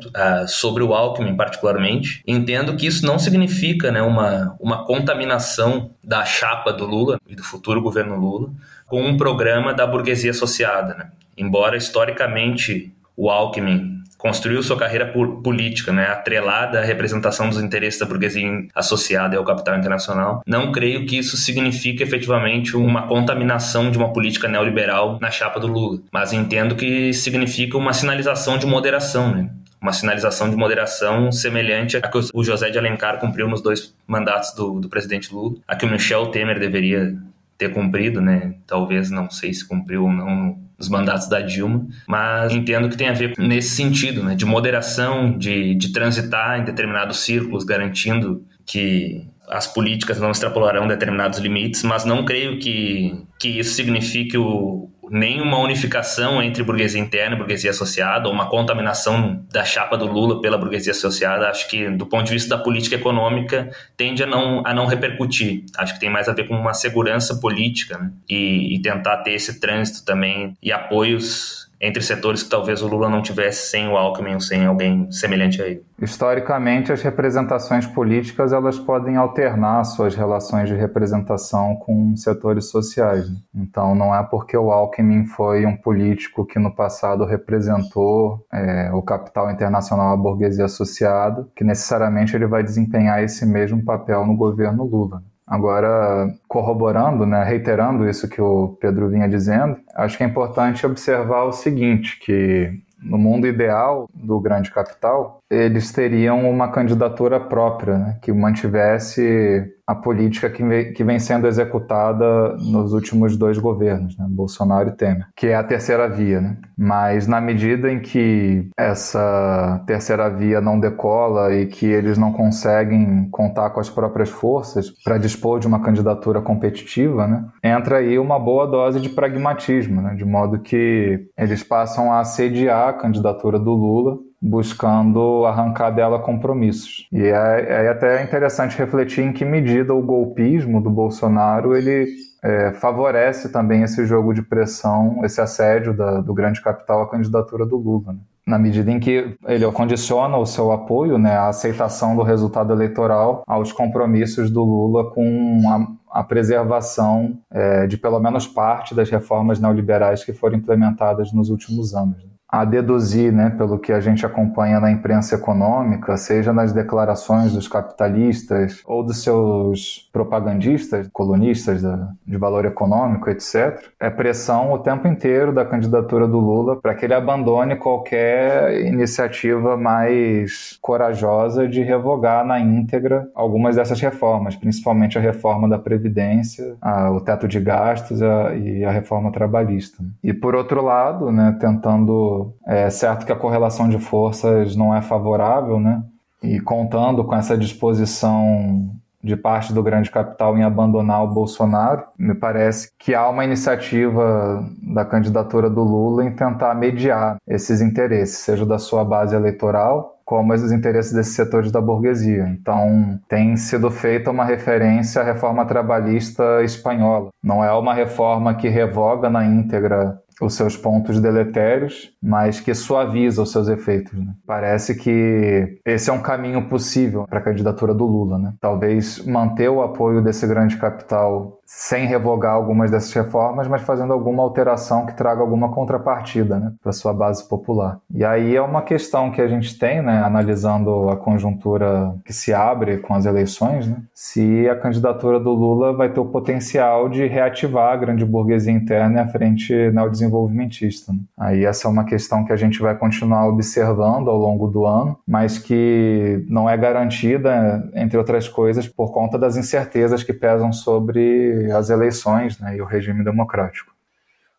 sobre 0.49 0.83
o 0.83 0.95
Alckmin 0.95 1.37
particularmente, 1.37 2.23
entendo 2.27 2.77
que 2.77 2.87
isso 2.87 3.05
não 3.05 3.19
significa, 3.19 3.93
né, 3.93 4.03
uma, 4.03 4.57
uma 4.59 4.85
contaminação 4.85 5.91
da 6.03 6.25
chapa 6.25 6.73
do 6.73 6.87
Lula 6.87 7.21
e 7.27 7.35
do 7.35 7.43
futuro 7.43 7.83
governo 7.83 8.17
Lula 8.19 8.51
com 8.87 9.03
um 9.03 9.17
programa 9.17 9.75
da 9.75 9.87
burguesia 9.87 10.31
associada, 10.31 10.95
né? 10.95 11.11
embora 11.37 11.77
historicamente 11.77 12.95
o 13.17 13.31
Alckmin 13.31 13.96
construiu 14.27 14.61
sua 14.61 14.77
carreira 14.77 15.07
política, 15.07 15.93
né, 15.93 16.09
atrelada 16.09 16.81
à 16.81 16.85
representação 16.85 17.49
dos 17.49 17.63
interesses 17.63 18.01
da 18.01 18.07
burguesia 18.07 18.67
associada 18.75 19.37
ao 19.37 19.45
capital 19.45 19.79
internacional. 19.79 20.43
Não 20.45 20.73
creio 20.73 21.07
que 21.07 21.17
isso 21.17 21.37
signifique 21.37 22.03
efetivamente 22.03 22.77
uma 22.77 23.07
contaminação 23.07 23.89
de 23.89 23.97
uma 23.97 24.13
política 24.13 24.49
neoliberal 24.49 25.17
na 25.21 25.31
chapa 25.31 25.61
do 25.61 25.69
Lula, 25.69 26.01
mas 26.11 26.33
entendo 26.33 26.75
que 26.75 27.13
significa 27.13 27.79
uma 27.79 27.93
sinalização 27.93 28.59
de 28.59 28.67
moderação, 28.67 29.33
né? 29.33 29.49
uma 29.81 29.93
sinalização 29.93 30.51
de 30.51 30.57
moderação 30.57 31.31
semelhante 31.31 31.97
a 31.97 32.01
que 32.01 32.19
o 32.35 32.43
José 32.43 32.69
de 32.71 32.79
Alencar 32.79 33.21
cumpriu 33.21 33.47
nos 33.47 33.63
dois 33.63 33.95
mandatos 34.09 34.53
do, 34.55 34.81
do 34.81 34.89
presidente 34.89 35.33
Lula, 35.33 35.59
a 35.69 35.77
que 35.77 35.87
o 35.87 35.89
Michel 35.89 36.27
Temer 36.33 36.59
deveria 36.59 37.17
ter 37.59 37.73
cumprido, 37.73 38.21
né? 38.21 38.55
Talvez 38.67 39.11
não 39.11 39.31
sei 39.31 39.53
se 39.53 39.67
cumpriu 39.67 40.05
ou 40.05 40.13
não 40.13 40.59
nos 40.79 40.89
mandatos 40.89 41.29
da 41.29 41.41
Dilma, 41.41 41.87
mas 42.07 42.53
entendo 42.53 42.89
que 42.89 42.97
tem 42.97 43.09
a 43.09 43.13
ver 43.13 43.35
nesse 43.39 43.71
sentido, 43.71 44.23
né? 44.23 44.35
De 44.35 44.45
moderação, 44.45 45.37
de, 45.37 45.75
de 45.75 45.93
transitar 45.93 46.61
em 46.61 46.65
determinados 46.65 47.21
círculos, 47.21 47.65
garantindo 47.65 48.45
que 48.67 49.27
as 49.49 49.67
políticas 49.67 50.21
não 50.21 50.31
extrapolarão 50.31 50.89
determinados 50.89 51.39
limites, 51.39 51.83
mas 51.83 52.05
não 52.05 52.25
creio 52.25 52.59
que, 52.59 53.25
que 53.39 53.49
isso 53.49 53.75
signifique 53.75 54.37
o, 54.37 54.91
nem 55.11 55.41
uma 55.41 55.59
unificação 55.59 56.43
entre 56.43 56.63
burguesia 56.63 57.01
interna 57.01 57.35
e 57.35 57.39
burguesia 57.39 57.71
associada, 57.71 58.29
ou 58.29 58.35
uma 58.35 58.49
contaminação 58.49 59.45
da 59.51 59.65
chapa 59.65 59.97
do 59.97 60.07
Lula 60.07 60.41
pela 60.41 60.59
burguesia 60.59 60.93
associada. 60.93 61.49
Acho 61.49 61.69
que, 61.69 61.89
do 61.91 62.07
ponto 62.07 62.27
de 62.27 62.33
vista 62.33 62.57
da 62.57 62.63
política 62.63 62.97
econômica, 62.97 63.71
tende 63.97 64.23
a 64.23 64.27
não, 64.27 64.63
a 64.67 64.75
não 64.75 64.87
repercutir. 64.87 65.65
Acho 65.77 65.95
que 65.95 66.01
tem 66.01 66.11
mais 66.11 66.29
a 66.29 66.33
ver 66.33 66.49
com 66.49 66.55
uma 66.55 66.75
segurança 66.75 67.37
política 67.37 67.99
né? 67.99 68.11
e, 68.29 68.77
e 68.77 68.83
tentar 68.83 69.19
ter 69.19 69.33
esse 69.33 69.61
trânsito 69.61 70.05
também 70.05 70.57
e 70.63 70.73
apoios 70.73 71.66
entre 71.81 72.03
setores 72.03 72.43
que 72.43 72.51
talvez 72.51 72.83
o 72.83 72.89
Lula 72.89 73.09
não 73.09 73.23
tivesse 73.23 73.71
sem 73.71 73.89
o 73.89 73.97
Alckmin 73.97 74.35
ou 74.35 74.41
sem 74.41 74.65
alguém 74.65 75.11
semelhante 75.11 75.61
a 75.61 75.67
ele. 75.67 75.85
Historicamente, 76.01 76.93
as 76.93 77.03
representações 77.03 77.87
políticas 77.87 78.53
elas 78.53 78.79
podem 78.79 79.17
alternar 79.17 79.85
suas 79.85 80.15
relações 80.15 80.69
de 80.69 80.75
representação 80.75 81.77
com 81.77 82.15
setores 82.17 82.71
sociais. 82.71 83.29
Né? 83.31 83.37
Então, 83.55 83.95
não 83.95 84.15
é 84.15 84.23
porque 84.23 84.57
o 84.57 84.71
Alckmin 84.71 85.27
foi 85.27 85.67
um 85.67 85.77
político 85.77 86.47
que 86.47 86.59
no 86.59 86.75
passado 86.75 87.25
representou 87.25 88.47
é, 88.53 88.91
o 88.93 89.03
capital 89.03 89.51
internacional, 89.51 90.13
a 90.13 90.17
burguesia 90.17 90.65
associada, 90.65 91.47
que 91.55 91.65
necessariamente 91.65 92.35
ele 92.35 92.47
vai 92.47 92.63
desempenhar 92.63 93.23
esse 93.23 93.45
mesmo 93.45 93.85
papel 93.85 94.27
no 94.27 94.37
governo 94.37 94.85
Lula. 94.85 95.23
Agora, 95.47 96.29
corroborando, 96.49 97.25
né, 97.25 97.45
reiterando 97.45 98.09
isso 98.09 98.29
que 98.29 98.41
o 98.41 98.77
Pedro 98.81 99.09
vinha 99.09 99.29
dizendo, 99.29 99.77
acho 99.95 100.17
que 100.19 100.25
é 100.25 100.27
importante 100.27 100.85
observar 100.85 101.45
o 101.45 101.53
seguinte, 101.53 102.19
que 102.19 102.73
no 103.01 103.17
mundo 103.17 103.47
ideal 103.47 104.09
do 104.13 104.41
grande 104.41 104.71
capital, 104.73 105.39
eles 105.49 105.93
teriam 105.93 106.51
uma 106.51 106.73
candidatura 106.73 107.39
própria, 107.39 107.97
né, 107.97 108.19
que 108.21 108.33
mantivesse 108.33 109.73
a 109.87 109.95
política 109.95 110.51
que 110.51 111.05
vem, 111.05 111.19
sendo 111.19 111.47
executada 111.47 112.57
nos 112.57 112.93
últimos 112.93 113.37
dois 113.37 113.57
governos, 113.57 114.19
né, 114.19 114.27
Bolsonaro 114.29 114.89
e 114.89 114.93
Temer, 114.93 115.29
que 115.37 115.47
é 115.47 115.55
a 115.55 115.63
terceira 115.63 116.09
via. 116.09 116.41
Né? 116.41 116.57
Mas 116.77 117.27
na 117.29 117.41
medida 117.41 117.91
em 117.91 118.01
que 118.01 118.69
essa 118.77 119.83
terceira 119.87 120.29
via 120.29 120.61
não 120.61 120.81
decola 120.81 121.55
e 121.55 121.67
que 121.67 121.87
eles 121.87 122.19
não 122.19 122.33
conseguem 122.33 123.29
contar 123.31 123.71
com 123.71 123.79
as 123.79 123.89
próprias 123.89 124.29
forças 124.29 124.91
para 125.05 125.19
dispor 125.19 125.61
de 125.61 125.69
uma 125.69 125.81
candidatura 125.81 126.41
competitiva, 126.41 127.27
né, 127.29 127.45
entra 127.63 127.99
aí 127.99 128.19
uma 128.19 128.39
boa 128.39 128.67
dose 128.67 129.01
de 129.01 129.09
pragmatismo, 129.09 130.03
né, 130.03 130.15
de 130.15 130.25
modo 130.25 130.59
que 130.59 131.29
eles 131.39 131.63
passam 131.63 132.13
a 132.13 132.21
assediar 132.21 132.89
a 132.89 132.93
candidatura 132.93 133.59
do 133.59 133.73
Lula 133.73 134.26
buscando 134.41 135.45
arrancar 135.47 135.91
dela 135.91 136.19
compromissos. 136.19 137.09
E 137.13 137.23
é, 137.23 137.87
é 137.87 137.89
até 137.89 138.23
interessante 138.23 138.79
refletir 138.79 139.25
em 139.25 139.33
que 139.33 139.45
medida 139.45 139.95
o 139.95 140.03
golpismo 140.03 140.81
do 140.81 140.91
Bolsonaro 140.91 141.77
ele 141.77 142.07
é, 142.43 142.73
favorece 142.73 143.51
também 143.51 143.83
esse 143.83 144.05
jogo 144.07 144.33
de 144.33 144.43
pressão, 144.43 145.25
esse 145.25 145.41
assédio 145.41 145.95
da, 145.95 146.21
do 146.21 146.35
grande 146.35 146.61
capital 146.61 147.03
à 147.03 147.11
candidatura 147.11 147.67
do 147.67 147.77
Lula. 147.77 148.13
Né? 148.13 148.19
Na 148.47 148.59
medida 148.59 148.93
em 148.93 149.01
que 149.01 149.37
ele 149.45 149.69
condiciona 149.73 150.37
o 150.37 150.47
seu 150.47 150.71
apoio, 150.71 151.19
né, 151.19 151.37
a 151.37 151.49
aceitação 151.49 152.15
do 152.15 152.23
resultado 152.23 152.73
eleitoral 152.73 153.43
aos 153.45 153.73
compromissos 153.73 154.51
do 154.51 154.63
Lula 154.63 155.11
com 155.11 155.63
a, 155.69 156.21
a 156.21 156.23
preservação 156.23 157.37
é, 157.51 157.89
de 157.89 157.97
pelo 157.97 158.21
menos 158.21 158.47
parte 158.47 158.95
das 158.95 159.11
reformas 159.11 159.59
neoliberais 159.59 160.23
que 160.23 160.33
foram 160.33 160.57
implementadas 160.57 161.33
nos 161.33 161.51
últimos 161.51 161.93
anos. 161.93 162.23
Né? 162.23 162.36
A 162.49 162.65
deduzir, 162.65 163.33
né, 163.33 163.51
pelo 163.51 163.79
que 163.79 163.93
a 163.93 164.01
gente 164.01 164.25
acompanha 164.25 164.79
na 164.79 164.91
imprensa 164.91 165.35
econômica, 165.35 166.17
seja 166.17 166.53
nas 166.53 166.73
declarações 166.73 167.53
dos 167.53 167.67
capitalistas 167.67 168.83
ou 168.87 169.03
dos 169.03 169.23
seus 169.23 170.09
propagandistas, 170.13 171.09
colunistas 171.13 171.83
de 172.27 172.37
valor 172.37 172.65
econômico, 172.65 173.29
etc., 173.29 173.81
é 173.99 174.09
pressão 174.09 174.73
o 174.73 174.79
tempo 174.79 175.09
inteiro 175.09 175.53
da 175.53 175.65
candidatura 175.65 176.29
do 176.29 176.39
Lula 176.39 176.77
para 176.77 176.95
que 176.95 177.05
ele 177.05 177.15
abandone 177.15 177.77
qualquer 177.77 178.87
iniciativa 178.87 179.77
mais 179.77 180.79
corajosa 180.81 181.67
de 181.69 181.83
revogar 181.83 182.45
na 182.45 182.61
íntegra 182.61 183.29
algumas 183.35 183.77
dessas 183.77 184.01
reformas, 184.01 184.55
principalmente 184.55 185.19
a 185.19 185.21
reforma 185.21 185.69
da 185.69 185.79
Previdência, 185.79 186.77
a, 186.81 187.11
o 187.11 187.21
teto 187.21 187.49
de 187.49 187.59
gastos 187.61 188.23
a, 188.23 188.55
e 188.55 188.85
a 188.85 188.91
reforma 188.91 189.33
trabalhista. 189.33 190.03
E 190.23 190.33
por 190.33 190.55
outro 190.55 190.83
lado, 190.83 191.33
né, 191.33 191.57
tentando 191.61 192.36
é 192.67 192.91
certo 192.91 193.27
que 193.27 193.33
a 193.33 193.37
correlação 193.37 193.89
de 193.89 193.99
forças 193.99 194.75
não 194.77 194.95
é 194.95 195.03
favorável, 195.03 195.79
né? 195.81 196.03
E 196.43 196.61
contando 196.61 197.25
com 197.25 197.35
essa 197.35 197.57
disposição 197.57 198.91
de 199.23 199.37
parte 199.37 199.73
do 199.73 199.83
grande 199.83 200.11
capital 200.11 200.57
em 200.57 200.63
abandonar 200.63 201.25
o 201.25 201.35
Bolsonaro, 201.35 202.05
me 202.17 202.35
parece 202.35 202.91
que 202.99 203.15
há 203.15 203.29
uma 203.29 203.45
iniciativa 203.45 204.65
da 204.83 205.05
candidatura 205.05 205.69
do 205.69 205.83
Lula 205.83 206.25
em 206.25 206.31
tentar 206.31 206.75
mediar 206.75 207.37
esses 207.47 207.81
interesses, 207.81 208.39
seja 208.39 208.65
da 208.65 208.79
sua 208.79 209.05
base 209.05 209.35
eleitoral 209.35 210.17
como 210.27 210.53
os 210.53 210.73
interesses 210.73 211.13
desses 211.13 211.37
setores 211.37 211.71
da 211.71 211.81
burguesia. 211.81 212.49
Então, 212.49 213.17
tem 213.29 213.57
sido 213.57 213.93
feita 213.93 214.29
uma 214.29 214.45
referência 214.45 215.23
à 215.23 215.25
reforma 215.25 215.65
trabalhista 215.65 216.65
espanhola. 216.65 217.29
Não 217.43 217.63
é 217.63 217.73
uma 217.73 217.95
reforma 217.95 218.53
que 218.55 218.69
revoga 218.69 219.31
na 219.31 219.45
íntegra 219.45 220.21
os 220.41 220.55
seus 220.55 220.77
pontos 220.77 221.21
deletérios, 221.21 222.13
mas 222.23 222.61
que 222.61 222.75
suaviza 222.75 223.43
os 223.43 223.51
seus 223.51 223.69
efeitos. 223.69 224.13
Né? 224.13 224.35
Parece 224.47 224.95
que 224.95 225.79
esse 225.85 226.11
é 226.11 226.13
um 226.13 226.21
caminho 226.21 226.69
possível 226.69 227.27
para 227.27 227.39
a 227.39 227.43
candidatura 227.43 227.95
do 227.95 228.05
Lula. 228.05 228.39
Né? 228.39 228.53
Talvez 228.61 229.25
manter 229.25 229.69
o 229.69 229.83
apoio 229.83 230.23
desse 230.23 230.47
grande 230.47 230.77
capital 230.77 231.61
sem 231.67 232.07
revogar 232.07 232.53
algumas 232.53 232.93
dessas 232.93 233.13
reformas, 233.13 233.67
mas 233.67 233.83
fazendo 233.83 234.13
alguma 234.13 234.43
alteração 234.43 235.05
que 235.05 235.15
traga 235.15 235.41
alguma 235.41 235.71
contrapartida 235.71 236.61
né, 236.61 236.73
para 236.81 236.93
sua 236.93 237.13
base 237.13 237.47
popular. 237.49 237.99
E 238.15 238.25
aí 238.25 238.55
é 238.55 238.63
uma 238.63 238.83
questão 238.83 239.33
que 239.33 239.43
a 239.43 239.49
gente 239.49 239.77
tem, 239.77 240.01
né, 240.01 240.23
analisando 240.23 241.11
a 241.11 241.17
conjuntura 241.17 242.15
que 242.25 242.33
se 242.33 242.55
abre 242.55 242.99
com 242.99 243.15
as 243.15 243.27
eleições, 243.27 243.89
né, 243.89 243.97
se 244.15 244.69
a 244.69 244.77
candidatura 244.77 245.41
do 245.41 245.51
Lula 245.51 245.93
vai 245.93 246.09
ter 246.09 246.21
o 246.21 246.27
potencial 246.27 247.09
de 247.09 247.27
reativar 247.27 247.93
a 247.93 247.97
grande 247.97 248.25
burguesia 248.25 248.73
interna 248.73 249.19
e 249.19 249.23
a 249.23 249.29
frente 249.29 249.75
neodesenvolvimentista. 249.91 251.13
Né. 251.13 251.19
Aí 251.37 251.65
essa 251.65 251.89
é 251.89 251.91
uma 251.91 252.05
questão 252.05 252.45
que 252.45 252.53
a 252.53 252.57
gente 252.57 252.81
vai 252.81 252.95
continuar 252.95 253.49
observando 253.49 254.31
ao 254.31 254.39
longo 254.39 254.69
do 254.69 254.87
ano, 254.87 255.19
mas 255.27 255.59
que 255.59 256.45
não 256.49 256.71
é 256.71 256.77
garantida, 256.77 257.91
entre 257.95 258.17
outras 258.17 258.49
coisas, 258.49 258.87
por 258.87 259.13
conta 259.13 259.37
das 259.37 259.57
incertezas 259.57 260.23
que 260.23 260.33
pesam 260.33 260.73
sobre 260.73 261.56
as 261.73 261.91
eleições 261.91 262.59
né, 262.59 262.77
e 262.77 262.81
o 262.81 262.85
regime 262.85 263.25
democrático. 263.25 263.97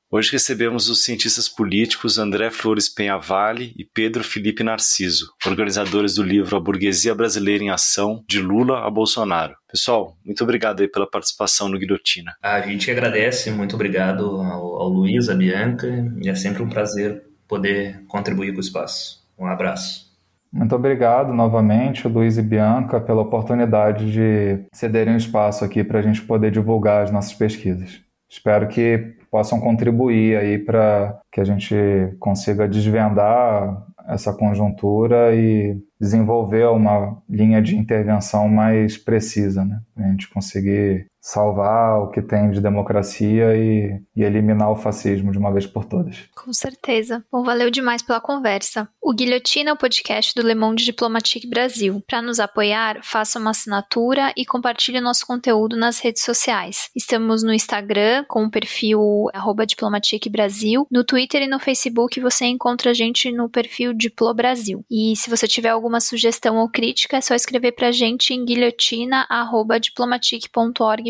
Hoje 0.09 0.31
recebemos 0.31 0.87
os 0.87 1.03
cientistas 1.03 1.49
políticos 1.49 2.17
André 2.17 2.49
Flores 2.49 2.87
Penhavale 2.87 3.73
e 3.75 3.83
Pedro 3.83 4.23
Felipe 4.23 4.63
Narciso, 4.63 5.33
organizadores 5.45 6.15
do 6.15 6.23
livro 6.23 6.55
A 6.55 6.61
Burguesia 6.61 7.13
Brasileira 7.13 7.61
em 7.61 7.69
Ação, 7.69 8.23
de 8.25 8.39
Lula 8.39 8.87
a 8.87 8.89
Bolsonaro. 8.89 9.53
Pessoal, 9.69 10.17
muito 10.23 10.41
obrigado 10.45 10.79
aí 10.79 10.87
pela 10.87 11.09
participação 11.09 11.67
no 11.67 11.77
Guilhotina. 11.77 12.37
A 12.41 12.61
gente 12.61 12.89
agradece, 12.89 13.51
muito 13.51 13.75
obrigado 13.75 14.23
ao, 14.39 14.81
ao 14.81 14.87
Luiz, 14.87 15.27
a 15.27 15.35
Bianca, 15.35 15.89
e 16.21 16.29
é 16.29 16.35
sempre 16.35 16.63
um 16.63 16.69
prazer 16.69 17.23
poder 17.45 18.01
contribuir 18.07 18.53
com 18.53 18.59
o 18.59 18.61
espaço. 18.61 19.21
Um 19.37 19.45
abraço. 19.45 20.06
Muito 20.51 20.75
obrigado 20.75 21.33
novamente, 21.33 22.07
Luiz 22.07 22.37
e 22.37 22.41
Bianca, 22.41 22.99
pela 22.99 23.21
oportunidade 23.21 24.11
de 24.11 24.65
cederem 24.71 25.13
um 25.13 25.17
espaço 25.17 25.63
aqui 25.63 25.83
para 25.83 25.99
a 25.99 26.01
gente 26.01 26.21
poder 26.21 26.51
divulgar 26.51 27.03
as 27.03 27.11
nossas 27.11 27.33
pesquisas. 27.33 28.01
Espero 28.29 28.67
que 28.67 29.15
possam 29.29 29.59
contribuir 29.59 30.37
aí 30.37 30.57
para 30.57 31.19
que 31.31 31.39
a 31.39 31.43
gente 31.43 31.75
consiga 32.19 32.67
desvendar 32.67 33.85
essa 34.07 34.33
conjuntura 34.33 35.35
e 35.35 35.77
desenvolver 35.99 36.65
uma 36.67 37.21
linha 37.29 37.61
de 37.61 37.77
intervenção 37.77 38.47
mais 38.47 38.97
precisa, 38.97 39.65
né? 39.65 39.81
Para 39.93 40.05
a 40.05 40.09
gente 40.09 40.29
conseguir 40.29 41.07
salvar 41.27 41.99
o 41.99 42.09
que 42.09 42.21
tem 42.21 42.49
de 42.51 42.61
democracia 42.61 43.53
e, 43.53 44.01
e, 44.15 44.23
eliminar 44.23 44.71
o 44.71 44.77
fascismo 44.77 45.29
de 45.29 45.37
uma 45.37 45.51
vez 45.51 45.67
por 45.67 45.83
todas. 45.83 46.23
Com 46.33 46.53
certeza. 46.53 47.21
Bom, 47.29 47.43
valeu 47.43 47.69
demais 47.69 48.01
pela 48.01 48.21
conversa. 48.21 48.87
O 49.01 49.13
Guilhotina 49.13 49.71
é 49.71 49.73
o 49.73 49.77
podcast 49.77 50.33
do 50.33 50.47
Le 50.47 50.55
Monde 50.55 50.85
Diplomatique 50.85 51.49
Brasil. 51.49 52.01
Para 52.07 52.21
nos 52.21 52.39
apoiar, 52.39 53.01
faça 53.03 53.39
uma 53.39 53.49
assinatura 53.49 54.31
e 54.37 54.45
compartilhe 54.45 55.01
nosso 55.01 55.27
conteúdo 55.27 55.75
nas 55.75 55.99
redes 55.99 56.23
sociais. 56.23 56.89
Estamos 56.95 57.43
no 57.43 57.51
Instagram 57.51 58.23
com 58.29 58.45
o 58.45 58.49
perfil 58.51 59.25
Diplomatique 59.67 60.29
Brasil. 60.29 60.87
No 60.89 61.03
Twitter 61.03 61.41
e 61.41 61.47
no 61.47 61.59
Facebook 61.59 62.21
você 62.21 62.45
encontra 62.45 62.91
a 62.91 62.93
gente 62.93 63.33
no 63.33 63.49
perfil 63.49 63.93
Diplo 63.93 64.33
Brasil. 64.33 64.85
E 64.89 65.13
se 65.17 65.29
você 65.29 65.45
tiver 65.45 65.69
alguma 65.69 65.99
sugestão 65.99 66.55
ou 66.55 66.69
crítica, 66.69 67.17
é 67.17 67.21
só 67.21 67.35
escrever 67.35 67.73
para 67.73 67.89
a 67.89 67.91
gente 67.91 68.33
em 68.33 68.45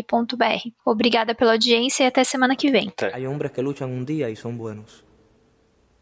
guilhotina.diplomatique.org.br. 0.08 0.72
Obrigada 0.84 1.34
pela 1.34 1.52
audiência 1.52 2.04
e 2.04 2.06
até 2.06 2.24
semana 2.24 2.56
que 2.56 2.70
vem. 2.70 2.92
Hay 3.12 3.26
hombres 3.26 3.52
que 3.52 3.62
luchan 3.62 3.90
un 3.90 4.04
día 4.04 4.30
y 4.30 4.36
son 4.36 4.56
buenos. 4.56 5.04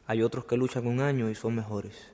Hay 0.07 0.23
otros 0.23 0.45
que 0.45 0.57
luchan 0.57 0.87
un 0.87 1.01
año 1.01 1.29
y 1.29 1.35
son 1.35 1.55
mejores. 1.55 2.13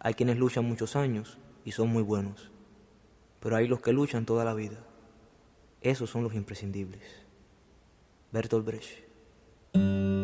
Hay 0.00 0.14
quienes 0.14 0.36
luchan 0.36 0.64
muchos 0.64 0.96
años 0.96 1.38
y 1.64 1.72
son 1.72 1.88
muy 1.88 2.02
buenos. 2.02 2.50
Pero 3.40 3.56
hay 3.56 3.68
los 3.68 3.80
que 3.80 3.92
luchan 3.92 4.26
toda 4.26 4.44
la 4.44 4.54
vida. 4.54 4.84
Esos 5.80 6.10
son 6.10 6.24
los 6.24 6.34
imprescindibles. 6.34 7.02
Bertolt 8.32 8.66
Brecht. 8.66 10.23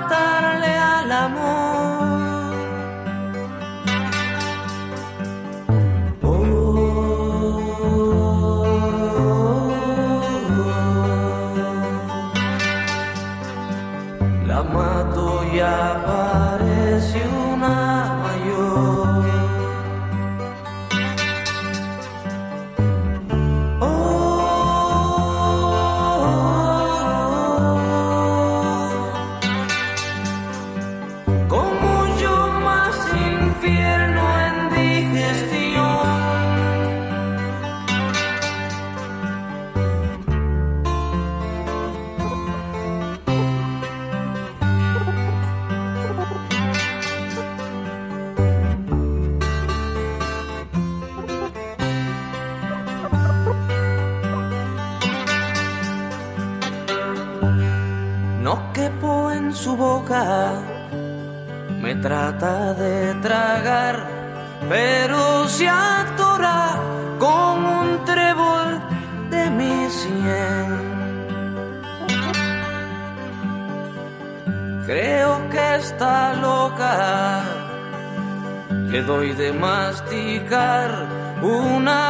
doy 79.05 79.33
de 79.33 79.51
masticar 79.51 81.07
una 81.41 82.00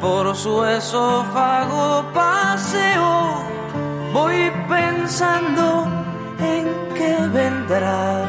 por 0.00 0.34
su 0.36 0.64
esófago 0.64 2.04
paseo, 2.12 3.44
voy 4.12 4.50
pensando 4.68 5.86
en 6.38 6.94
qué 6.94 7.16
vendrá. 7.28 8.24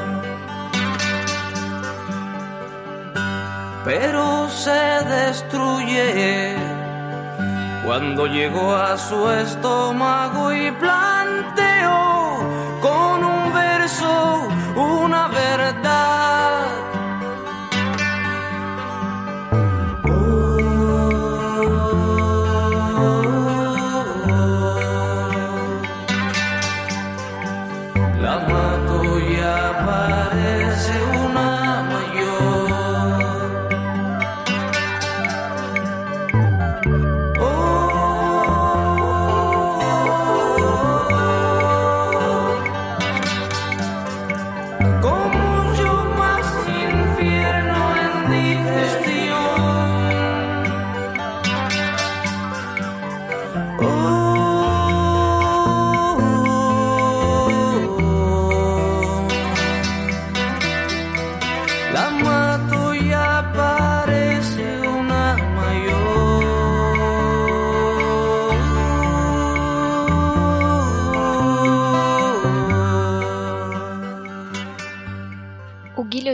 Pero 3.86 4.48
se 4.50 4.82
destruye 5.18 6.56
cuando 7.86 8.28
llegó 8.28 8.76
a 8.76 8.98
su 8.98 9.30
estómago 9.32 10.54
y 10.54 10.72
planteó 10.72 12.38
con 12.82 13.24
un 13.24 13.54
verso 13.54 14.48
una 14.76 15.28
verdad. 15.30 16.21